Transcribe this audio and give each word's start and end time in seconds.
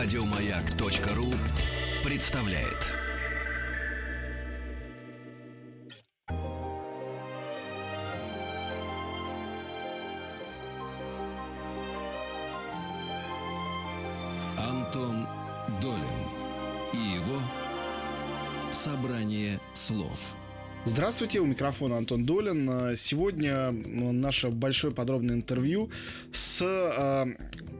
Радиомаяк.ру 0.00 1.34
представляет. 2.08 2.86
Антон 14.56 15.26
Долин 15.80 16.04
и 16.92 17.16
его 17.16 17.40
собрание 18.70 19.58
слов. 19.72 20.36
Здравствуйте, 20.88 21.40
у 21.40 21.44
микрофона 21.44 21.98
Антон 21.98 22.24
Долин. 22.24 22.96
Сегодня 22.96 23.72
наше 23.72 24.48
большое 24.48 24.92
подробное 24.92 25.36
интервью 25.36 25.90
с 26.32 26.62
э, 26.62 27.26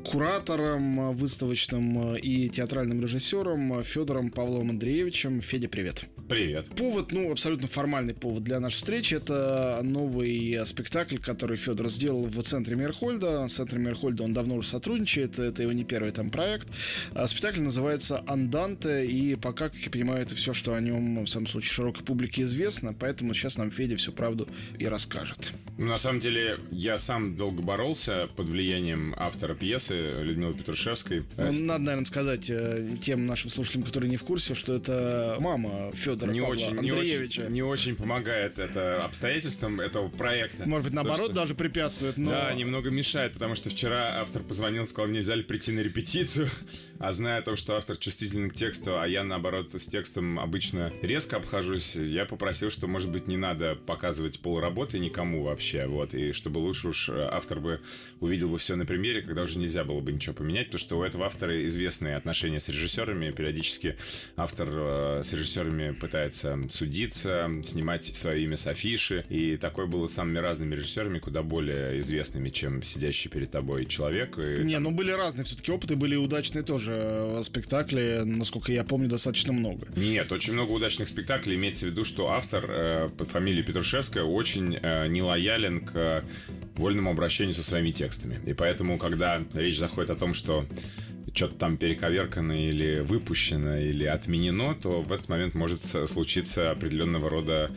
куратором 0.05 1.17
выставочным 1.17 2.17
и 2.17 2.51
театральным 2.51 3.01
режиссером 3.01 3.83
Федором 3.83 4.31
Павловым 4.31 4.71
Андреевичем. 4.71 5.41
Федя, 5.41 5.69
привет. 5.69 6.05
Привет. 6.29 6.69
Повод, 6.77 7.13
ну, 7.13 7.33
абсолютно 7.33 7.69
формальный 7.69 8.13
повод 8.13 8.45
для 8.45 8.61
нашей 8.61 8.77
встречи. 8.77 9.15
Это 9.15 9.81
новый 9.83 10.61
спектакль, 10.67 11.17
который 11.17 11.57
Федор 11.57 11.89
сделал 11.89 12.27
в 12.27 12.43
центре 12.43 12.77
Мерхольда. 12.77 13.49
С 13.49 13.55
центром 13.55 13.83
Мерхольда 13.83 14.25
он 14.25 14.35
давно 14.35 14.57
уже 14.57 14.69
сотрудничает. 14.69 15.39
Это 15.39 15.63
его 15.63 15.73
не 15.73 15.85
первый 15.85 16.11
там 16.11 16.31
проект. 16.31 16.69
Спектакль 17.25 17.63
называется 17.63 18.23
«Анданте». 18.27 19.07
И 19.07 19.37
пока, 19.37 19.71
как 19.71 19.79
я 19.79 19.91
понимаю, 19.91 20.21
это 20.21 20.37
все, 20.37 20.53
что 20.53 20.75
о 20.75 20.81
нем, 20.81 21.25
в 21.25 21.29
самом 21.29 21.47
случае, 21.47 21.71
широкой 21.71 22.05
публике 22.05 22.43
известно. 22.43 22.93
Поэтому 22.99 23.35
сейчас 23.35 23.59
нам 23.59 23.71
Федя 23.71 23.97
всю 23.97 24.13
правду 24.13 24.49
и 24.79 24.87
расскажет. 24.87 25.53
Ну, 25.77 25.87
на 25.87 25.97
самом 25.97 26.21
деле, 26.21 26.59
я 26.71 26.99
сам 26.99 27.37
долго 27.37 27.63
боролся 27.63 28.29
под 28.37 28.49
влиянием 28.49 29.15
автора 29.17 29.55
пьесы 29.55 30.23
Людмилы 30.23 30.55
Петрушевской. 30.55 31.25
Ну, 31.37 31.65
надо, 31.65 31.85
наверное, 31.85 32.05
сказать 32.05 32.51
э, 32.51 32.97
тем 33.01 33.27
нашим 33.27 33.51
слушателям, 33.51 33.85
которые 33.85 34.11
не 34.11 34.17
в 34.17 34.25
курсе, 34.25 34.55
что 34.55 34.75
это 34.75 35.37
мама 35.41 35.93
Федора 35.95 36.33
не 36.33 36.41
Павла 36.41 36.55
очень, 36.55 36.71
не 36.81 36.91
Андреевича. 36.91 37.43
очень, 37.43 37.53
не 37.53 37.63
очень 37.63 37.97
помогает 37.97 38.59
это 38.59 39.05
обстоятельствам 39.05 39.81
этого 39.81 40.09
проекта. 40.09 40.69
Может 40.69 40.87
быть, 40.87 40.95
наоборот, 40.95 41.19
То, 41.19 41.25
что- 41.27 41.35
даже 41.35 41.55
препятствует, 41.55 42.19
но... 42.19 42.31
Да, 42.31 42.53
немного 42.55 42.91
мешает, 42.91 43.33
потому 43.35 43.55
что 43.55 43.71
вчера 43.71 44.21
автор 44.21 44.43
позвонил, 44.43 44.85
сказал, 44.85 45.11
нельзя 45.11 45.35
ли 45.35 45.43
прийти 45.43 45.73
на 45.73 45.81
репетицию, 45.81 46.49
а 46.99 47.13
зная 47.13 47.39
о 47.39 47.43
том, 47.43 47.57
что 47.57 47.77
автор 47.77 47.97
чувствителен 47.97 48.51
к 48.51 48.55
тексту, 48.55 48.99
а 49.01 49.07
я, 49.07 49.23
наоборот, 49.23 49.73
с 49.75 49.87
текстом 49.87 50.39
обычно 50.41 50.93
резко 51.03 51.37
обхожусь, 51.37 51.95
я 51.95 52.25
попросил, 52.25 52.71
что, 52.89 52.93
может 52.93 53.11
быть, 53.11 53.29
не 53.29 53.37
надо 53.37 53.77
показывать 53.87 54.41
полработы 54.41 54.99
никому 54.99 55.43
вообще, 55.43 55.87
вот, 55.87 56.15
и 56.15 56.33
чтобы 56.33 56.59
лучше 56.59 56.89
уж 56.89 57.09
э, 57.09 57.29
автор 57.31 57.61
бы 57.61 57.81
увидел 58.21 58.49
бы 58.49 58.57
все 58.57 58.77
на 58.77 58.87
примере, 58.87 59.23
когда 59.23 59.43
уже 59.43 59.59
нельзя 59.59 59.85
было 59.85 60.01
бы 60.01 60.13
ничего 60.13 60.35
поменять, 60.35 60.67
потому 60.67 60.79
что 60.79 60.99
у 60.99 61.03
этого 61.03 61.27
автора 61.27 61.67
известные 61.67 62.17
отношения 62.17 62.61
с 62.61 62.69
режиссерами, 62.69 63.31
периодически 63.31 63.97
автор 64.37 64.69
э, 64.71 65.23
с 65.23 65.33
режиссерами 65.33 65.93
пытается 65.93 66.59
судиться, 66.69 67.51
снимать 67.63 68.07
свое 68.07 68.43
имя 68.45 68.57
с 68.57 68.67
афиши, 68.67 69.25
и 69.29 69.57
такое 69.57 69.87
было 69.87 70.07
с 70.07 70.15
самыми 70.15 70.39
разными 70.39 70.75
режиссерами, 70.75 71.19
куда 71.19 71.43
более 71.43 71.99
известными, 71.99 72.49
чем 72.49 72.83
сидящий 72.83 73.31
перед 73.31 73.51
тобой 73.51 73.87
человек. 73.87 74.39
И 74.39 74.63
Не, 74.63 74.79
ну 74.79 74.91
были 74.91 75.11
разные 75.11 75.45
все-таки 75.45 75.71
опыты, 75.73 75.97
были 75.97 76.17
удачные 76.17 76.63
тоже 76.63 76.93
э, 76.95 77.43
спектакли, 77.43 78.23
насколько 78.25 78.73
я 78.73 78.85
помню, 78.85 79.09
достаточно 79.09 79.53
много. 79.53 79.87
Нет, 79.95 80.33
очень 80.33 80.55
много 80.55 80.73
удачных 80.73 81.09
спектаклей. 81.09 81.57
Имеется 81.57 81.87
в 81.87 81.91
виду, 81.91 82.05
что 82.05 82.31
автор 82.31 82.68
э, 82.69 83.09
под 83.17 83.29
фамилией 83.29 83.63
Петрушевская 83.63 84.25
очень 84.25 84.77
э, 84.81 85.07
нелоялен 85.09 85.81
к 85.81 86.23
вольному 86.77 87.11
обращению 87.11 87.55
со 87.55 87.63
своими 87.63 87.91
текстами. 87.91 88.39
И 88.47 88.55
поэтому, 88.55 88.99
когда 88.99 89.41
речь 89.55 89.79
заходит 89.79 90.11
о 90.11 90.17
том, 90.17 90.35
что 90.35 90.65
что-то 91.35 91.55
там 91.55 91.77
перековеркано 91.77 92.67
или 92.67 93.01
выпущено, 93.01 93.77
или 93.77 94.05
отменено, 94.05 94.75
то 94.75 95.03
в 95.03 95.13
этот 95.13 95.29
момент 95.29 95.55
может 95.55 95.85
случиться 95.85 96.71
определенного 96.71 97.31
рода 97.31 97.71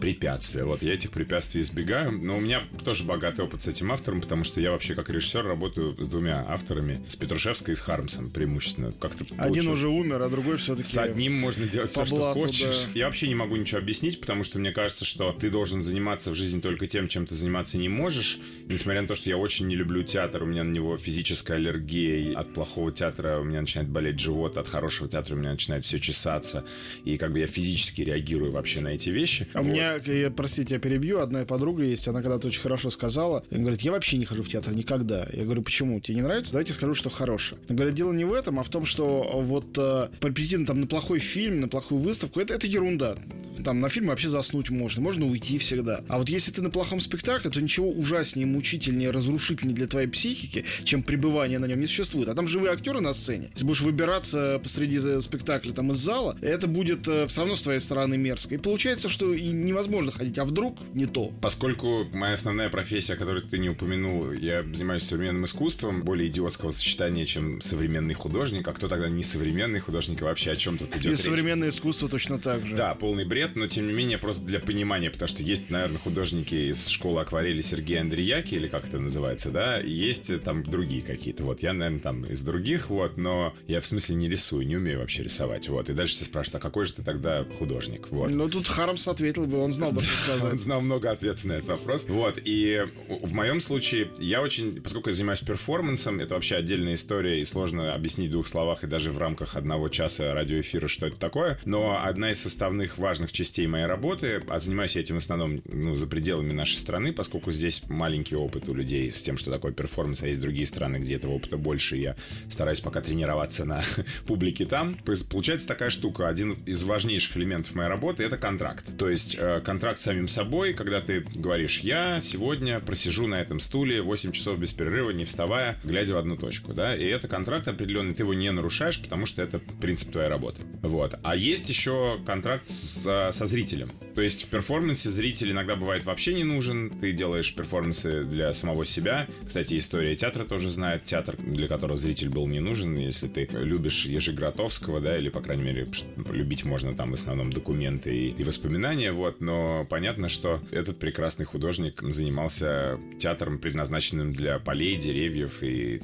препятствия. 0.00 0.64
Вот, 0.64 0.82
я 0.82 0.94
этих 0.94 1.10
препятствий 1.10 1.62
избегаю, 1.62 2.12
но 2.12 2.36
у 2.36 2.40
меня 2.40 2.62
тоже 2.84 3.04
богатый 3.04 3.42
опыт 3.42 3.62
с 3.62 3.68
этим 3.68 3.92
автором, 3.92 4.20
потому 4.20 4.44
что 4.44 4.60
я 4.60 4.70
вообще 4.70 4.94
как 4.94 5.10
режиссер 5.10 5.44
работаю 5.44 5.96
с 5.98 6.08
двумя 6.08 6.44
авторами, 6.48 7.00
с 7.06 7.16
Петрушевской 7.16 7.72
и 7.72 7.76
с 7.76 7.80
Хармсом 7.80 8.30
преимущественно. 8.30 8.92
Как-то 8.92 9.24
Один 9.24 9.36
получилось. 9.38 9.66
уже 9.66 9.88
умер, 9.88 10.22
а 10.22 10.28
другой 10.28 10.56
все-таки... 10.56 10.88
С 10.88 10.96
одним 10.98 11.34
можно 11.34 11.66
делать 11.66 11.90
все, 11.90 12.04
что 12.04 12.32
хочешь. 12.32 12.84
да. 12.84 12.98
Я 12.98 13.06
вообще 13.06 13.28
не 13.28 13.34
могу 13.34 13.56
ничего 13.56 13.80
объяснить, 13.80 14.20
потому 14.20 14.44
что 14.44 14.58
мне 14.58 14.72
кажется, 14.72 15.04
что 15.04 15.32
ты 15.32 15.50
должен 15.50 15.82
заниматься 15.82 16.30
в 16.30 16.34
жизни 16.34 16.60
только 16.60 16.86
тем, 16.86 17.08
чем 17.08 17.26
ты 17.26 17.34
заниматься 17.34 17.78
не 17.78 17.88
можешь. 17.88 18.38
Несмотря 18.66 19.02
на 19.02 19.08
то, 19.08 19.14
что 19.14 19.28
я 19.30 19.36
очень 19.36 19.66
не 19.66 19.76
люблю 19.76 20.02
театр, 20.02 20.42
у 20.42 20.46
меня 20.46 20.64
на 20.64 20.72
него 20.72 20.96
физическая 20.96 21.56
аллергия. 21.58 22.36
От 22.36 22.52
плохого 22.52 22.92
театра 22.92 23.38
у 23.38 23.44
меня 23.44 23.60
начинает 23.60 23.88
болеть 23.88 24.18
живот, 24.18 24.58
от 24.58 24.68
хорошего 24.68 25.08
театра 25.08 25.34
у 25.34 25.38
меня 25.38 25.52
начинает 25.52 25.84
все 25.84 25.98
чесаться. 25.98 26.64
И 27.04 27.16
как 27.16 27.32
бы 27.32 27.40
я 27.40 27.46
физически 27.46 28.02
реагирую 28.02 28.52
вообще 28.52 28.80
на 28.80 28.88
эти 28.88 29.10
вещи. 29.10 29.48
А 29.52 29.60
у 29.60 29.64
Вот. 29.64 29.74
Меня, 29.84 30.14
я, 30.14 30.30
простите, 30.30 30.74
я 30.74 30.80
перебью, 30.80 31.20
одна 31.20 31.44
подруга 31.44 31.84
есть, 31.84 32.08
она 32.08 32.22
когда-то 32.22 32.48
очень 32.48 32.60
хорошо 32.60 32.90
сказала, 32.90 33.44
она 33.50 33.60
говорит, 33.60 33.82
я 33.82 33.92
вообще 33.92 34.18
не 34.18 34.24
хожу 34.24 34.42
в 34.42 34.48
театр 34.48 34.74
никогда. 34.74 35.26
Я 35.32 35.44
говорю, 35.44 35.62
почему? 35.62 36.00
Тебе 36.00 36.16
не 36.16 36.22
нравится? 36.22 36.52
Давайте 36.52 36.72
скажу, 36.72 36.94
что 36.94 37.10
хорошее. 37.10 37.60
Она 37.68 37.76
говорит, 37.76 37.94
дело 37.94 38.12
не 38.12 38.24
в 38.24 38.32
этом, 38.32 38.58
а 38.58 38.62
в 38.62 38.68
том, 38.68 38.84
что 38.84 39.40
вот 39.42 39.76
э, 39.78 40.08
прийти 40.20 40.64
там, 40.64 40.80
на 40.80 40.86
плохой 40.86 41.18
фильм, 41.18 41.60
на 41.60 41.68
плохую 41.68 42.00
выставку, 42.00 42.40
это, 42.40 42.54
это 42.54 42.66
ерунда. 42.66 43.16
Там 43.64 43.80
на 43.80 43.88
фильм 43.88 44.08
вообще 44.08 44.28
заснуть 44.28 44.70
можно, 44.70 45.02
можно 45.02 45.26
уйти 45.26 45.58
всегда. 45.58 46.02
А 46.08 46.18
вот 46.18 46.28
если 46.28 46.52
ты 46.52 46.62
на 46.62 46.70
плохом 46.70 47.00
спектакле, 47.00 47.50
то 47.50 47.60
ничего 47.60 47.90
ужаснее, 47.90 48.46
мучительнее, 48.46 49.10
разрушительнее 49.10 49.74
для 49.74 49.86
твоей 49.86 50.08
психики, 50.08 50.64
чем 50.84 51.02
пребывание 51.02 51.58
на 51.58 51.66
нем 51.66 51.80
не 51.80 51.86
существует. 51.86 52.28
А 52.28 52.34
там 52.34 52.46
живые 52.46 52.72
актеры 52.72 53.00
на 53.00 53.14
сцене. 53.14 53.50
Если 53.54 53.66
будешь 53.66 53.80
выбираться 53.80 54.60
посреди 54.62 54.98
э, 54.98 55.20
спектакля 55.20 55.72
там 55.72 55.92
из 55.92 55.96
зала, 55.96 56.36
это 56.40 56.66
будет 56.66 57.08
э, 57.08 57.26
все 57.26 57.40
равно 57.40 57.56
с 57.56 57.62
твоей 57.62 57.80
стороны 57.80 58.16
мерзко. 58.16 58.54
И 58.54 58.58
получается, 58.58 59.08
что 59.08 59.32
и 59.32 59.52
невозможно 59.74 60.12
ходить, 60.12 60.38
а 60.38 60.44
вдруг 60.44 60.78
не 60.94 61.06
то. 61.06 61.30
Поскольку 61.40 62.06
моя 62.12 62.34
основная 62.34 62.68
профессия, 62.68 63.16
которую 63.16 63.42
ты 63.42 63.58
не 63.58 63.68
упомянул, 63.68 64.32
я 64.32 64.62
занимаюсь 64.62 65.02
современным 65.02 65.44
искусством, 65.44 66.02
более 66.02 66.28
идиотского 66.28 66.70
сочетания, 66.70 67.24
чем 67.26 67.60
современный 67.60 68.14
художник. 68.14 68.66
А 68.68 68.72
кто 68.72 68.88
тогда 68.88 69.08
не 69.08 69.24
современный 69.24 69.80
художник 69.80 70.20
и 70.20 70.24
вообще 70.24 70.52
о 70.52 70.56
чем 70.56 70.78
тут 70.78 70.90
идет 70.96 71.06
И 71.06 71.08
речь? 71.10 71.18
современное 71.18 71.68
искусство 71.70 72.08
точно 72.08 72.38
так 72.38 72.64
же. 72.64 72.76
Да, 72.76 72.94
полный 72.94 73.24
бред, 73.24 73.56
но 73.56 73.66
тем 73.66 73.86
не 73.86 73.92
менее 73.92 74.18
просто 74.18 74.44
для 74.44 74.60
понимания, 74.60 75.10
потому 75.10 75.28
что 75.28 75.42
есть, 75.42 75.70
наверное, 75.70 75.98
художники 75.98 76.54
из 76.54 76.86
школы 76.88 77.20
акварели 77.20 77.60
Сергея 77.60 78.00
Андреяки, 78.02 78.54
или 78.54 78.68
как 78.68 78.86
это 78.86 78.98
называется, 79.00 79.50
да, 79.50 79.80
и 79.80 79.90
есть 79.90 80.30
э, 80.30 80.38
там 80.38 80.62
другие 80.62 81.02
какие-то, 81.02 81.44
вот, 81.44 81.62
я, 81.62 81.72
наверное, 81.72 82.00
там 82.00 82.24
из 82.24 82.42
других, 82.42 82.90
вот, 82.90 83.16
но 83.16 83.54
я 83.66 83.80
в 83.80 83.86
смысле 83.86 84.16
не 84.16 84.28
рисую, 84.28 84.66
не 84.66 84.76
умею 84.76 85.00
вообще 85.00 85.22
рисовать, 85.24 85.68
вот, 85.68 85.90
и 85.90 85.92
дальше 85.92 86.14
все 86.14 86.24
спрашивают, 86.24 86.56
а 86.56 86.66
какой 86.66 86.86
же 86.86 86.94
ты 86.94 87.02
тогда 87.02 87.44
художник, 87.58 88.08
вот. 88.10 88.32
Но 88.32 88.48
тут 88.48 88.68
Харамс 88.68 89.08
ответил 89.08 89.46
бы, 89.46 89.58
он 89.64 89.72
знал 89.72 89.92
бы, 89.92 90.02
что 90.02 90.32
Он 90.32 90.38
сказать. 90.38 90.60
знал 90.60 90.80
много 90.80 91.10
ответов 91.10 91.44
на 91.44 91.52
этот 91.54 91.68
вопрос. 91.68 92.06
Вот, 92.08 92.38
и 92.42 92.86
в 93.08 93.32
моем 93.32 93.60
случае 93.60 94.10
я 94.18 94.42
очень, 94.42 94.80
поскольку 94.80 95.08
я 95.10 95.14
занимаюсь 95.14 95.40
перформансом, 95.40 96.20
это 96.20 96.34
вообще 96.34 96.56
отдельная 96.56 96.94
история, 96.94 97.40
и 97.40 97.44
сложно 97.44 97.94
объяснить 97.94 98.28
в 98.28 98.32
двух 98.32 98.46
словах, 98.46 98.84
и 98.84 98.86
даже 98.86 99.12
в 99.12 99.18
рамках 99.18 99.56
одного 99.56 99.88
часа 99.88 100.34
радиоэфира, 100.34 100.88
что 100.88 101.06
это 101.06 101.18
такое. 101.18 101.58
Но 101.64 102.00
одна 102.02 102.30
из 102.30 102.42
составных 102.42 102.98
важных 102.98 103.32
частей 103.32 103.66
моей 103.66 103.86
работы, 103.86 104.42
а 104.48 104.58
занимаюсь 104.60 104.96
я 104.96 105.02
этим 105.02 105.16
в 105.16 105.18
основном 105.18 105.62
ну, 105.66 105.94
за 105.94 106.06
пределами 106.06 106.52
нашей 106.52 106.76
страны, 106.76 107.12
поскольку 107.12 107.50
здесь 107.50 107.82
маленький 107.88 108.36
опыт 108.36 108.68
у 108.68 108.74
людей 108.74 109.10
с 109.10 109.22
тем, 109.22 109.36
что 109.36 109.50
такое 109.50 109.72
перформанс, 109.72 110.22
а 110.22 110.28
есть 110.28 110.40
другие 110.40 110.66
страны, 110.66 110.98
где 110.98 111.14
этого 111.14 111.32
опыта 111.32 111.56
больше, 111.56 111.96
я 111.96 112.16
стараюсь 112.48 112.80
пока 112.80 113.00
тренироваться 113.00 113.64
на 113.64 113.82
публике 114.26 114.66
там. 114.66 114.94
Получается 115.30 115.68
такая 115.68 115.90
штука, 115.90 116.28
один 116.28 116.52
из 116.66 116.82
важнейших 116.84 117.36
элементов 117.36 117.74
моей 117.74 117.88
работы 117.88 118.24
это 118.24 118.36
контракт. 118.36 118.84
То 118.98 119.08
есть 119.08 119.36
э, 119.38 119.53
контракт 119.60 120.00
с 120.00 120.04
самим 120.04 120.28
собой, 120.28 120.74
когда 120.74 121.00
ты 121.00 121.24
говоришь, 121.34 121.80
я 121.80 122.20
сегодня 122.20 122.80
просижу 122.80 123.26
на 123.26 123.36
этом 123.36 123.60
стуле 123.60 124.02
8 124.02 124.32
часов 124.32 124.58
без 124.58 124.72
перерыва, 124.72 125.10
не 125.10 125.24
вставая, 125.24 125.78
глядя 125.84 126.14
в 126.14 126.16
одну 126.16 126.36
точку, 126.36 126.72
да, 126.72 126.96
и 126.96 127.04
это 127.04 127.28
контракт 127.28 127.68
определенный, 127.68 128.14
ты 128.14 128.22
его 128.22 128.34
не 128.34 128.50
нарушаешь, 128.50 129.00
потому 129.00 129.26
что 129.26 129.42
это 129.42 129.60
принцип 129.80 130.12
твоей 130.12 130.28
работы. 130.28 130.62
Вот. 130.82 131.18
А 131.22 131.36
есть 131.36 131.68
еще 131.68 132.18
контракт 132.26 132.68
с- 132.68 133.30
со 133.32 133.46
зрителем. 133.46 133.90
То 134.14 134.22
есть 134.22 134.44
в 134.44 134.48
перформансе 134.48 135.10
зритель 135.10 135.50
иногда 135.50 135.76
бывает 135.76 136.04
вообще 136.04 136.34
не 136.34 136.44
нужен, 136.44 136.90
ты 136.90 137.12
делаешь 137.12 137.54
перформансы 137.54 138.24
для 138.24 138.52
самого 138.52 138.84
себя. 138.84 139.26
Кстати, 139.46 139.76
история 139.76 140.14
театра 140.16 140.44
тоже 140.44 140.68
знает, 140.70 141.04
театр, 141.04 141.36
для 141.36 141.66
которого 141.66 141.96
зритель 141.96 142.28
был 142.28 142.46
не 142.46 142.60
нужен, 142.60 142.96
если 142.96 143.28
ты 143.28 143.48
любишь 143.52 144.06
Ежегротовского, 144.06 145.00
да, 145.00 145.18
или, 145.18 145.28
по 145.28 145.40
крайней 145.40 145.64
мере, 145.64 145.88
любить 146.30 146.64
можно 146.64 146.94
там 146.94 147.10
в 147.10 147.14
основном 147.14 147.52
документы 147.52 148.14
и, 148.16 148.28
и 148.30 148.44
воспоминания, 148.44 149.12
вот, 149.12 149.40
но 149.44 149.86
понятно, 149.88 150.28
что 150.28 150.60
этот 150.70 150.98
прекрасный 150.98 151.44
художник 151.44 152.00
занимался 152.02 152.98
театром, 153.18 153.58
предназначенным 153.58 154.32
для 154.32 154.58
полей, 154.58 154.96
деревьев 154.96 155.62
и, 155.62 156.00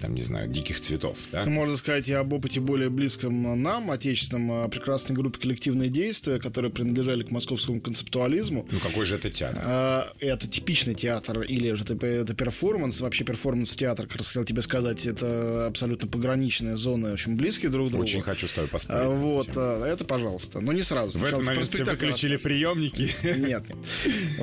там, 0.00 0.14
не 0.14 0.22
знаю, 0.22 0.48
диких 0.48 0.80
цветов. 0.80 1.16
Да? 1.32 1.44
Можно 1.44 1.76
сказать 1.76 2.08
и 2.08 2.12
об 2.12 2.32
опыте 2.32 2.60
более 2.60 2.90
близком 2.90 3.62
нам, 3.62 3.90
отечественном, 3.90 4.70
прекрасной 4.70 5.16
группе 5.16 5.38
«Коллективные 5.38 5.88
действия», 5.88 6.38
которые 6.38 6.70
принадлежали 6.70 7.22
к 7.22 7.30
московскому 7.30 7.80
концептуализму. 7.80 8.66
Ну, 8.70 8.78
какой 8.78 9.06
же 9.06 9.16
это 9.16 9.30
театр? 9.30 9.62
А, 9.64 10.12
это 10.20 10.46
типичный 10.46 10.94
театр 10.94 11.42
или 11.42 11.72
же 11.72 11.84
это, 11.84 12.06
это 12.06 12.34
перформанс. 12.34 13.00
Вообще 13.00 13.24
перформанс-театр, 13.24 14.06
как 14.06 14.16
раз 14.16 14.26
хотел 14.28 14.44
тебе 14.44 14.62
сказать, 14.62 15.06
это 15.06 15.66
абсолютно 15.66 16.08
пограничная 16.08 16.76
зона, 16.76 17.12
очень 17.12 17.36
близкие 17.36 17.70
друг 17.70 17.88
к 17.88 17.90
другу. 17.90 18.04
Очень 18.04 18.22
хочу 18.22 18.46
с 18.46 18.52
тобой 18.52 18.68
поспорить. 18.68 19.02
А, 19.02 19.08
вот, 19.08 19.48
а, 19.56 19.84
это 19.86 20.04
пожалуйста. 20.04 20.60
Но 20.60 20.72
не 20.72 20.82
сразу. 20.82 21.18
В 21.18 21.24
этот 21.24 21.42
момент 21.42 21.66
все 21.66 21.84
выключили 21.84 22.36
приемники. 22.36 22.81
Нет, 22.82 23.36
нет. 23.38 23.62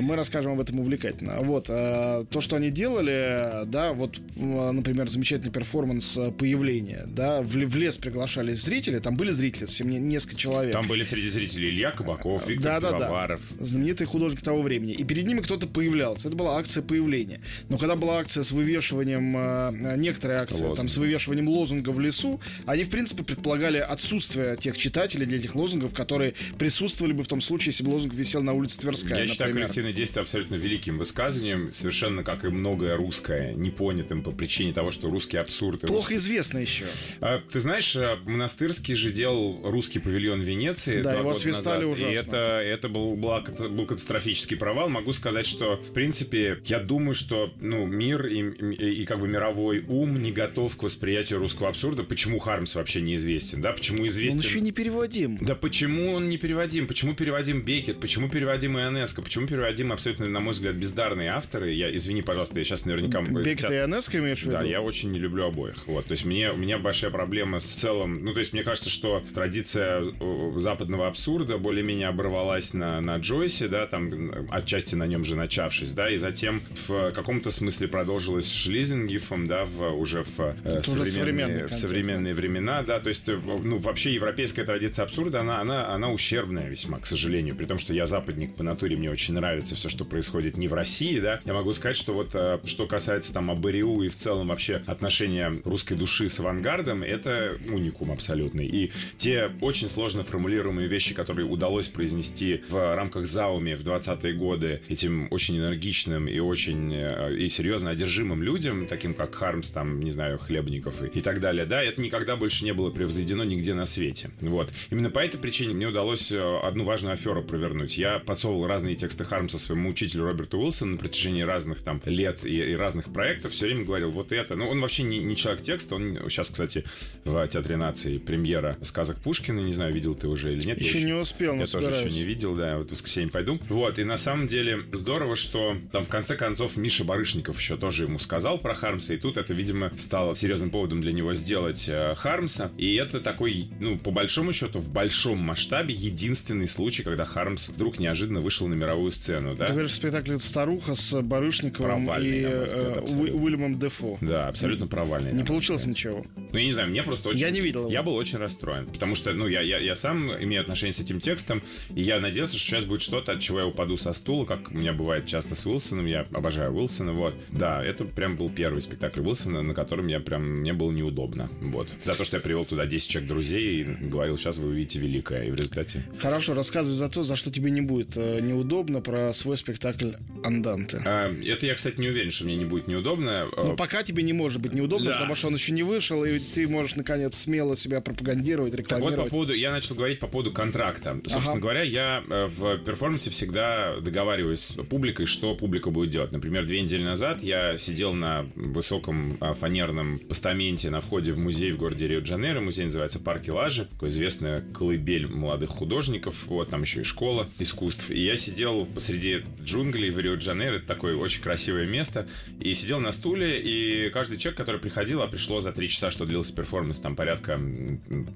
Мы 0.00 0.16
расскажем 0.16 0.52
об 0.52 0.60
этом 0.60 0.80
увлекательно. 0.80 1.38
Вот, 1.40 1.66
а, 1.68 2.24
то, 2.24 2.40
что 2.40 2.56
они 2.56 2.70
делали, 2.70 3.66
да, 3.66 3.92
вот, 3.92 4.18
например, 4.36 5.08
замечательный 5.08 5.52
перформанс 5.52 6.18
появления, 6.38 7.04
да, 7.06 7.42
в, 7.42 7.56
лес 7.56 7.98
приглашались 7.98 8.62
зрители, 8.62 8.98
там 8.98 9.16
были 9.16 9.30
зрители, 9.30 9.66
совсем 9.66 9.90
несколько 9.90 10.36
человек. 10.36 10.72
Там 10.72 10.86
были 10.86 11.02
среди 11.02 11.28
зрителей 11.28 11.70
Илья 11.70 11.90
Кабаков, 11.90 12.48
Виктор 12.48 12.80
да, 12.80 12.92
Пивоваров. 12.92 13.40
Да, 13.50 13.56
да. 13.58 13.64
Знаменитый 13.64 14.06
художник 14.06 14.42
того 14.42 14.62
времени. 14.62 14.92
И 14.92 15.04
перед 15.04 15.26
ними 15.26 15.40
кто-то 15.40 15.66
появлялся. 15.66 16.28
Это 16.28 16.36
была 16.36 16.58
акция 16.58 16.82
появления. 16.82 17.40
Но 17.68 17.78
когда 17.78 17.96
была 17.96 18.18
акция 18.18 18.42
с 18.42 18.52
вывешиванием, 18.52 19.36
э, 19.36 19.96
некоторые 19.96 20.40
акции, 20.40 20.62
Лозунг. 20.62 20.76
там, 20.76 20.88
с 20.88 20.96
вывешиванием 20.96 21.48
лозунга 21.48 21.90
в 21.90 22.00
лесу, 22.00 22.40
они, 22.66 22.84
в 22.84 22.90
принципе, 22.90 23.22
предполагали 23.22 23.78
отсутствие 23.78 24.56
тех 24.56 24.76
читателей 24.76 25.26
для 25.26 25.38
этих 25.38 25.54
лозунгов, 25.54 25.94
которые 25.94 26.34
присутствовали 26.58 27.12
бы 27.12 27.24
в 27.24 27.28
том 27.28 27.40
случае, 27.40 27.66
если 27.66 27.84
бы 27.84 27.90
лозунг 27.90 28.14
висел 28.20 28.42
на 28.42 28.52
улице 28.52 28.78
Тверская, 28.78 29.10
Я 29.10 29.14
например. 29.16 29.32
считаю 29.32 29.54
коллективное 29.54 29.92
действие 29.92 30.22
абсолютно 30.22 30.54
великим 30.54 30.98
высказыванием, 30.98 31.72
совершенно 31.72 32.22
как 32.22 32.44
и 32.44 32.48
многое 32.48 32.96
русское, 32.96 33.54
непонятым 33.54 34.22
по 34.22 34.30
причине 34.30 34.72
того, 34.72 34.90
что 34.90 35.08
русский 35.08 35.36
абсурд. 35.36 35.80
Плохо 35.80 35.94
русский... 35.94 36.16
известно 36.16 36.58
еще. 36.58 36.84
А, 37.20 37.40
ты 37.40 37.60
знаешь, 37.60 37.96
э, 37.96 38.16
Монастырский 38.24 38.94
же 38.94 39.10
делал 39.10 39.60
русский 39.64 39.98
павильон 39.98 40.40
Венеции. 40.40 41.02
Да, 41.02 41.14
его 41.14 41.34
свистали 41.34 41.84
ужасно. 41.84 42.12
И 42.12 42.14
это, 42.14 42.36
это 42.62 42.88
был, 42.88 43.16
была, 43.16 43.40
был 43.40 43.86
катастрофический 43.86 44.56
провал. 44.56 44.88
Могу 44.88 45.12
сказать, 45.12 45.46
что, 45.46 45.76
в 45.76 45.92
принципе, 45.92 46.60
я 46.66 46.78
думаю, 46.78 47.14
что 47.14 47.52
ну, 47.60 47.86
мир 47.86 48.26
и, 48.26 48.40
и, 48.40 49.02
и 49.02 49.04
как 49.04 49.20
бы 49.20 49.28
мировой 49.28 49.84
ум 49.88 50.20
не 50.22 50.32
готов 50.32 50.76
к 50.76 50.82
восприятию 50.82 51.38
русского 51.38 51.68
абсурда. 51.68 52.04
Почему 52.04 52.38
Хармс 52.38 52.74
вообще 52.74 53.00
неизвестен, 53.00 53.60
да? 53.60 53.72
Почему 53.72 54.06
известен... 54.06 54.38
Он 54.38 54.44
еще 54.44 54.60
не 54.60 54.72
переводим. 54.72 55.38
Да 55.40 55.54
почему 55.54 56.12
он 56.12 56.28
не 56.28 56.36
переводим? 56.36 56.86
Почему 56.86 57.14
переводим 57.14 57.62
Бекет? 57.62 58.00
Почему 58.10 58.28
переводим 58.28 58.76
Ионеско? 58.76 59.22
Почему 59.22 59.46
переводим 59.46 59.92
абсолютно, 59.92 60.28
на 60.28 60.40
мой 60.40 60.52
взгляд, 60.52 60.74
бездарные 60.74 61.30
авторы? 61.30 61.70
Я, 61.70 61.94
извини, 61.94 62.22
пожалуйста, 62.22 62.58
я 62.58 62.64
сейчас 62.64 62.84
наверняка... 62.84 63.20
Бекет 63.20 63.70
и 63.70 63.74
Ионеско 63.74 64.18
имеешь 64.18 64.40
в 64.40 64.46
виду? 64.46 64.56
Да, 64.56 64.62
я 64.62 64.82
очень 64.82 65.12
не 65.12 65.20
люблю 65.20 65.44
обоих. 65.44 65.86
Вот, 65.86 66.06
то 66.06 66.10
есть 66.10 66.24
мне, 66.24 66.50
у 66.50 66.56
меня 66.56 66.78
большая 66.78 67.12
проблема 67.12 67.60
с 67.60 67.66
целым... 67.66 68.24
Ну, 68.24 68.32
то 68.32 68.40
есть 68.40 68.52
мне 68.52 68.64
кажется, 68.64 68.90
что 68.90 69.22
традиция 69.32 70.02
э, 70.02 70.52
западного 70.56 71.06
абсурда 71.06 71.56
более-менее 71.56 72.08
оборвалась 72.08 72.74
на, 72.74 73.00
на 73.00 73.16
Джойсе, 73.18 73.68
да, 73.68 73.86
там 73.86 74.48
отчасти 74.50 74.96
на 74.96 75.06
нем 75.06 75.22
же 75.22 75.36
начавшись, 75.36 75.92
да, 75.92 76.10
и 76.10 76.16
затем 76.16 76.62
в 76.88 77.12
каком-то 77.12 77.52
смысле 77.52 77.86
продолжилась 77.86 78.50
Шлизингифом, 78.50 79.46
да, 79.46 79.66
в, 79.66 79.82
уже 79.96 80.24
в 80.24 80.56
э, 80.64 80.82
современные, 80.82 81.68
в 81.68 81.72
современные 81.72 82.34
времена, 82.34 82.82
да, 82.82 82.98
то 82.98 83.08
есть, 83.08 83.28
э, 83.28 83.38
ну, 83.62 83.78
вообще 83.78 84.12
европейская 84.12 84.64
традиция 84.64 85.04
абсурда, 85.04 85.42
она, 85.42 85.60
она, 85.60 85.94
она 85.94 86.10
ущербная 86.10 86.68
весьма, 86.68 86.98
к 86.98 87.06
сожалению, 87.06 87.54
при 87.54 87.66
том, 87.66 87.78
что 87.78 87.94
я 87.99 87.99
западник 88.06 88.54
по 88.54 88.62
натуре, 88.62 88.96
мне 88.96 89.10
очень 89.10 89.34
нравится 89.34 89.74
все, 89.74 89.88
что 89.88 90.04
происходит 90.04 90.56
не 90.56 90.68
в 90.68 90.74
России, 90.74 91.18
да, 91.18 91.40
я 91.44 91.52
могу 91.52 91.72
сказать, 91.72 91.96
что 91.96 92.12
вот, 92.12 92.30
э, 92.34 92.58
что 92.64 92.86
касается 92.86 93.32
там 93.32 93.50
Абариу 93.50 94.02
и 94.02 94.08
в 94.08 94.16
целом 94.16 94.48
вообще 94.48 94.82
отношения 94.86 95.60
русской 95.64 95.94
души 95.94 96.28
с 96.28 96.40
авангардом, 96.40 97.02
это 97.02 97.56
уникум 97.68 98.12
абсолютный, 98.12 98.66
и 98.66 98.92
те 99.16 99.50
очень 99.60 99.88
сложно 99.88 100.24
формулируемые 100.24 100.88
вещи, 100.88 101.14
которые 101.14 101.46
удалось 101.46 101.88
произнести 101.88 102.62
в 102.68 102.94
рамках 102.94 103.26
Зауми 103.26 103.74
в 103.74 103.82
20-е 103.82 104.32
годы 104.34 104.80
этим 104.88 105.28
очень 105.30 105.58
энергичным 105.58 106.28
и 106.28 106.38
очень 106.38 106.92
э, 106.94 107.36
и 107.36 107.48
серьезно 107.48 107.90
одержимым 107.90 108.42
людям, 108.42 108.86
таким 108.86 109.14
как 109.14 109.34
Хармс, 109.34 109.70
там, 109.70 110.00
не 110.00 110.10
знаю, 110.10 110.38
Хлебников 110.38 111.02
и, 111.02 111.18
и 111.18 111.20
так 111.20 111.40
далее, 111.40 111.66
да, 111.66 111.82
это 111.82 112.00
никогда 112.00 112.36
больше 112.36 112.64
не 112.64 112.72
было 112.72 112.90
превзойдено 112.90 113.44
нигде 113.44 113.74
на 113.74 113.86
свете. 113.86 114.30
Вот. 114.40 114.70
Именно 114.90 115.10
по 115.10 115.18
этой 115.18 115.38
причине 115.38 115.74
мне 115.74 115.88
удалось 115.88 116.32
э, 116.32 116.58
одну 116.62 116.84
важную 116.84 117.14
аферу 117.14 117.42
провернуть. 117.42 117.89
Я 117.98 118.18
подсовывал 118.18 118.66
разные 118.66 118.94
тексты 118.94 119.24
Хармса 119.24 119.58
своему 119.58 119.90
учителю 119.90 120.24
Роберту 120.24 120.58
Уилсону 120.58 120.92
на 120.92 120.98
протяжении 120.98 121.42
разных 121.42 121.82
там 121.82 122.00
лет 122.04 122.44
и, 122.44 122.72
и 122.72 122.74
разных 122.74 123.12
проектов. 123.12 123.52
Все 123.52 123.66
время 123.66 123.84
говорил, 123.84 124.10
вот 124.10 124.32
это. 124.32 124.56
Ну, 124.56 124.68
он 124.68 124.80
вообще 124.80 125.02
не, 125.02 125.18
не 125.18 125.36
человек 125.36 125.62
текста. 125.62 125.94
Он 125.94 126.18
сейчас, 126.28 126.50
кстати, 126.50 126.84
в 127.24 127.46
Театре 127.48 127.76
нации 127.76 128.18
премьера 128.18 128.76
сказок 128.82 129.18
Пушкина. 129.18 129.60
Не 129.60 129.72
знаю, 129.72 129.92
видел 129.92 130.14
ты 130.14 130.28
уже 130.28 130.52
или 130.52 130.64
нет. 130.64 130.80
Еще, 130.80 130.98
еще 130.98 131.06
не 131.06 131.12
успел, 131.14 131.54
Я 131.56 131.66
тоже 131.66 131.90
еще 131.90 132.10
не 132.10 132.22
видел, 132.22 132.54
да. 132.54 132.78
Вот 132.78 132.88
в 132.88 132.92
воскресенье 132.92 133.30
пойду. 133.30 133.58
Вот. 133.68 133.98
И 133.98 134.04
на 134.04 134.16
самом 134.16 134.48
деле 134.48 134.84
здорово, 134.92 135.36
что 135.36 135.76
там 135.92 136.04
в 136.04 136.08
конце 136.08 136.36
концов 136.36 136.76
Миша 136.76 137.04
Барышников 137.04 137.58
еще 137.58 137.76
тоже 137.76 138.04
ему 138.04 138.18
сказал 138.18 138.58
про 138.58 138.74
Хармса. 138.74 139.14
И 139.14 139.16
тут 139.16 139.36
это, 139.36 139.54
видимо, 139.54 139.90
стало 139.96 140.34
серьезным 140.34 140.70
поводом 140.70 141.00
для 141.00 141.12
него 141.12 141.34
сделать 141.34 141.88
э, 141.88 142.14
Хармса. 142.16 142.70
И 142.76 142.94
это 142.96 143.20
такой, 143.20 143.68
ну, 143.80 143.98
по 143.98 144.10
большому 144.10 144.52
счету, 144.52 144.78
в 144.78 144.90
большом 144.90 145.38
масштабе 145.38 145.94
единственный 145.94 146.68
случай, 146.68 147.02
когда 147.02 147.24
Хармс 147.24 147.70
вдруг 147.80 147.98
неожиданно 147.98 148.42
вышел 148.42 148.68
на 148.68 148.74
мировую 148.74 149.10
сцену, 149.10 149.56
да? 149.56 149.64
Ты 149.64 149.72
говоришь, 149.72 149.94
спектакль 149.94 150.36
«Старуха» 150.36 150.94
с 150.94 151.22
Барышниковым 151.22 152.04
провальный, 152.04 152.40
и 152.40 152.68
сказать, 152.68 153.10
э, 153.10 153.32
Уильямом 153.32 153.78
Дефо. 153.78 154.18
Да, 154.20 154.48
абсолютно 154.48 154.86
провальный. 154.86 155.32
Не 155.32 155.44
получилось 155.44 155.86
ничего. 155.86 156.26
Ну, 156.36 156.58
я 156.58 156.64
не 156.66 156.72
знаю, 156.72 156.90
мне 156.90 157.02
просто 157.02 157.30
очень... 157.30 157.40
Я 157.40 157.50
не 157.50 157.62
видел 157.62 157.84
его. 157.84 157.90
Я 157.90 158.02
был 158.02 158.14
очень 158.16 158.36
расстроен, 158.36 158.84
потому 158.84 159.14
что, 159.14 159.32
ну, 159.32 159.48
я, 159.48 159.62
я, 159.62 159.78
я 159.78 159.94
сам 159.94 160.30
имею 160.30 160.60
отношение 160.60 160.92
с 160.92 161.00
этим 161.00 161.20
текстом, 161.20 161.62
и 161.94 162.02
я 162.02 162.20
надеялся, 162.20 162.58
что 162.58 162.68
сейчас 162.68 162.84
будет 162.84 163.00
что-то, 163.00 163.32
от 163.32 163.40
чего 163.40 163.60
я 163.60 163.66
упаду 163.66 163.96
со 163.96 164.12
стула, 164.12 164.44
как 164.44 164.70
у 164.70 164.74
меня 164.74 164.92
бывает 164.92 165.24
часто 165.24 165.54
с 165.54 165.64
Уилсоном, 165.64 166.04
я 166.04 166.26
обожаю 166.32 166.74
Уилсона, 166.74 167.14
вот. 167.14 167.34
Да, 167.50 167.82
это 167.82 168.04
прям 168.04 168.36
был 168.36 168.50
первый 168.50 168.82
спектакль 168.82 169.22
Уилсона, 169.22 169.62
на 169.62 169.72
котором 169.72 170.06
я 170.08 170.20
прям, 170.20 170.60
мне 170.60 170.74
было 170.74 170.90
неудобно, 170.90 171.48
вот. 171.62 171.94
За 172.02 172.14
то, 172.14 172.24
что 172.24 172.36
я 172.36 172.42
привел 172.42 172.66
туда 172.66 172.84
10 172.84 173.08
человек 173.08 173.28
друзей 173.30 173.80
и 173.80 174.06
говорил, 174.06 174.36
сейчас 174.36 174.58
вы 174.58 174.68
увидите 174.68 174.98
великое, 174.98 175.44
и 175.44 175.50
в 175.50 175.54
результате... 175.54 176.04
Хорошо, 176.18 176.52
рассказывай 176.52 176.94
за 176.94 177.08
то, 177.08 177.22
за 177.22 177.36
что 177.36 177.50
тебе 177.50 177.69
не 177.70 177.80
будет 177.80 178.16
э, 178.16 178.40
неудобно 178.40 179.00
про 179.00 179.32
свой 179.32 179.56
спектакль 179.56 180.12
«Анданте». 180.42 181.02
А, 181.04 181.32
это 181.44 181.66
я, 181.66 181.74
кстати, 181.74 182.00
не 182.00 182.08
уверен, 182.08 182.30
что 182.30 182.44
мне 182.44 182.56
не 182.56 182.64
будет 182.64 182.86
неудобно. 182.86 183.48
Ну, 183.56 183.76
пока 183.76 184.02
тебе 184.02 184.22
не 184.22 184.32
может 184.32 184.60
быть 184.60 184.72
неудобно, 184.72 185.06
да. 185.06 185.12
потому 185.12 185.34
что 185.34 185.48
он 185.48 185.54
еще 185.54 185.72
не 185.72 185.82
вышел, 185.82 186.24
и 186.24 186.38
ты 186.38 186.68
можешь, 186.68 186.96
наконец, 186.96 187.36
смело 187.36 187.76
себя 187.76 188.00
пропагандировать, 188.00 188.74
рекламировать. 188.74 189.14
Так 189.14 189.22
вот, 189.22 189.30
по 189.30 189.30
поводу, 189.30 189.54
я 189.54 189.70
начал 189.70 189.94
говорить 189.94 190.18
по 190.18 190.26
поводу 190.26 190.52
контракта. 190.52 191.20
Собственно 191.24 191.52
ага. 191.52 191.60
говоря, 191.60 191.82
я 191.82 192.22
э, 192.28 192.46
в 192.46 192.78
перформансе 192.78 193.30
всегда 193.30 193.96
договариваюсь 194.00 194.60
с 194.60 194.74
публикой, 194.84 195.26
что 195.26 195.54
публика 195.54 195.90
будет 195.90 196.10
делать. 196.10 196.32
Например, 196.32 196.64
две 196.64 196.80
недели 196.80 197.02
назад 197.02 197.42
я 197.42 197.76
сидел 197.76 198.12
на 198.12 198.46
высоком 198.54 199.36
а, 199.40 199.54
фанерном 199.54 200.18
постаменте 200.18 200.90
на 200.90 201.00
входе 201.00 201.32
в 201.32 201.38
музей 201.38 201.72
в 201.72 201.78
городе 201.78 202.08
Рио-де-Жанейро. 202.08 202.60
Музей 202.60 202.84
называется 202.84 203.18
Парк 203.18 203.48
Лажи, 203.48 203.86
такой 203.86 204.08
известная 204.08 204.62
колыбель 204.74 205.26
молодых 205.26 205.70
художников. 205.70 206.46
Вот, 206.46 206.70
там 206.70 206.82
еще 206.82 207.00
и 207.00 207.04
школа 207.04 207.48
искусств. 207.62 208.10
И 208.10 208.20
я 208.20 208.36
сидел 208.36 208.86
посреди 208.86 209.42
джунглей 209.62 210.10
в 210.10 210.18
Рио-де-Жанейро. 210.18 210.76
Это 210.76 210.86
такое 210.86 211.16
очень 211.16 211.42
красивое 211.42 211.86
место. 211.86 212.26
И 212.60 212.74
сидел 212.74 213.00
на 213.00 213.12
стуле, 213.12 213.60
и 213.60 214.10
каждый 214.10 214.38
человек, 214.38 214.58
который 214.58 214.80
приходил, 214.80 215.22
а 215.22 215.26
пришло 215.26 215.60
за 215.60 215.72
три 215.72 215.88
часа, 215.88 216.10
что 216.10 216.26
длился 216.26 216.54
перформанс, 216.54 217.00
там 217.00 217.16
порядка 217.16 217.60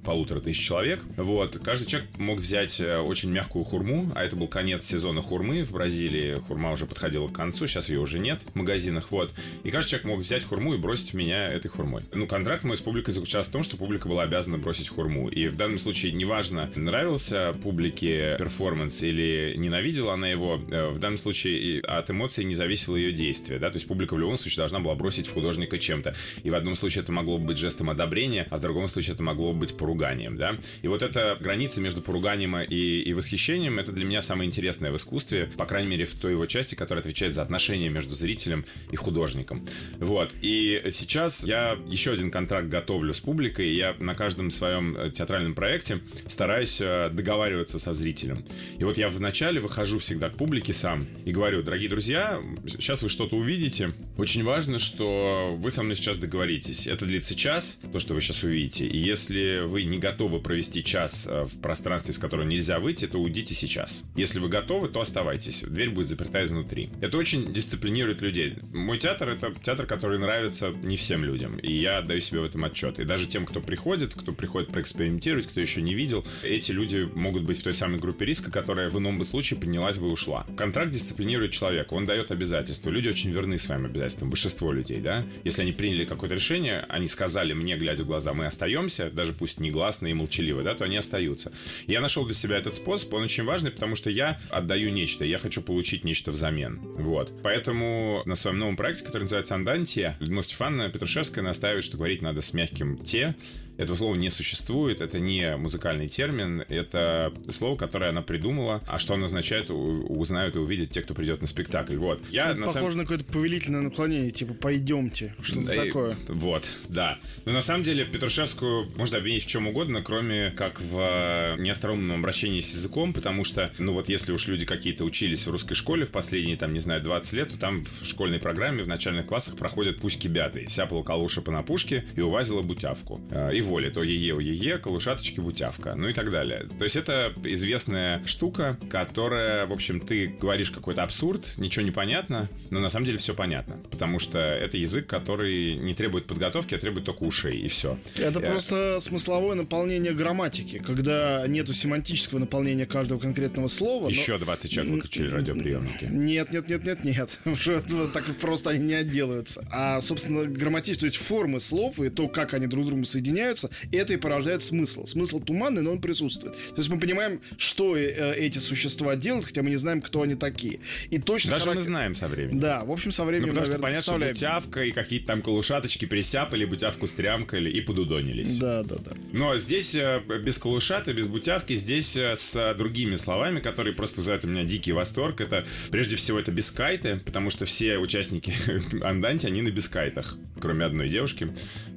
полутора 0.05 0.41
тысяч 0.41 0.65
человек. 0.65 1.01
Вот. 1.17 1.59
Каждый 1.59 1.87
человек 1.87 2.11
мог 2.19 2.41
взять 2.41 2.81
э, 2.81 2.99
очень 2.99 3.31
мягкую 3.31 3.65
хурму, 3.65 4.13
а 4.15 4.25
это 4.25 4.37
был 4.37 4.49
конец 4.49 4.85
сезона 4.85 5.23
хурмы 5.23 5.63
в 5.63 5.73
Бразилии. 5.73 6.35
Хурма 6.35 6.73
уже 6.73 6.87
подходила 6.87 7.29
к 7.29 7.33
концу, 7.33 7.67
сейчас 7.67 7.89
ее 7.89 8.01
уже 8.01 8.19
нет 8.19 8.43
в 8.53 8.55
магазинах, 8.55 9.11
вот. 9.11 9.33
И 9.63 9.71
каждый 9.71 9.91
человек 9.91 10.07
мог 10.07 10.21
взять 10.21 10.45
хурму 10.45 10.75
и 10.75 10.79
бросить 10.79 11.15
меня 11.15 11.47
этой 11.47 11.69
хурмой. 11.69 12.03
Ну, 12.13 12.27
контракт 12.27 12.65
мой 12.65 12.77
с 12.77 12.81
публикой 12.81 13.13
заключался 13.13 13.51
в 13.51 13.53
том, 13.53 13.63
что 13.63 13.77
публика 13.77 14.09
была 14.09 14.23
обязана 14.23 14.59
бросить 14.59 14.89
хурму. 14.89 15.29
И 15.29 15.49
в 15.49 15.57
данном 15.57 15.79
случае 15.79 16.13
неважно, 16.13 16.71
нравился 16.75 17.55
публике 17.63 18.37
перформанс 18.39 19.03
или 19.03 19.14
ненавидела 19.21 20.15
она 20.15 20.29
его, 20.29 20.61
э, 20.71 20.89
в 20.91 20.99
данном 20.99 21.19
случае 21.19 21.81
от 21.81 22.11
эмоций 22.11 22.45
не 22.45 22.55
зависело 22.55 22.97
ее 22.97 23.13
действие, 23.13 23.59
да, 23.59 23.71
то 23.71 23.77
есть 23.77 23.87
публика 23.87 24.15
в 24.15 24.19
любом 24.19 24.37
случае 24.37 24.59
должна 24.59 24.81
была 24.81 24.95
бросить 24.95 25.27
в 25.27 25.33
художника 25.33 25.79
чем-то. 25.79 26.15
И 26.43 26.51
в 26.51 26.55
одном 26.55 26.75
случае 26.75 27.03
это 27.03 27.13
могло 27.13 27.39
быть 27.39 27.59
жестом 27.59 27.91
одобрения, 27.91 28.47
а 28.51 28.59
в 28.59 28.61
другом 28.61 28.89
случае 28.89 29.15
это 29.15 29.23
могло 29.23 29.53
быть 29.53 29.77
поруганием, 29.77 30.37
да. 30.37 30.59
И 30.83 30.89
вот 30.89 31.03
эта 31.03 31.37
граница 31.41 31.81
между 31.81 32.03
поруганием 32.03 32.57
и, 32.59 33.01
и 33.01 33.13
восхищением, 33.13 33.79
это 33.79 33.93
для 33.93 34.05
меня 34.05 34.23
самое 34.23 34.47
интересное 34.47 34.91
в 34.91 34.97
искусстве, 34.97 35.51
по 35.57 35.67
крайней 35.67 35.91
мере, 35.91 36.05
в 36.05 36.15
той 36.15 36.33
его 36.33 36.47
части, 36.47 36.75
которая 36.75 37.01
отвечает 37.01 37.35
за 37.35 37.43
отношения 37.43 37.89
между 37.89 38.15
зрителем 38.15 38.65
и 38.91 38.97
художником. 38.97 39.67
Вот. 39.99 40.35
И 40.43 40.83
сейчас 40.91 41.45
я 41.45 41.79
еще 41.89 42.13
один 42.13 42.31
контракт 42.31 42.69
готовлю 42.69 43.13
с 43.15 43.21
публикой, 43.21 43.75
я 43.75 43.95
на 43.99 44.15
каждом 44.15 44.51
своем 44.51 44.97
э, 44.97 45.11
театральном 45.11 45.55
проекте 45.55 46.01
стараюсь 46.27 46.81
э, 46.81 47.11
договариваться 47.11 47.79
со 47.79 47.93
зрителем. 47.93 48.45
И 48.79 48.85
вот 48.85 48.99
я 48.99 49.04
вначале 49.09 49.61
выхожу 49.61 49.99
всегда 49.99 50.31
к 50.31 50.37
публике 50.37 50.73
сам 50.73 51.07
и 51.25 51.33
говорю, 51.33 51.63
дорогие 51.63 51.89
друзья, 51.89 52.43
сейчас 52.67 53.03
вы 53.03 53.09
что-то 53.09 53.37
увидите. 53.37 53.93
Очень 54.17 54.45
важно, 54.45 54.79
что 54.79 55.55
вы 55.59 55.71
со 55.71 55.83
мной 55.83 55.97
сейчас 55.97 56.19
договоритесь. 56.19 56.87
Это 56.87 57.07
длится 57.07 57.35
час, 57.35 57.79
то, 57.93 57.99
что 57.99 58.15
вы 58.15 58.21
сейчас 58.21 58.43
увидите. 58.43 58.87
И 58.87 58.99
если 58.99 59.65
вы 59.65 59.85
не 59.85 59.99
готовы 59.99 60.41
провести 60.41 60.85
час 60.85 61.27
э, 61.29 61.45
в 61.45 61.61
пространстве, 61.61 62.15
с 62.15 62.19
которого 62.19 62.45
нельзя 62.45 62.79
выйти, 62.79 63.07
то 63.07 63.19
уйдите 63.19 63.55
сейчас. 63.55 64.05
Если 64.17 64.39
вы 64.39 64.49
готовы, 64.49 64.89
то 64.89 65.01
оставайтесь. 65.01 65.63
Дверь 65.63 65.91
будет 65.91 66.09
заперта 66.09 66.45
изнутри. 66.45 66.91
Это 67.01 67.19
очень 67.19 67.53
дисциплинирует 67.53 68.23
людей. 68.23 68.59
Мой 68.73 68.99
театр— 68.99 69.29
это 69.31 69.53
театр, 69.63 69.87
который 69.87 70.19
нравится 70.19 70.71
не 70.83 70.97
всем 70.97 71.25
людям. 71.25 71.59
И 71.59 71.73
я 71.73 71.99
отдаю 71.99 72.21
себе 72.21 72.41
в 72.41 72.45
этом 72.45 72.65
отчет. 72.65 73.01
И 73.01 73.05
даже 73.05 73.27
тем, 73.27 73.47
кто 73.47 73.61
приходит, 73.61 74.15
кто 74.15 74.33
приходит 74.33 74.71
проэкспериментировать, 74.71 75.47
кто 75.47 75.61
еще 75.61 75.83
не 75.83 75.95
видел, 75.95 76.25
эти 76.43 76.73
люди 76.73 77.09
могут 77.15 77.45
быть 77.45 77.59
в 77.59 77.63
той 77.63 77.73
самой 77.73 77.99
группе 77.99 78.25
риска, 78.25 78.51
которая 78.51 78.84
в 78.89 78.99
ином 78.99 79.19
бы 79.19 79.25
случае 79.25 79.59
поднялась 79.59 79.99
бы 79.99 80.09
и 80.09 80.11
ушла. 80.11 80.47
Контракт 80.57 80.91
дисциплинирует 80.91 81.53
человека, 81.53 81.95
он 81.95 82.07
дает 82.07 82.31
обязательства. 82.31 82.91
Люди 82.91 83.09
очень 83.09 83.31
верны 83.31 83.59
своим 83.59 83.85
обязательствам, 83.85 84.31
большинство 84.31 84.73
людей, 84.73 85.01
да. 85.01 85.25
Если 85.45 85.63
они 85.63 85.73
приняли 85.73 86.05
какое-то 86.05 86.35
решение, 86.35 86.85
они 86.89 87.09
сказали 87.09 87.53
мне, 87.53 87.77
глядя 87.77 88.05
в 88.05 88.07
глаза, 88.07 88.35
мы 88.35 88.47
остаемся, 88.47 89.11
даже 89.11 89.33
пусть 89.33 89.61
негласно 89.61 90.07
и 90.07 90.15
молчаливо, 90.15 90.63
да, 90.63 90.75
то 90.75 90.85
они 90.85 90.97
остаются. 90.97 91.53
Я 91.87 92.01
нашел 92.01 92.25
для 92.25 92.35
себя 92.35 92.57
этот 92.57 92.75
способ, 92.75 93.13
он 93.15 93.23
очень 93.23 93.45
важный, 93.45 93.71
потому 93.71 93.97
что 93.97 94.11
я 94.11 94.41
отдаю 94.51 94.91
нечто, 94.91 95.25
я 95.25 95.39
хочу 95.39 95.63
получить 95.63 96.05
нечто 96.05 96.33
взамен. 96.33 96.81
Вот. 96.83 97.33
Поэтому 97.43 98.23
на 98.27 98.35
своем 98.35 98.59
новом 98.59 98.77
проекте, 98.77 99.05
который 99.05 99.23
называется 99.23 99.55
«Андантия», 99.55 100.17
Людмила 100.21 100.43
Стефановна 100.43 100.89
Петрушевская 100.91 101.45
настаивает, 101.45 101.85
что 101.85 101.97
говорить 101.97 102.23
надо 102.23 102.41
с 102.41 102.53
мягким 102.55 102.99
«те», 102.99 103.35
этого 103.77 103.97
слова 103.97 104.15
не 104.15 104.31
существует, 104.31 105.01
это 105.01 105.19
не 105.19 105.57
музыкальный 105.57 106.09
термин, 106.09 106.65
это 106.69 107.33
слово, 107.51 107.77
которое 107.77 108.11
она 108.11 108.23
придумала, 108.23 108.83
а 108.87 108.99
что 108.99 109.15
оно 109.15 109.25
означает, 109.25 109.71
узнают 109.71 110.57
и 110.57 110.59
увидят 110.59 110.91
те, 110.91 111.03
кто 111.03 111.15
придет 111.15 111.41
на 111.41 111.47
спектакль. 111.47 111.97
Вот. 111.97 112.23
Я, 112.31 112.51
это 112.51 112.59
на 112.59 112.67
похоже 112.67 112.83
самом... 112.83 112.97
на 112.99 113.03
какое-то 113.03 113.25
повелительное 113.25 113.81
наклонение, 113.83 114.31
типа 114.31 114.55
«пойдемте», 114.55 115.35
что-то 115.43 115.67
да, 115.67 115.85
такое. 115.85 116.17
Вот, 116.29 116.69
да. 116.89 117.19
Но 117.45 117.53
на 117.53 117.61
самом 117.61 117.83
деле 117.83 118.05
Петрушевскую 118.05 118.91
можно 118.97 119.19
обвинить 119.19 119.45
в 119.45 119.47
чем 119.47 119.67
угодно, 119.67 120.03
кроме 120.03 120.51
как 120.51 120.81
в 120.81 120.99
э, 120.99 121.57
неостроумном 121.61 122.19
обращении 122.19 122.61
с 122.61 122.73
языком, 122.73 123.13
потому 123.13 123.45
что, 123.45 123.73
ну 123.79 123.93
вот 123.93 124.09
если 124.09 124.33
уж 124.33 124.47
люди 124.47 124.67
какие-то 124.67 125.05
учились 125.05 125.47
в 125.47 125.51
русской 125.51 125.75
школе 125.75 126.05
в 126.05 126.11
последние, 126.11 126.57
там, 126.57 126.73
не 126.73 126.81
знаю, 126.81 127.03
20 127.03 127.33
лет, 127.35 127.51
то 127.51 127.59
там 127.59 127.85
в 127.85 128.07
школьной 128.07 128.39
программе 128.39 128.83
в 128.83 128.89
начальных 128.89 129.27
классах 129.27 129.57
проходят 129.57 129.99
пусть 129.99 130.25
бяты. 130.27 130.67
Сяпала 130.69 131.03
калуша 131.03 131.43
по 131.43 131.51
напушке 131.51 132.05
и 132.17 132.21
увазила 132.21 132.63
бутявку. 132.63 133.21
Э, 133.31 133.55
и 133.55 133.64
воли, 133.65 133.91
то 133.91 134.03
е-е, 134.03 134.37
е-е, 134.41 134.79
колышаточки, 134.79 135.41
бутявка, 135.41 135.95
ну 135.97 136.09
и 136.09 136.13
так 136.13 136.31
далее. 136.31 136.67
То 136.79 136.85
есть 136.85 136.97
это 136.97 137.33
известная 137.45 138.25
штука, 138.27 138.79
которая, 138.89 139.67
в 139.67 139.73
общем, 139.73 140.01
ты 140.01 140.29
говоришь 140.41 140.71
какой-то 140.71 141.03
абсурд, 141.03 141.55
ничего 141.57 141.85
не 141.85 141.91
понятно, 141.91 142.49
но 142.71 142.81
на 142.81 142.89
самом 142.89 143.07
деле 143.07 143.19
все 143.19 143.35
понятно, 143.35 143.77
потому 143.91 144.19
что 144.19 144.39
это 144.39 144.77
язык, 144.77 145.07
который 145.07 145.77
не 145.77 145.95
требует 145.95 146.27
подготовки, 146.27 146.75
а 146.75 146.79
требует 146.79 147.07
только 147.07 147.23
ушей, 147.23 147.61
и 147.61 147.69
все. 147.69 147.99
Это 148.17 148.41
Я... 148.41 148.47
просто 148.47 148.99
смысловое 149.01 149.55
наполнение 149.55 150.13
грамматики, 150.13 150.79
когда 150.79 151.47
нету 151.47 151.73
семантического 151.73 152.39
наполнения 152.39 152.87
каждого 152.87 153.19
конкретного 153.19 153.69
слова. 153.69 154.09
Еще 154.09 154.33
но... 154.33 154.39
20 154.39 154.71
человек 154.71 154.95
выключили 154.95 155.31
радиоприемники. 155.31 156.07
Нет, 156.11 156.53
нет, 156.53 156.69
нет, 156.69 156.85
нет, 156.85 157.05
нет. 157.05 157.39
Так 158.13 158.25
просто 158.41 158.71
они 158.71 158.87
не 158.87 158.95
отделаются. 158.95 159.67
А, 159.71 160.01
собственно, 160.01 160.45
грамматические, 160.45 161.11
то 161.11 161.15
есть 161.15 161.17
формы 161.17 161.61
слов 161.61 162.01
и 162.01 162.09
то, 162.09 162.29
как 162.29 162.55
они 162.55 162.67
друг 162.67 162.85
с 162.85 162.89
другом 162.89 163.05
соединяются, 163.05 163.54
соединяются, 163.57 163.71
это 163.93 164.15
и 164.15 164.17
порождает 164.17 164.63
смысл. 164.63 165.07
Смысл 165.07 165.41
туманный, 165.41 165.83
но 165.83 165.93
он 165.93 166.01
присутствует. 166.01 166.55
То 166.55 166.77
есть 166.77 166.89
мы 166.89 166.99
понимаем, 166.99 167.41
что 167.57 167.97
э, 167.97 168.35
эти 168.37 168.59
существа 168.59 169.17
делают, 169.17 169.47
хотя 169.47 169.63
мы 169.63 169.71
не 169.71 169.77
знаем, 169.77 170.01
кто 170.01 170.23
они 170.23 170.35
такие. 170.35 170.81
И 171.11 171.19
точно 171.19 171.53
Даже 171.53 171.65
характер... 171.65 171.81
мы 171.81 171.85
знаем 171.85 172.15
со 172.15 172.29
временем. 172.29 172.61
Да, 172.61 172.85
в 172.85 172.91
общем, 172.91 173.13
со 173.13 173.25
временем, 173.25 173.49
ну, 173.49 173.55
потому 173.55 173.67
наверное, 173.79 174.01
что 174.03 174.13
понятно, 174.13 174.35
что 174.35 174.47
бутявка 174.47 174.85
и 174.85 174.93
какие-то 174.93 175.27
там 175.27 175.43
колушаточки 175.43 176.07
присяпали, 176.07 176.65
бутявку 176.65 177.07
стрямкали 177.07 177.71
и 177.71 177.81
подудонились. 177.81 178.59
Да, 178.59 178.83
да, 178.83 178.97
да. 178.97 179.13
Но 179.33 179.57
здесь 179.59 179.95
э, 179.95 180.21
без 180.45 180.59
колушата, 180.59 181.13
без 181.13 181.27
бутявки, 181.27 181.75
здесь 181.75 182.17
э, 182.17 182.35
с 182.37 182.75
другими 182.77 183.15
словами, 183.15 183.61
которые 183.61 183.95
просто 183.95 184.19
вызывают 184.19 184.45
у 184.45 184.49
меня 184.49 184.65
дикий 184.65 184.93
восторг. 184.93 185.41
Это, 185.41 185.65
прежде 185.91 186.17
всего, 186.17 186.39
это 186.39 186.53
бискайты, 186.53 187.21
потому 187.25 187.51
что 187.51 187.65
все 187.65 187.99
участники 187.99 188.55
Анданти, 189.03 189.47
они 189.47 189.63
на 189.63 189.71
бискайтах, 189.71 190.37
кроме 190.61 190.85
одной 190.85 191.09
девушки. 191.09 191.49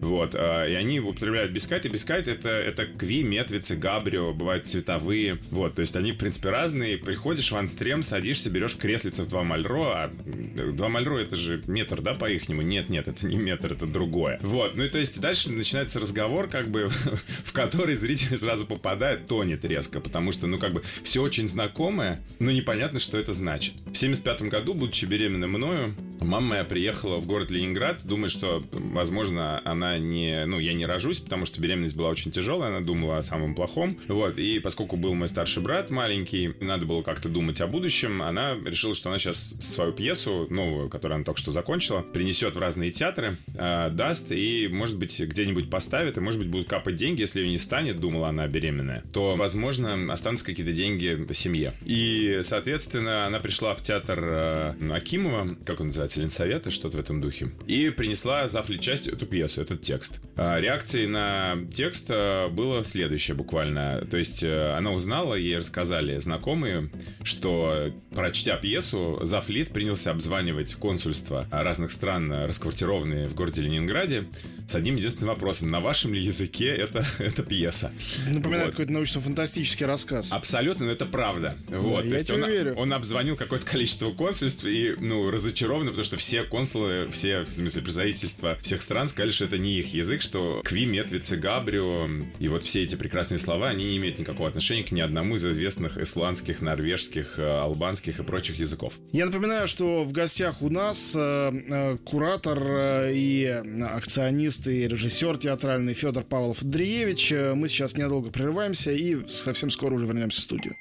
Вот. 0.02 0.36
И 0.36 0.38
они 0.38 1.00
употребляют 1.00 1.47
бискайт, 1.51 1.86
и 1.86 1.89
бискайт 1.89 2.27
это, 2.27 2.50
это 2.50 2.86
кви, 2.86 3.24
метвицы, 3.24 3.75
габрио, 3.75 4.34
бывают 4.34 4.68
цветовые. 4.68 5.39
Вот, 5.51 5.75
то 5.75 5.82
есть 5.82 5.96
они, 5.96 6.12
в 6.12 6.18
принципе, 6.18 6.50
разные. 6.50 6.98
Приходишь 6.98 7.51
в 7.51 7.58
анстрем, 7.58 8.04
садишься, 8.04 8.50
берешь 8.50 8.75
креслица 8.75 9.24
в 9.24 9.27
2 9.27 9.44
мальро, 9.44 9.94
а 9.94 10.12
2 10.25 10.89
мальро 10.89 11.18
это 11.18 11.36
же 11.36 11.63
метр, 11.68 12.01
да, 12.01 12.13
по-ихнему? 12.13 12.62
Нет, 12.62 12.89
нет, 12.89 13.08
это 13.08 13.25
не 13.27 13.38
метр, 13.38 13.74
это 13.74 13.86
другое. 13.86 14.39
Вот, 14.42 14.75
ну 14.75 14.84
и 14.84 14.89
то 14.89 14.98
есть 14.98 15.20
дальше 15.20 15.51
начинается 15.51 16.00
разговор, 16.00 16.48
как 16.48 16.70
бы, 16.70 16.88
в 17.44 17.54
который 17.54 17.96
зритель 17.96 18.38
сразу 18.38 18.66
попадает, 18.66 19.27
тонет 19.27 19.66
резко, 19.66 20.00
потому 20.00 20.32
что, 20.32 20.48
ну, 20.48 20.58
как 20.58 20.74
бы, 20.74 20.84
все 21.04 21.22
очень 21.22 21.48
знакомое, 21.48 22.24
но 22.39 22.51
непонятно, 22.51 23.00
что 23.00 23.18
это 23.18 23.34
значит. 23.34 23.74
В 23.92 23.98
75 23.98 24.44
году, 24.44 24.74
будучи 24.74 25.06
беременной 25.06 25.48
мною, 25.48 25.94
мама 26.20 26.48
моя 26.48 26.63
приехала 26.63 27.18
в 27.18 27.25
город 27.25 27.51
Ленинград, 27.51 28.01
думает, 28.04 28.32
что, 28.32 28.63
возможно, 28.72 29.62
она 29.66 29.98
не, 29.98 30.46
ну, 30.46 30.60
я 30.60 30.74
не 30.74 30.86
рожусь, 30.86 31.20
потому 31.20 31.37
что 31.46 31.62
беременность 31.62 31.96
была 31.96 32.10
очень 32.10 32.32
тяжелая, 32.32 32.70
она 32.70 32.82
думала 32.82 33.17
о 33.17 33.22
самом 33.22 33.56
плохом. 33.56 33.98
Вот, 34.08 34.38
и 34.38 34.60
поскольку 34.60 34.98
был 34.98 35.13
мой 35.13 35.27
старший 35.27 35.63
брат 35.63 35.89
маленький, 35.89 36.53
надо 36.60 36.86
было 36.86 37.01
как-то 37.01 37.29
думать 37.29 37.62
о 37.62 37.67
будущем, 37.67 38.22
она 38.22 38.56
решила, 38.65 38.94
что 38.94 39.10
она 39.10 39.17
сейчас 39.17 39.56
свою 39.60 39.94
пьесу, 39.94 40.48
новую, 40.50 40.89
которую 40.89 41.15
она 41.15 41.24
только 41.24 41.39
что 41.39 41.51
закончила, 41.51 42.01
принесет 42.01 42.56
в 42.56 42.60
разные 42.60 42.91
театры, 42.91 43.38
э, 43.56 43.89
даст 43.91 44.32
и, 44.32 44.67
может 44.67 44.98
быть, 44.98 45.20
где-нибудь 45.20 45.70
поставит, 45.70 46.17
и, 46.17 46.22
может 46.22 46.39
быть, 46.39 46.50
будут 46.50 46.67
капать 46.67 46.96
деньги, 46.96 47.22
если 47.22 47.41
ее 47.41 47.50
не 47.50 47.58
станет, 47.58 48.00
думала 48.00 48.29
она 48.29 48.48
беременная, 48.48 49.03
то, 49.13 49.36
возможно, 49.36 50.12
останутся 50.12 50.46
какие-то 50.46 50.74
деньги 50.74 51.25
семье. 51.38 51.74
И, 51.86 52.41
соответственно, 52.44 53.25
она 53.27 53.39
пришла 53.39 53.75
в 53.75 53.82
театр 53.82 54.20
э, 54.22 54.74
Акимова, 54.91 55.56
как 55.65 55.79
он 55.79 55.88
называется, 55.88 56.20
Ленсовета, 56.20 56.72
что-то 56.72 56.98
в 56.98 57.00
этом 57.00 57.22
духе, 57.22 57.51
и 57.65 57.89
принесла 57.89 58.48
завли 58.48 58.79
часть 58.79 59.08
эту 59.08 59.25
пьесу, 59.25 59.62
этот 59.62 59.82
текст. 59.82 60.20
Э, 60.36 60.60
реакции 60.60 61.06
на 61.06 61.26
текст 61.72 62.07
э, 62.10 62.48
было 62.48 62.84
следующее 62.84 63.36
буквально. 63.36 64.05
То 64.10 64.17
есть 64.17 64.43
э, 64.43 64.72
она 64.77 64.91
узнала, 64.91 65.36
ей 65.36 65.57
рассказали 65.57 66.17
знакомые, 66.17 66.89
что, 67.24 67.91
прочтя 68.13 68.57
пьесу, 68.57 69.19
Зафлит 69.22 69.69
принялся 69.69 70.12
обзванивать 70.12 70.75
консульства 70.75 71.46
разных 71.51 71.91
стран, 71.91 72.31
расквартированные 72.46 73.27
в 73.27 73.36
городе 73.36 73.62
Ленинграде, 73.62 74.27
с 74.67 74.75
одним 74.75 74.96
единственным 74.96 75.34
вопросом. 75.34 75.72
На 75.72 75.79
вашем 75.79 76.13
ли 76.13 76.22
языке 76.22 76.67
это, 76.67 77.05
эта 77.19 77.43
пьеса? 77.43 77.91
Напоминает 78.27 78.65
вот. 78.65 78.72
какой-то 78.72 78.91
научно-фантастический 78.91 79.86
рассказ. 79.86 80.31
Абсолютно, 80.31 80.88
но 80.88 80.91
это 80.91 81.05
правда. 81.05 81.55
Да, 81.69 81.79
вот. 81.79 82.03
Я 82.03 82.10
То 82.10 82.15
есть 82.15 82.31
он, 82.31 82.46
верю. 82.46 82.75
он 82.75 82.93
обзвонил 82.93 83.36
какое-то 83.36 83.65
количество 83.65 84.12
консульств 84.12 84.65
и, 84.65 84.96
ну, 85.00 85.31
разочарованы, 85.31 85.89
потому 85.91 86.03
что 86.03 86.17
все 86.17 86.43
консулы, 86.43 87.07
все, 87.12 87.41
в 87.41 87.50
смысле, 87.50 87.81
представительства 87.81 88.57
всех 88.62 88.81
стран 88.81 89.07
сказали, 89.07 89.31
что 89.31 89.46
это 89.46 89.57
не 89.57 89.79
их 89.79 89.93
язык, 89.93 90.22
что 90.22 90.62
кви, 90.63 90.86
метвице, 91.17 91.38
габрио 91.38 92.07
и 92.39 92.47
вот 92.47 92.63
все 92.63 92.83
эти 92.83 92.95
прекрасные 92.95 93.39
слова, 93.39 93.69
они 93.69 93.86
не 93.86 93.97
имеют 93.97 94.19
никакого 94.19 94.47
отношения 94.47 94.83
к 94.83 94.91
ни 94.91 95.01
одному 95.01 95.36
из 95.36 95.45
известных 95.45 95.97
исландских, 95.97 96.62
норвежских, 96.62 97.39
э, 97.39 97.43
албанских 97.43 98.19
и 98.19 98.24
прочих 98.24 98.59
языков. 98.59 98.93
Я 99.12 99.25
напоминаю, 99.25 99.67
что 99.67 100.03
в 100.03 100.12
гостях 100.12 100.62
у 100.62 100.69
нас 100.69 101.15
э, 101.15 101.19
э, 101.19 101.97
куратор 102.05 102.59
э, 102.62 103.13
и 103.15 103.45
акционист 103.45 104.67
и 104.67 104.88
режиссер 104.88 105.38
театральный 105.38 105.93
Федор 105.93 106.24
Павлов 106.24 106.62
Андреевич. 106.62 107.31
Мы 107.31 107.67
сейчас 107.67 107.95
ненадолго 107.95 108.29
прерываемся 108.29 108.91
и 108.91 109.27
совсем 109.27 109.69
скоро 109.71 109.95
уже 109.95 110.05
вернемся 110.05 110.39
в 110.39 110.43
студию. 110.43 110.75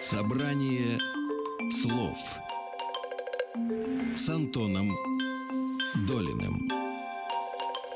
Собрание 0.00 0.98
слов 1.70 2.18
с 4.16 4.28
Антоном 4.30 4.90
Долиным. 6.08 6.89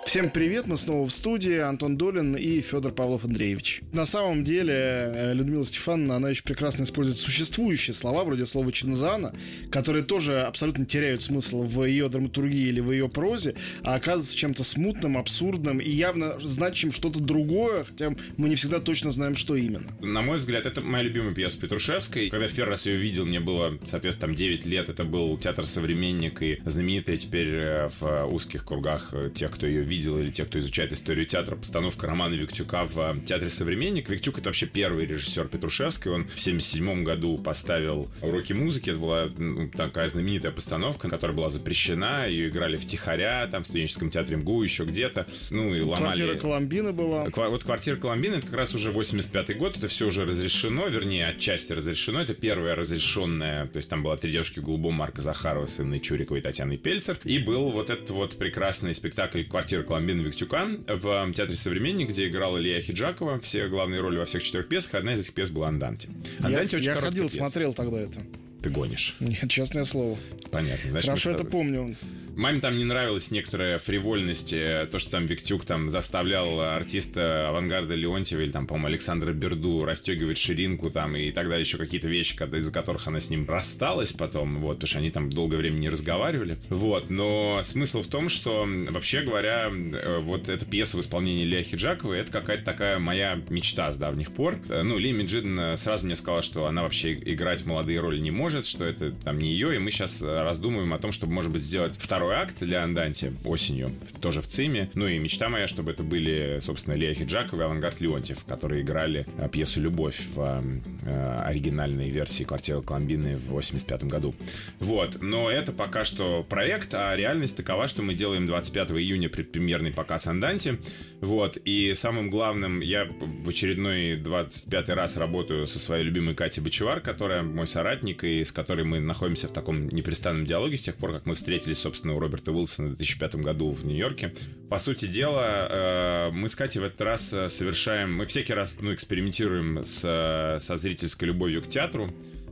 Всем 0.04 0.28
привет, 0.28 0.66
мы 0.66 0.76
снова 0.76 1.06
в 1.06 1.10
студии, 1.10 1.56
Антон 1.56 1.96
Долин 1.96 2.36
и 2.36 2.60
Федор 2.60 2.92
Павлов 2.92 3.24
Андреевич. 3.24 3.80
На 3.94 4.04
самом 4.04 4.44
деле, 4.44 4.74
э, 4.74 5.32
Людмила 5.32 5.64
Стефановна, 5.64 6.16
она 6.16 6.28
очень 6.28 6.44
прекрасно 6.44 6.84
использует 6.84 7.16
существующие 7.16 7.94
слова, 7.94 8.22
вроде 8.24 8.44
слова 8.44 8.70
Чинзана, 8.70 9.32
которые 9.70 10.04
тоже 10.04 10.42
абсолютно 10.42 10.84
теряют 10.84 11.22
смысл 11.22 11.62
в 11.62 11.84
ее 11.84 12.10
драматургии 12.10 12.68
или 12.68 12.80
в 12.80 12.92
ее 12.92 13.08
прозе, 13.08 13.54
а 13.82 13.94
оказываются 13.94 14.36
чем-то 14.36 14.62
смутным, 14.62 15.16
абсурдным 15.16 15.78
и 15.78 15.88
явно 15.88 16.38
значим 16.38 16.92
что-то 16.92 17.20
другое, 17.20 17.84
хотя 17.84 18.14
мы 18.36 18.50
не 18.50 18.56
всегда 18.56 18.80
точно 18.80 19.10
знаем, 19.10 19.34
что 19.34 19.56
именно. 19.56 19.90
На 20.02 20.20
мой 20.20 20.36
взгляд, 20.36 20.66
это 20.66 20.82
моя 20.82 21.02
любимая 21.02 21.34
пьеса 21.34 21.58
Петрушевской. 21.58 22.28
Когда 22.28 22.46
в 22.46 22.52
первый 22.52 22.70
раз 22.70 22.84
ее 22.84 22.98
видел, 22.98 23.24
мне 23.24 23.40
было, 23.40 23.78
соответственно, 23.84 24.28
там 24.28 24.36
9 24.36 24.66
лет, 24.66 24.90
это 24.90 25.04
был 25.04 25.38
театр 25.38 25.64
«Современник» 25.64 26.42
и 26.42 26.60
знаменитая 26.66 27.16
теперь 27.16 27.48
э, 27.48 27.88
в 27.88 28.26
узких 28.26 28.66
кругах 28.66 29.10
э, 29.14 29.30
тех, 29.34 29.50
кто 29.50 29.66
ее 29.66 29.80
видел 29.80 29.93
видел, 29.94 30.18
или 30.18 30.30
те, 30.30 30.44
кто 30.44 30.58
изучает 30.58 30.92
историю 30.92 31.26
театра, 31.26 31.56
постановка 31.56 32.06
романа 32.06 32.34
Виктюка 32.34 32.84
в 32.84 32.98
э, 32.98 33.16
театре 33.24 33.48
«Современник». 33.48 34.08
Виктюк— 34.08 34.38
это 34.38 34.48
вообще 34.48 34.66
первый 34.66 35.06
режиссер 35.06 35.48
Петрушевский. 35.48 36.10
Он 36.10 36.26
в 36.28 36.40
77 36.40 37.04
году 37.04 37.38
поставил 37.38 38.10
уроки 38.20 38.52
музыки. 38.52 38.90
Это 38.90 38.98
была 38.98 39.30
такая 39.76 40.08
знаменитая 40.08 40.52
постановка, 40.52 41.08
которая 41.08 41.36
была 41.36 41.48
запрещена. 41.48 42.26
Ее 42.28 42.48
играли 42.48 42.76
в 42.76 42.84
Тихоря, 42.86 43.46
там, 43.50 43.62
в 43.62 43.66
студенческом 43.66 44.10
театре 44.10 44.36
МГУ, 44.36 44.62
еще 44.62 44.84
где-то. 44.84 45.26
Ну, 45.50 45.74
и 45.74 45.80
ломали... 45.80 46.20
Квартира 46.20 46.34
Коломбина 46.34 46.92
была. 46.92 47.26
Вот 47.34 47.64
квартира 47.64 47.96
Коломбина— 47.96 48.34
это 48.36 48.46
как 48.46 48.56
раз 48.56 48.74
уже 48.74 48.90
85 48.90 49.56
год. 49.56 49.76
Это 49.76 49.88
все 49.88 50.08
уже 50.08 50.24
разрешено, 50.24 50.88
вернее, 50.88 51.28
отчасти 51.28 51.72
разрешено. 51.72 52.20
Это 52.20 52.34
первое 52.34 52.74
разрешенное. 52.74 53.66
То 53.68 53.76
есть 53.76 53.88
там 53.88 54.02
было 54.02 54.16
«Три 54.16 54.32
девушки 54.32 54.58
в 54.58 54.64
голубом» 54.64 54.94
Марка 54.94 55.22
Захарова 55.22 55.66
с 55.66 55.78
Инной 55.78 56.00
Чуриковой 56.00 56.40
и 56.40 56.42
Татьяной 56.42 56.78
Пельцер. 56.78 57.18
И 57.24 57.38
был 57.38 57.70
вот 57.70 57.90
этот 57.90 58.10
вот 58.10 58.36
прекрасный 58.36 58.94
спектакль 58.94 59.44
«Квартира 59.44 59.83
Коломбина» 59.84 60.22
Виктюка 60.22 60.68
в 60.86 61.32
Театре 61.32 61.56
«Современник», 61.56 62.08
где 62.08 62.28
играла 62.28 62.58
Илья 62.58 62.80
Хиджакова. 62.80 63.38
Все 63.40 63.68
главные 63.68 64.00
роли 64.00 64.18
во 64.18 64.24
всех 64.24 64.42
четырех 64.42 64.68
пьесах. 64.68 64.94
Одна 64.94 65.14
из 65.14 65.20
этих 65.20 65.34
пьес 65.34 65.50
была 65.50 65.68
«Анданте». 65.68 66.08
«Анданте» 66.38 66.76
я, 66.76 66.80
очень 66.80 66.90
я 66.90 66.94
ходил, 66.94 67.24
пьеса. 67.24 67.38
смотрел 67.38 67.74
тогда 67.74 68.00
это. 68.00 68.20
Ты 68.62 68.70
гонишь. 68.70 69.16
Нет, 69.20 69.50
честное 69.50 69.84
слово. 69.84 70.16
Понятно. 70.50 70.90
Значит, 70.90 71.08
Хорошо 71.08 71.30
это 71.32 71.44
помню. 71.44 71.94
Маме 72.36 72.60
там 72.60 72.76
не 72.76 72.84
нравилась 72.84 73.30
некоторая 73.30 73.78
фривольность, 73.78 74.52
э, 74.52 74.88
то, 74.90 74.98
что 74.98 75.12
там 75.12 75.26
Виктюк 75.26 75.64
там 75.64 75.88
заставлял 75.88 76.60
артиста 76.60 77.48
авангарда 77.48 77.94
Леонтьева 77.94 78.40
или 78.40 78.50
там, 78.50 78.66
по-моему, 78.66 78.88
Александра 78.88 79.32
Берду 79.32 79.84
расстегивать 79.84 80.38
ширинку 80.38 80.90
там 80.90 81.16
и 81.16 81.30
так 81.30 81.48
далее, 81.48 81.60
еще 81.60 81.78
какие-то 81.78 82.08
вещи, 82.08 82.34
из-за 82.34 82.72
которых 82.72 83.06
она 83.06 83.20
с 83.20 83.30
ним 83.30 83.48
рассталась 83.48 84.12
потом, 84.12 84.60
вот, 84.60 84.76
потому 84.76 84.88
что 84.88 84.98
они 84.98 85.10
там 85.10 85.30
долгое 85.30 85.58
время 85.58 85.76
не 85.76 85.88
разговаривали. 85.88 86.58
Вот, 86.70 87.08
но 87.08 87.60
смысл 87.62 88.02
в 88.02 88.08
том, 88.08 88.28
что, 88.28 88.66
вообще 88.90 89.22
говоря, 89.22 89.70
э, 89.70 90.18
вот 90.18 90.48
эта 90.48 90.66
пьеса 90.66 90.96
в 90.96 91.00
исполнении 91.00 91.44
Илья 91.44 91.62
Хиджаковой, 91.62 92.18
это 92.18 92.32
какая-то 92.32 92.64
такая 92.64 92.98
моя 92.98 93.40
мечта 93.48 93.92
с 93.92 93.96
давних 93.96 94.32
пор. 94.32 94.58
Э, 94.68 94.82
ну, 94.82 94.98
Ли 94.98 95.12
Меджиден 95.12 95.76
сразу 95.76 96.06
мне 96.06 96.16
сказала, 96.16 96.42
что 96.42 96.66
она 96.66 96.82
вообще 96.82 97.14
играть 97.14 97.64
молодые 97.64 98.00
роли 98.00 98.18
не 98.18 98.30
может, 98.30 98.66
что 98.66 98.84
это 98.84 99.12
там 99.12 99.38
не 99.38 99.52
ее, 99.52 99.76
и 99.76 99.78
мы 99.78 99.90
сейчас 99.90 100.22
раздумываем 100.22 100.92
о 100.94 100.98
том, 100.98 101.12
чтобы, 101.12 101.32
может 101.32 101.52
быть, 101.52 101.62
сделать 101.62 101.96
второй 101.98 102.23
второй 102.24 102.40
акт 102.40 102.60
для 102.60 102.82
Анданти 102.82 103.34
осенью, 103.44 103.92
тоже 104.22 104.40
в 104.40 104.48
ЦИМе. 104.48 104.90
Ну 104.94 105.06
и 105.06 105.18
мечта 105.18 105.50
моя, 105.50 105.68
чтобы 105.68 105.92
это 105.92 106.02
были, 106.02 106.58
собственно, 106.62 106.94
Лея 106.94 107.12
Хиджакова 107.12 107.60
и 107.60 107.64
Авангард 107.64 108.00
Леонтьев, 108.00 108.46
которые 108.46 108.80
играли 108.80 109.26
э, 109.36 109.46
пьесу 109.50 109.82
«Любовь» 109.82 110.18
в 110.34 110.64
э, 111.06 111.40
оригинальной 111.44 112.08
версии 112.08 112.44
«Квартиры 112.44 112.80
Коломбины» 112.80 113.36
в 113.36 113.48
85 113.48 114.04
году. 114.04 114.34
Вот. 114.80 115.20
Но 115.20 115.50
это 115.50 115.72
пока 115.72 116.04
что 116.04 116.42
проект, 116.48 116.94
а 116.94 117.14
реальность 117.14 117.58
такова, 117.58 117.88
что 117.88 118.00
мы 118.00 118.14
делаем 118.14 118.46
25 118.46 118.92
июня 118.92 119.28
предпремьерный 119.28 119.92
показ 119.92 120.26
Анданти. 120.26 120.78
Вот. 121.20 121.58
И 121.66 121.92
самым 121.92 122.30
главным, 122.30 122.80
я 122.80 123.04
в 123.04 123.46
очередной 123.50 124.16
25 124.16 124.88
раз 124.88 125.18
работаю 125.18 125.66
со 125.66 125.78
своей 125.78 126.04
любимой 126.04 126.34
Катей 126.34 126.62
Бочевар, 126.62 127.00
которая 127.00 127.42
мой 127.42 127.66
соратник, 127.66 128.24
и 128.24 128.42
с 128.42 128.50
которой 128.50 128.86
мы 128.86 128.98
находимся 129.00 129.46
в 129.48 129.52
таком 129.52 129.88
непрестанном 129.88 130.46
диалоге 130.46 130.78
с 130.78 130.82
тех 130.82 130.94
пор, 130.94 131.12
как 131.12 131.26
мы 131.26 131.34
встретились, 131.34 131.78
собственно, 131.78 132.13
у 132.14 132.20
Роберта 132.20 132.52
Уилсона 132.52 132.88
в 132.88 132.96
2005 132.96 133.36
году 133.36 133.70
в 133.70 133.84
Нью-Йорке. 133.84 134.34
По 134.68 134.78
сути 134.78 135.06
дела, 135.06 135.68
э, 135.70 136.30
мы 136.32 136.48
с 136.48 136.56
Катей 136.56 136.80
в 136.80 136.84
этот 136.84 137.00
раз 137.00 137.32
э, 137.32 137.48
совершаем... 137.48 138.14
Мы 138.14 138.26
всякий 138.26 138.54
раз 138.54 138.78
ну, 138.80 138.92
экспериментируем 138.94 139.84
с, 139.84 140.04
э, 140.04 140.60
со 140.60 140.76
зрительской 140.76 141.28
любовью 141.28 141.62
к 141.62 141.68
театру. 141.68 142.10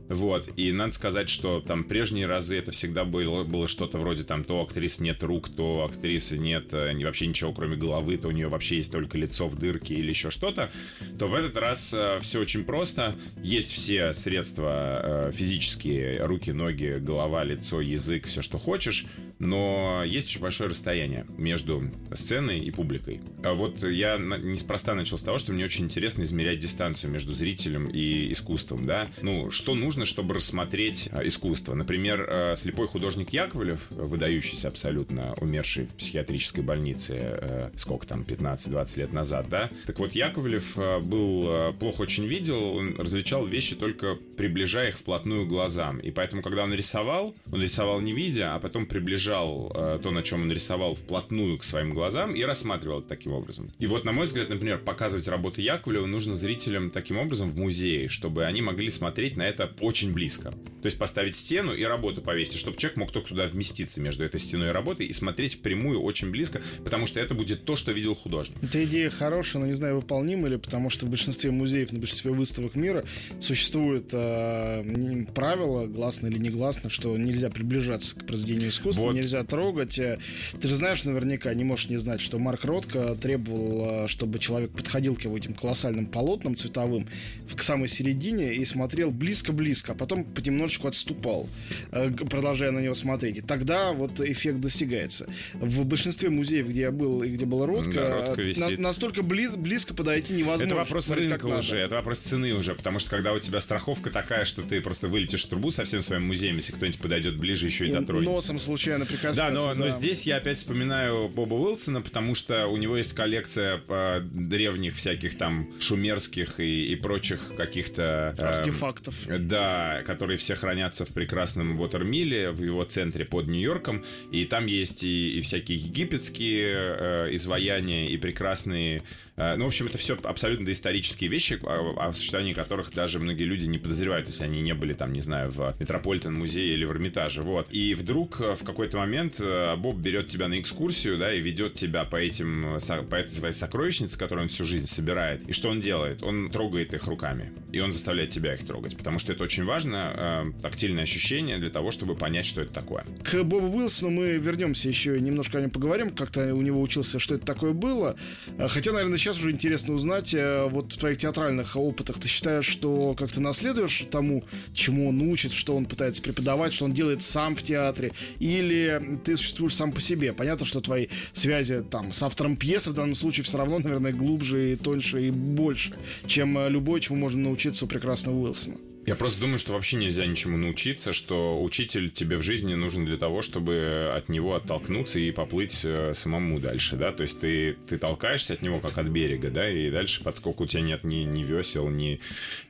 Вот, 0.09 0.49
и 0.57 0.71
надо 0.71 0.91
сказать, 0.91 1.29
что 1.29 1.61
там 1.61 1.83
прежние 1.83 2.25
разы 2.25 2.57
это 2.57 2.71
всегда 2.71 3.05
было, 3.05 3.43
было 3.43 3.67
что-то 3.67 3.99
вроде 3.99 4.23
там 4.23 4.43
то 4.43 4.61
актрисы 4.61 5.01
нет 5.01 5.23
рук, 5.23 5.49
то 5.49 5.85
актрисы 5.89 6.37
нет 6.37 6.73
э, 6.73 6.93
вообще 7.03 7.27
ничего 7.27 7.53
кроме 7.53 7.77
головы, 7.77 8.17
то 8.17 8.27
у 8.27 8.31
нее 8.31 8.47
вообще 8.47 8.77
есть 8.77 8.91
только 8.91 9.17
лицо 9.17 9.47
в 9.47 9.57
дырке 9.57 9.95
или 9.95 10.09
еще 10.09 10.29
что-то, 10.29 10.71
то 11.17 11.27
в 11.27 11.33
этот 11.33 11.57
раз 11.57 11.93
э, 11.93 12.19
все 12.21 12.39
очень 12.39 12.63
просто. 12.63 13.15
Есть 13.41 13.71
все 13.71 14.13
средства 14.13 15.27
э, 15.27 15.31
физические, 15.31 16.21
руки, 16.23 16.51
ноги, 16.51 16.97
голова, 16.99 17.43
лицо, 17.43 17.81
язык, 17.81 18.27
все, 18.27 18.41
что 18.41 18.57
хочешь, 18.57 19.05
но 19.39 20.03
есть 20.05 20.27
очень 20.27 20.41
большое 20.41 20.69
расстояние 20.69 21.25
между 21.37 21.91
сценой 22.13 22.59
и 22.59 22.71
публикой. 22.71 23.21
А 23.43 23.53
вот 23.53 23.83
я 23.83 24.17
неспроста 24.17 24.95
начал 24.95 25.17
с 25.17 25.23
того, 25.23 25.37
что 25.37 25.53
мне 25.53 25.63
очень 25.63 25.85
интересно 25.85 26.23
измерять 26.23 26.59
дистанцию 26.59 27.11
между 27.11 27.33
зрителем 27.33 27.87
и 27.87 28.31
искусством, 28.31 28.85
да. 28.85 29.07
Ну, 29.21 29.51
что 29.51 29.75
нужно 29.75 29.92
нужно, 29.93 30.05
чтобы 30.05 30.33
рассмотреть 30.33 31.09
а, 31.11 31.25
искусство. 31.25 31.75
Например, 31.75 32.25
а, 32.27 32.55
слепой 32.55 32.87
художник 32.87 33.31
Яковлев, 33.31 33.85
выдающийся 33.91 34.69
абсолютно, 34.69 35.35
умерший 35.39 35.85
в 35.85 35.89
психиатрической 35.89 36.63
больнице, 36.63 37.13
э, 37.15 37.69
сколько 37.75 38.07
там, 38.07 38.21
15-20 38.21 38.97
лет 38.97 39.13
назад, 39.13 39.49
да? 39.49 39.69
Так 39.85 39.99
вот, 39.99 40.13
Яковлев 40.13 40.73
а, 40.77 40.99
был 40.99 41.73
плохо 41.73 42.01
очень 42.01 42.25
видел, 42.25 42.75
он 42.75 42.95
различал 42.99 43.45
вещи 43.45 43.75
только 43.75 44.15
приближая 44.35 44.89
их 44.89 44.97
вплотную 44.97 45.45
к 45.45 45.49
глазам. 45.49 45.99
И 45.99 46.09
поэтому, 46.09 46.41
когда 46.41 46.63
он 46.63 46.73
рисовал, 46.73 47.35
он 47.51 47.61
рисовал 47.61 48.01
не 48.01 48.13
видя, 48.13 48.55
а 48.55 48.59
потом 48.59 48.87
приближал 48.87 49.69
то, 50.01 50.11
на 50.11 50.23
чем 50.23 50.41
он 50.43 50.51
рисовал, 50.51 50.95
вплотную 50.95 51.57
к 51.59 51.63
своим 51.63 51.93
глазам 51.93 52.33
и 52.33 52.41
рассматривал 52.41 52.99
это 52.99 53.09
таким 53.09 53.33
образом. 53.33 53.71
И 53.77 53.85
вот, 53.85 54.05
на 54.05 54.11
мой 54.11 54.25
взгляд, 54.25 54.49
например, 54.49 54.79
показывать 54.79 55.27
работы 55.27 55.61
Яковлева 55.61 56.05
нужно 56.05 56.35
зрителям 56.35 56.89
таким 56.89 57.17
образом 57.17 57.49
в 57.51 57.57
музее, 57.57 58.07
чтобы 58.07 58.45
они 58.45 58.61
могли 58.61 58.89
смотреть 58.89 59.37
на 59.37 59.43
это 59.43 59.67
очень 59.83 60.13
близко. 60.13 60.53
То 60.83 60.87
есть 60.87 60.97
поставить 60.97 61.35
стену 61.35 61.73
и 61.73 61.83
работу 61.83 62.21
повесить, 62.21 62.57
чтобы 62.57 62.77
человек 62.77 62.97
мог 62.97 63.11
только 63.11 63.29
туда 63.29 63.47
вместиться 63.47 64.01
между 64.01 64.25
этой 64.25 64.39
стеной 64.39 64.69
и 64.69 64.71
работой 64.71 65.05
и 65.05 65.13
смотреть 65.13 65.55
впрямую 65.55 66.01
очень 66.01 66.29
близко, 66.29 66.61
потому 66.83 67.05
что 67.05 67.19
это 67.19 67.35
будет 67.35 67.63
то, 67.63 67.75
что 67.75 67.91
видел 67.91 68.15
художник. 68.15 68.57
Эта 68.61 68.83
идея 68.83 69.09
хорошая, 69.09 69.61
но 69.61 69.67
не 69.67 69.75
знаю, 69.75 69.95
выполнима 69.95 70.47
ли, 70.47 70.57
потому 70.57 70.89
что 70.89 71.05
в 71.05 71.09
большинстве 71.09 71.51
музеев, 71.51 71.91
на 71.93 71.99
большинстве 71.99 72.31
выставок 72.31 72.75
мира 72.75 73.05
существует 73.39 74.09
э, 74.11 75.25
правило, 75.33 75.87
гласно 75.87 76.27
или 76.27 76.37
негласно, 76.37 76.89
что 76.89 77.17
нельзя 77.17 77.49
приближаться 77.49 78.17
к 78.17 78.25
произведению 78.25 78.69
искусства, 78.69 79.03
вот. 79.03 79.15
нельзя 79.15 79.43
трогать. 79.43 79.97
Э, 79.99 80.19
ты 80.59 80.67
же 80.67 80.75
знаешь 80.75 81.03
наверняка, 81.05 81.53
не 81.53 81.63
можешь 81.63 81.89
не 81.89 81.97
знать, 81.97 82.19
что 82.19 82.39
Марк 82.39 82.65
Ротко 82.65 83.15
требовал, 83.15 84.03
э, 84.03 84.07
чтобы 84.07 84.39
человек 84.39 84.71
подходил 84.71 85.15
к 85.15 85.21
его 85.21 85.37
этим 85.37 85.53
колоссальным 85.53 86.07
полотнам 86.07 86.57
цветовым 86.57 87.07
к 87.55 87.61
самой 87.61 87.87
середине 87.87 88.53
и 88.55 88.65
смотрел 88.65 89.11
близко-близко 89.11 89.72
близко, 89.73 89.93
а 89.93 89.95
потом 89.95 90.23
понемножечку 90.23 90.87
отступал, 90.87 91.49
э, 91.91 92.11
продолжая 92.11 92.71
на 92.71 92.79
него 92.79 92.93
смотреть. 92.93 93.37
И 93.37 93.41
тогда 93.41 93.91
вот 93.91 94.19
эффект 94.19 94.59
достигается. 94.59 95.27
В 95.53 95.83
большинстве 95.83 96.29
музеев, 96.29 96.67
где 96.67 96.81
я 96.81 96.91
был 96.91 97.23
и 97.23 97.29
где 97.29 97.45
была 97.45 97.65
Ротко, 97.65 98.35
да, 98.35 98.67
на, 98.67 98.77
настолько 98.77 99.23
близ, 99.23 99.55
близко 99.55 99.93
подойти 99.93 100.33
невозможно. 100.33 100.65
Это 100.65 100.75
вопрос 100.75 101.09
рынка 101.09 101.45
уже, 101.45 101.77
это 101.77 101.95
вопрос 101.95 102.19
цены 102.19 102.53
уже, 102.53 102.75
потому 102.75 102.99
что 102.99 103.09
когда 103.09 103.33
у 103.33 103.39
тебя 103.39 103.59
страховка 103.61 104.11
такая, 104.11 104.45
что 104.45 104.61
ты 104.61 104.79
просто 104.79 105.07
вылетишь 105.07 105.45
в 105.45 105.49
трубу 105.49 105.71
со 105.71 105.83
всем 105.83 106.01
своим 106.01 106.27
музеем, 106.27 106.55
если 106.57 106.73
кто-нибудь 106.73 106.99
подойдет 106.99 107.37
ближе, 107.37 107.65
еще 107.65 107.85
и, 107.85 107.89
и 107.89 107.93
дотронется. 107.93 108.31
Носом 108.31 108.59
случайно 108.59 109.05
прикасается. 109.05 109.41
Да, 109.41 109.49
но, 109.49 109.67
да. 109.67 109.75
но 109.75 109.89
здесь 109.89 110.27
я 110.27 110.37
опять 110.37 110.57
вспоминаю 110.57 111.29
Боба 111.29 111.55
Уилсона, 111.55 112.01
потому 112.01 112.35
что 112.35 112.67
у 112.67 112.77
него 112.77 112.97
есть 112.97 113.13
коллекция 113.13 113.81
э, 113.87 114.21
древних 114.21 114.95
всяких 114.95 115.37
там 115.37 115.69
шумерских 115.79 116.59
и, 116.59 116.91
и 116.91 116.95
прочих 116.95 117.55
каких-то... 117.55 118.35
Э, 118.37 118.43
Артефактов. 118.43 119.15
Да, 119.27 119.62
которые 120.05 120.37
все 120.37 120.55
хранятся 120.55 121.05
в 121.05 121.09
прекрасном 121.09 121.79
Уотермиле, 121.79 122.51
в 122.51 122.63
его 122.63 122.83
центре 122.83 123.25
под 123.25 123.47
Нью-Йорком. 123.47 124.03
И 124.31 124.45
там 124.45 124.65
есть 124.65 125.03
и, 125.03 125.37
и 125.37 125.41
всякие 125.41 125.77
египетские 125.77 126.73
э, 126.75 127.27
изваяния, 127.31 128.07
и 128.07 128.17
прекрасные 128.17 129.01
ну, 129.35 129.65
в 129.65 129.67
общем, 129.67 129.87
это 129.87 129.97
все 129.97 130.17
абсолютно 130.23 130.65
доисторические 130.65 131.29
вещи, 131.29 131.59
о, 131.63 131.95
о 131.97 132.13
существовании 132.13 132.53
которых 132.53 132.91
даже 132.93 133.19
многие 133.19 133.43
люди 133.43 133.65
не 133.65 133.77
подозревают, 133.77 134.27
если 134.27 134.43
они 134.43 134.61
не 134.61 134.73
были 134.73 134.93
там, 134.93 135.11
не 135.11 135.21
знаю, 135.21 135.49
в 135.49 135.75
Метрополитен 135.79 136.33
музее 136.33 136.73
или 136.73 136.85
в 136.85 136.91
Эрмитаже. 136.91 137.41
Вот. 137.41 137.67
И 137.71 137.93
вдруг 137.95 138.39
э, 138.41 138.55
в 138.55 138.63
какой-то 138.63 138.97
момент 138.97 139.39
э, 139.39 139.75
Боб 139.75 139.97
берет 139.97 140.27
тебя 140.27 140.47
на 140.47 140.59
экскурсию, 140.59 141.17
да, 141.17 141.33
и 141.33 141.39
ведет 141.39 141.73
тебя 141.73 142.03
по 142.05 142.17
этим, 142.17 142.77
по 143.09 143.15
этой 143.15 143.31
своей 143.31 143.53
сокровищнице, 143.53 144.17
которую 144.17 144.43
он 144.43 144.49
всю 144.49 144.65
жизнь 144.65 144.85
собирает. 144.85 145.47
И 145.47 145.53
что 145.53 145.69
он 145.69 145.81
делает? 145.81 146.23
Он 146.23 146.49
трогает 146.49 146.93
их 146.93 147.07
руками. 147.07 147.51
И 147.71 147.79
он 147.79 147.91
заставляет 147.91 148.29
тебя 148.29 148.53
их 148.53 148.65
трогать. 148.65 148.97
Потому 148.97 149.19
что 149.19 149.33
это 149.33 149.43
очень 149.43 149.65
важно, 149.65 150.13
э, 150.15 150.61
тактильное 150.61 151.03
ощущение 151.03 151.57
для 151.57 151.69
того, 151.69 151.91
чтобы 151.91 152.15
понять, 152.15 152.45
что 152.45 152.61
это 152.61 152.73
такое. 152.73 153.05
К 153.23 153.43
Бобу 153.43 153.67
Уилсону 153.77 154.11
мы 154.11 154.33
вернемся 154.33 154.87
еще 154.87 155.19
немножко 155.19 155.57
о 155.57 155.61
нем 155.61 155.69
поговорим. 155.69 156.11
Как-то 156.11 156.53
у 156.53 156.61
него 156.61 156.81
учился, 156.81 157.19
что 157.19 157.35
это 157.35 157.45
такое 157.45 157.73
было. 157.73 158.15
Э, 158.57 158.67
хотя, 158.67 158.91
наверное, 158.91 159.17
сейчас 159.23 159.37
уже 159.37 159.51
интересно 159.51 159.93
узнать, 159.93 160.33
э, 160.33 160.67
вот 160.67 160.91
в 160.91 160.97
твоих 160.97 161.17
театральных 161.17 161.77
опытах 161.77 162.19
ты 162.19 162.27
считаешь, 162.27 162.65
что 162.65 163.15
как-то 163.17 163.39
наследуешь 163.39 164.05
тому, 164.11 164.43
чему 164.73 165.07
он 165.07 165.21
учит, 165.21 165.53
что 165.53 165.77
он 165.77 165.85
пытается 165.85 166.21
преподавать, 166.21 166.73
что 166.73 166.85
он 166.85 166.93
делает 166.93 167.21
сам 167.21 167.55
в 167.55 167.63
театре, 167.63 168.11
или 168.39 169.19
ты 169.23 169.37
существуешь 169.37 169.75
сам 169.75 169.93
по 169.93 170.01
себе? 170.01 170.33
Понятно, 170.33 170.65
что 170.65 170.81
твои 170.81 171.07
связи 171.31 171.83
там 171.89 172.11
с 172.11 172.21
автором 172.21 172.57
пьесы 172.57 172.91
в 172.91 172.95
данном 172.95 173.15
случае 173.15 173.45
все 173.45 173.57
равно, 173.57 173.79
наверное, 173.79 174.11
глубже 174.11 174.73
и 174.73 174.75
тоньше 174.75 175.27
и 175.27 175.31
больше, 175.31 175.95
чем 176.27 176.57
э, 176.57 176.69
любой, 176.69 176.99
чему 176.99 177.17
можно 177.17 177.43
научиться 177.43 177.85
у 177.85 177.87
прекрасного 177.87 178.35
Уилсона. 178.35 178.75
Я 179.05 179.15
просто 179.15 179.41
думаю, 179.41 179.57
что 179.57 179.73
вообще 179.73 179.97
нельзя 179.97 180.25
ничему 180.25 180.57
научиться, 180.57 181.11
что 181.11 181.61
учитель 181.61 182.09
тебе 182.09 182.37
в 182.37 182.41
жизни 182.41 182.73
нужен 182.73 183.05
для 183.05 183.17
того, 183.17 183.41
чтобы 183.41 184.11
от 184.15 184.29
него 184.29 184.55
оттолкнуться 184.55 185.19
и 185.19 185.31
поплыть 185.31 185.81
э, 185.83 186.13
самому 186.13 186.57
дальше, 186.59 186.95
да, 186.95 187.11
то 187.11 187.23
есть 187.23 187.39
ты, 187.41 187.75
ты 187.87 187.97
толкаешься 187.97 188.53
от 188.53 188.61
него 188.61 188.79
как 188.79 188.97
от 188.97 189.07
берега, 189.07 189.49
да, 189.49 189.69
и 189.69 189.91
дальше, 189.91 190.23
поскольку 190.23 190.63
у 190.63 190.67
тебя 190.67 190.83
нет 190.83 191.03
ни, 191.03 191.25
ни 191.25 191.43
весел, 191.43 191.89
ни, 191.89 192.21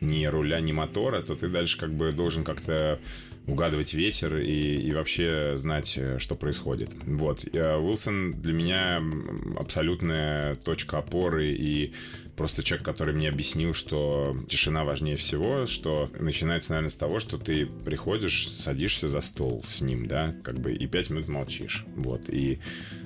ни 0.02 0.26
руля, 0.26 0.60
ни 0.60 0.72
мотора, 0.72 1.22
то 1.22 1.36
ты 1.36 1.50
дальше 1.50 1.78
как 1.78 1.94
бы 1.94 2.12
должен 2.12 2.44
как-то 2.44 3.00
угадывать 3.46 3.94
ветер 3.94 4.38
и, 4.38 4.76
и 4.76 4.94
вообще 4.94 5.54
знать, 5.56 5.96
э, 5.98 6.18
что 6.18 6.36
происходит. 6.36 6.96
Вот. 7.06 7.46
Уилсон 7.54 8.34
для 8.34 8.54
меня 8.54 9.02
абсолютная 9.60 10.56
точка 10.56 11.00
опоры 11.00 11.52
и 11.52 11.94
просто 12.36 12.64
человек, 12.64 12.86
который 12.86 13.14
мне 13.14 13.30
объяснил, 13.30 13.74
что 13.74 14.36
тишина 14.48 14.84
важнее 14.84 15.16
всего, 15.16 15.66
что 15.68 16.10
начинается, 16.20 16.72
наверное, 16.72 16.90
с 16.90 16.98
того, 16.98 17.20
что 17.20 17.38
ты 17.38 17.66
приходишь, 17.66 18.48
садишься 18.48 19.08
за 19.08 19.22
стол 19.22 19.64
с 19.68 19.82
ним, 19.82 20.08
да, 20.08 20.34
как 20.44 20.60
бы, 20.60 20.74
и 20.74 20.88
пять 20.88 21.10
минут 21.10 21.28
молчишь, 21.28 21.86
вот, 21.96 22.30
и 22.30 22.60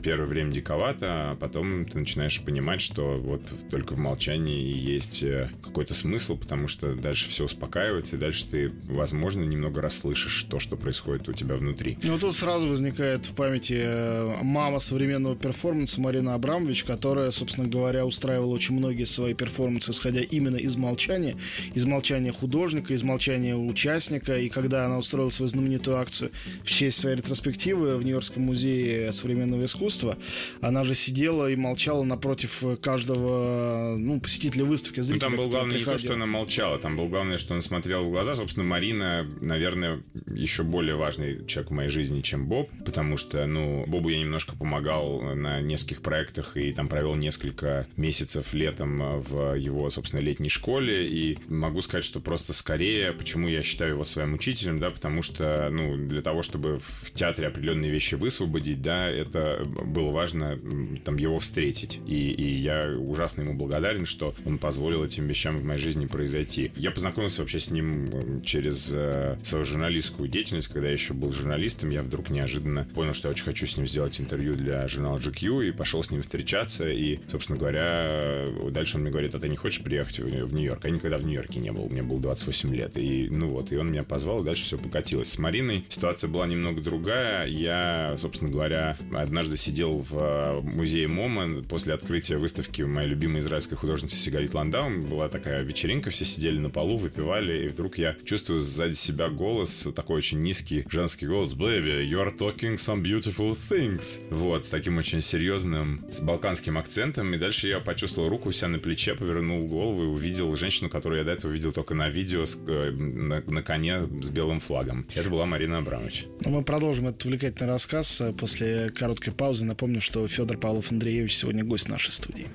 первое 0.04 0.26
время 0.26 0.52
диковато, 0.52 1.32
а 1.32 1.36
потом 1.36 1.86
ты 1.86 2.00
начинаешь 2.00 2.42
понимать, 2.42 2.82
что 2.82 3.18
вот 3.18 3.42
только 3.70 3.94
в 3.94 3.98
молчании 3.98 4.78
есть 4.78 5.24
э, 5.24 5.50
какой-то 5.62 5.94
смысл, 5.94 6.38
потому 6.38 6.68
что 6.68 6.96
дальше 6.96 7.28
все 7.30 7.46
успокаивается, 7.46 8.16
и 8.16 8.20
дальше 8.20 8.48
ты, 8.48 8.72
возможно, 8.86 9.44
немного 9.44 9.82
расслышишь 9.82 10.44
то, 10.44 10.60
что 10.60 10.78
происходит 10.78 11.28
у 11.30 11.34
тебя 11.34 11.56
внутри. 11.56 11.98
Ну, 12.04 12.18
тут 12.18 12.36
сразу 12.36 12.68
возникает 12.68 13.26
в 13.26 13.34
памяти 13.34 13.78
э, 13.78 14.44
мама 14.44 14.80
современного 14.80 15.36
перформанса 15.36 16.00
Марина 16.02 16.36
Абрамович, 16.36 16.84
которая, 16.84 17.32
собственно 17.32 17.68
говоря, 17.68 18.06
устраивала 18.06 18.54
очень 18.54 18.76
многие 18.76 19.04
свои 19.18 19.34
перформансы, 19.34 19.92
исходя 19.92 20.22
именно 20.22 20.58
из 20.58 20.76
молчания, 20.76 21.36
из 21.74 21.86
молчания 21.86 22.32
художника, 22.32 22.94
из 22.94 23.02
молчания 23.02 23.56
участника. 23.56 24.38
И 24.38 24.48
когда 24.48 24.86
она 24.86 25.00
устроила 25.00 25.32
свою 25.32 25.50
знаменитую 25.50 25.98
акцию 25.98 26.30
в 26.64 26.70
честь 26.70 27.00
своей 27.00 27.16
ретроспективы 27.16 27.98
в 27.98 28.04
Нью-Йоркском 28.04 28.44
музее 28.44 29.12
современного 29.12 29.66
искусства, 29.66 30.18
она 30.62 30.84
же 30.84 30.94
сидела 30.94 31.50
и 31.50 31.56
молчала 31.56 32.04
напротив 32.04 32.64
каждого 32.80 33.96
ну, 33.98 34.20
посетителя 34.22 34.66
выставки, 34.66 35.00
зрителя. 35.00 35.30
Ну, 35.30 35.36
там 35.36 35.46
был 35.46 35.50
главное 35.50 35.80
не 35.80 35.84
то, 35.84 35.98
что 35.98 36.14
она 36.14 36.28
молчала, 36.28 36.78
там 36.78 36.96
был 36.96 37.08
главное, 37.08 37.40
что 37.40 37.56
она 37.56 37.62
смотрела 37.62 38.02
в 38.02 38.12
глаза. 38.12 38.36
Собственно, 38.36 38.66
Марина, 38.66 39.26
наверное, 39.42 40.04
еще 40.32 40.62
более 40.62 40.96
важный 40.96 41.44
человек 41.48 41.72
в 41.72 41.74
моей 41.74 41.90
жизни, 41.90 42.22
чем 42.22 42.48
Боб, 42.48 42.70
потому 42.86 43.18
что, 43.18 43.48
ну, 43.48 43.84
Бобу 43.88 44.10
я 44.10 44.20
немножко 44.20 44.56
помогал 44.56 45.22
на 45.36 45.60
нескольких 45.62 46.04
проектах 46.04 46.56
и 46.56 46.72
там 46.72 46.88
провел 46.88 47.16
несколько 47.16 47.88
месяцев 47.98 48.54
летом 48.54 49.02
в 49.16 49.56
его, 49.56 49.90
собственно, 49.90 50.22
летней 50.22 50.50
школе, 50.50 51.08
и 51.08 51.38
могу 51.48 51.82
сказать, 51.82 52.04
что 52.04 52.20
просто 52.20 52.54
скорее, 52.54 53.14
почему 53.14 53.48
я 53.48 53.64
считаю 53.64 53.94
его 53.94 54.04
своим 54.04 54.34
учителем, 54.34 54.80
да, 54.80 54.92
потому 54.92 55.22
что, 55.22 55.70
ну, 55.72 55.96
для 55.98 56.22
того, 56.22 56.42
чтобы 56.42 56.80
в 56.80 57.12
театре 57.12 57.48
определенные 57.48 57.92
вещи 57.92 58.16
высвободить, 58.16 58.82
да, 58.82 59.10
это 59.10 59.66
было 59.66 60.12
важно 60.12 60.60
там 61.04 61.18
его 61.18 61.40
встретить, 61.40 62.00
и, 62.06 62.32
и 62.32 62.56
я 62.56 62.90
ужасно 62.98 63.42
ему 63.42 63.54
благодарен, 63.54 64.06
что 64.06 64.34
он 64.46 64.58
позволил 64.58 65.04
этим 65.04 65.28
вещам 65.28 65.58
в 65.58 65.64
моей 65.64 65.80
жизни 65.80 66.06
произойти. 66.06 66.72
Я 66.76 66.92
познакомился 66.92 67.42
вообще 67.42 67.60
с 67.60 67.72
ним 67.72 68.42
через 68.44 68.92
э, 68.94 69.38
свою 69.44 69.66
журналистскую 69.66 70.30
деятельность, 70.30 70.68
когда 70.68 70.88
я 70.88 70.94
еще 70.94 71.14
был 71.14 71.32
журналистом, 71.32 71.90
я 71.90 72.02
вдруг 72.02 72.30
неожиданно 72.30 72.88
понял, 72.96 73.14
что 73.14 73.28
я 73.28 73.32
очень 73.32 73.46
хочу 73.46 73.66
с 73.66 73.78
ним 73.78 73.88
сделать 73.88 74.20
интервью 74.20 74.56
для 74.56 74.88
журнала 74.88 75.18
GQ, 75.18 75.70
и 75.70 75.72
пошел 75.72 76.04
с 76.04 76.12
ним 76.12 76.22
встречаться, 76.22 76.90
и, 76.90 77.20
собственно 77.30 77.58
говоря, 77.58 78.48
дальше 78.72 78.97
он 78.98 79.04
мне 79.04 79.12
говорит, 79.12 79.36
а 79.36 79.40
ты 79.40 79.48
не 79.48 79.56
хочешь 79.56 79.82
приехать 79.82 80.20
в 80.20 80.54
Нью-Йорк? 80.54 80.84
Я 80.84 80.90
никогда 80.90 81.18
в 81.18 81.24
Нью-Йорке 81.24 81.60
не 81.60 81.72
был, 81.72 81.88
мне 81.90 82.04
было 82.04 82.20
28 82.20 82.76
лет. 82.76 82.98
И, 82.98 83.28
ну 83.30 83.48
вот, 83.48 83.72
и 83.72 83.78
он 83.78 83.92
меня 83.92 84.04
позвал, 84.04 84.42
и 84.42 84.46
дальше 84.46 84.64
все 84.64 84.78
покатилось. 84.78 85.32
С 85.32 85.40
Мариной 85.40 85.86
ситуация 85.90 86.28
была 86.28 86.48
немного 86.48 86.82
другая. 86.82 87.48
Я, 87.48 88.16
собственно 88.18 88.52
говоря, 88.52 88.98
однажды 89.14 89.56
сидел 89.58 90.00
в 90.00 90.18
э, 90.18 90.62
музее 90.62 91.08
МОМА 91.08 91.64
после 91.64 91.94
открытия 91.94 92.38
выставки 92.38 92.82
моей 92.82 93.10
любимой 93.10 93.40
израильской 93.40 93.78
художницы 93.78 94.16
Сигалит 94.16 94.54
Ландау. 94.54 95.02
Была 95.02 95.30
такая 95.30 95.64
вечеринка, 95.64 96.10
все 96.10 96.26
сидели 96.26 96.58
на 96.58 96.70
полу, 96.70 96.98
выпивали, 96.98 97.66
и 97.66 97.68
вдруг 97.68 97.98
я 97.98 98.16
чувствую 98.26 98.60
сзади 98.60 98.94
себя 98.94 99.30
голос, 99.30 99.88
такой 99.96 100.18
очень 100.18 100.40
низкий 100.40 100.86
женский 100.90 101.28
голос, 101.28 101.54
«Baby, 101.54 102.08
you 102.08 102.24
are 102.24 102.36
talking 102.36 102.76
some 102.76 103.02
beautiful 103.02 103.52
things». 103.52 104.22
Вот, 104.32 104.66
с 104.66 104.70
таким 104.70 104.98
очень 104.98 105.22
серьезным, 105.22 106.04
с 106.10 106.20
балканским 106.20 106.78
акцентом, 106.78 107.34
и 107.34 107.38
дальше 107.38 107.68
я 107.68 107.80
почувствовал 107.80 108.30
руку 108.30 108.50
у 108.50 108.52
себя 108.52 108.70
на 108.70 108.80
плече, 108.88 109.16
повернул 109.16 109.68
голову 109.68 110.04
и 110.04 110.08
увидел 110.08 110.56
женщину, 110.56 110.90
которую 110.90 111.20
я 111.20 111.26
до 111.26 111.32
этого 111.32 111.52
видел 111.52 111.74
только 111.74 111.94
на 111.94 112.08
видео 112.10 112.46
с, 112.46 112.58
э, 112.68 112.92
на, 112.92 113.44
на 113.46 113.62
коне 113.62 114.00
с 114.22 114.30
белым 114.30 114.62
флагом. 114.62 115.06
Это 115.14 115.30
была 115.30 115.46
Марина 115.46 115.80
Абрамович. 115.80 116.26
Ну, 116.46 116.52
мы 116.52 116.64
продолжим 116.64 117.08
этот 117.08 117.26
увлекательный 117.26 117.70
рассказ 117.70 118.22
после 118.38 118.90
короткой 118.90 119.34
паузы. 119.34 119.66
Напомню, 119.66 120.00
что 120.00 120.26
Федор 120.26 120.58
Павлов 120.58 120.90
Андреевич 120.90 121.36
сегодня 121.36 121.66
гость 121.66 121.90
нашей 121.90 122.12
студии. 122.12 122.48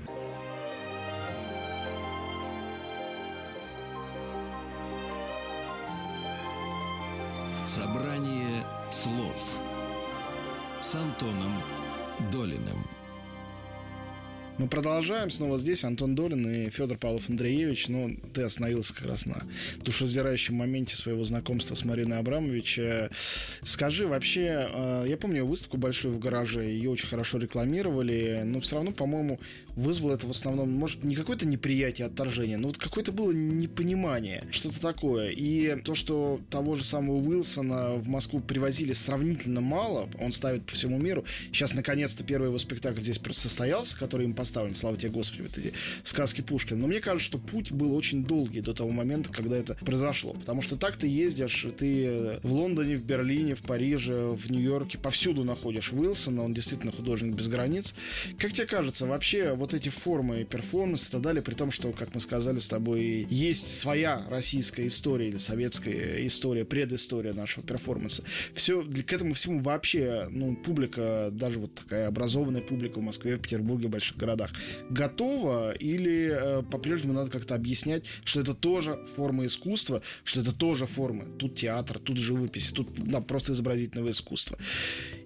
Собрание 7.67 8.65
слов 8.91 9.59
с 10.81 10.95
Антоном 10.95 11.53
Долиным. 12.33 13.02
Мы 14.59 14.69
продолжаем. 14.69 15.31
Снова 15.31 15.59
здесь 15.59 15.83
Антон 15.83 16.15
Долин 16.15 16.47
и 16.47 16.69
Федор 16.69 16.99
Павлов 16.99 17.29
Андреевич. 17.31 17.89
Ну, 17.89 18.17
ты 18.35 18.43
остановился 18.43 18.95
как 18.95 19.07
раз 19.07 19.25
на 19.25 19.43
душераздирающем 19.79 20.55
моменте 20.55 20.95
своего 20.95 21.25
знакомства 21.25 21.75
с 21.75 21.85
Мариной 21.87 22.19
Абрамович. 22.19 22.79
Скажи, 23.63 24.07
вообще, 24.07 24.69
э, 24.71 25.05
я 25.09 25.17
помню 25.17 25.47
выставку 25.47 25.79
большую 25.79 26.15
в 26.15 26.19
гараже, 26.19 26.65
ее 26.65 26.91
очень 26.91 27.09
хорошо 27.09 27.39
рекламировали, 27.39 28.43
но 28.45 28.61
все 28.61 28.77
равно, 28.77 28.93
по-моему, 28.93 29.41
вызвало 29.75 30.15
это 30.15 30.27
в 30.27 30.31
основном, 30.31 30.71
может, 30.71 31.03
не 31.03 31.15
какое-то 31.15 31.47
неприятие, 31.47 32.07
отторжение, 32.07 32.59
но 32.59 32.69
вот 32.69 32.77
какое-то 32.77 33.11
было 33.11 33.33
непонимание, 33.33 34.45
что-то 34.51 34.81
такое. 34.81 35.31
И 35.31 35.81
то, 35.83 35.95
что 35.95 36.41
того 36.51 36.75
же 36.75 36.85
самого 36.85 37.17
Уилсона 37.17 37.95
в 37.95 38.07
Москву 38.09 38.41
привозили 38.41 38.93
сравнительно 38.93 39.63
мало, 39.63 40.11
он 40.19 40.33
ставит 40.33 40.67
по 40.67 40.73
всему 40.73 40.99
миру. 40.99 41.25
Сейчас, 41.53 41.75
наконец-то, 41.75 42.23
первый 42.23 42.49
его 42.49 42.59
спектакль 42.59 43.01
здесь 43.01 43.21
состоялся, 43.31 43.97
который 43.99 44.27
им 44.27 44.35
поставлен, 44.43 44.75
слава 44.75 44.97
тебе, 44.97 45.13
Господи, 45.13 45.43
вот 45.43 45.57
эти 45.57 45.73
сказки 46.03 46.41
Пушкина. 46.41 46.81
Но 46.81 46.89
мне 46.89 46.99
кажется, 46.99 47.27
что 47.27 47.39
путь 47.39 47.71
был 47.71 47.95
очень 47.95 48.25
долгий 48.25 48.61
до 48.61 48.75
того 48.75 48.91
момента, 48.91 49.31
когда 49.33 49.57
это 49.57 49.75
произошло. 49.75 50.33
Потому 50.33 50.63
что 50.63 50.75
так 50.77 50.97
ты 50.97 51.07
ездишь, 51.07 51.65
ты 51.79 52.41
в 52.43 52.53
Лондоне, 52.53 52.97
в 52.97 53.05
Берлине, 53.05 53.55
в 53.55 53.63
Париже, 53.63 54.33
в 54.33 54.51
Нью-Йорке, 54.51 54.99
повсюду 54.99 55.45
находишь 55.45 55.93
Уилсона, 55.93 56.43
он 56.43 56.55
действительно 56.55 56.91
художник 56.91 57.37
без 57.37 57.47
границ. 57.47 57.95
Как 58.37 58.53
тебе 58.53 58.67
кажется, 58.67 59.07
вообще 59.07 59.55
вот 59.55 59.75
эти 59.75 59.91
формы 59.91 60.43
перформанса 60.43 61.11
и 61.11 61.13
так 61.13 61.21
далее, 61.21 61.41
при 61.41 61.55
том, 61.55 61.71
что, 61.71 61.93
как 61.93 62.13
мы 62.17 62.21
сказали 62.21 62.59
с 62.59 62.67
тобой, 62.67 63.29
есть 63.31 63.79
своя 63.79 64.27
российская 64.29 64.89
история 64.89 65.29
или 65.29 65.37
советская 65.37 66.27
история, 66.27 66.65
предыстория 66.65 67.33
нашего 67.33 67.65
перформанса. 67.65 68.25
Все, 68.55 68.83
к 68.83 69.13
этому 69.13 69.35
всему 69.35 69.61
вообще, 69.61 70.27
ну, 70.31 70.57
публика, 70.57 71.29
даже 71.31 71.61
вот 71.61 71.77
такая 71.77 72.09
образованная 72.09 72.63
публика 72.63 72.99
в 72.99 73.03
Москве, 73.03 73.37
в 73.37 73.41
Петербурге, 73.41 73.87
в 73.87 73.91
больших 73.91 74.17
городах, 74.17 74.32
городах 74.33 74.51
готово 74.91 75.73
или 75.73 76.31
э, 76.33 76.63
по-прежнему 76.63 77.13
надо 77.13 77.31
как-то 77.31 77.55
объяснять, 77.55 78.05
что 78.25 78.41
это 78.41 78.55
тоже 78.55 78.99
форма 79.17 79.47
искусства, 79.47 80.03
что 80.25 80.41
это 80.41 80.53
тоже 80.53 80.87
форма. 80.87 81.27
Тут 81.39 81.55
театр, 81.55 81.99
тут 81.99 82.19
живопись, 82.19 82.73
тут 82.73 82.89
да, 82.95 83.21
просто 83.21 83.53
изобразительного 83.53 84.11
искусства. 84.11 84.57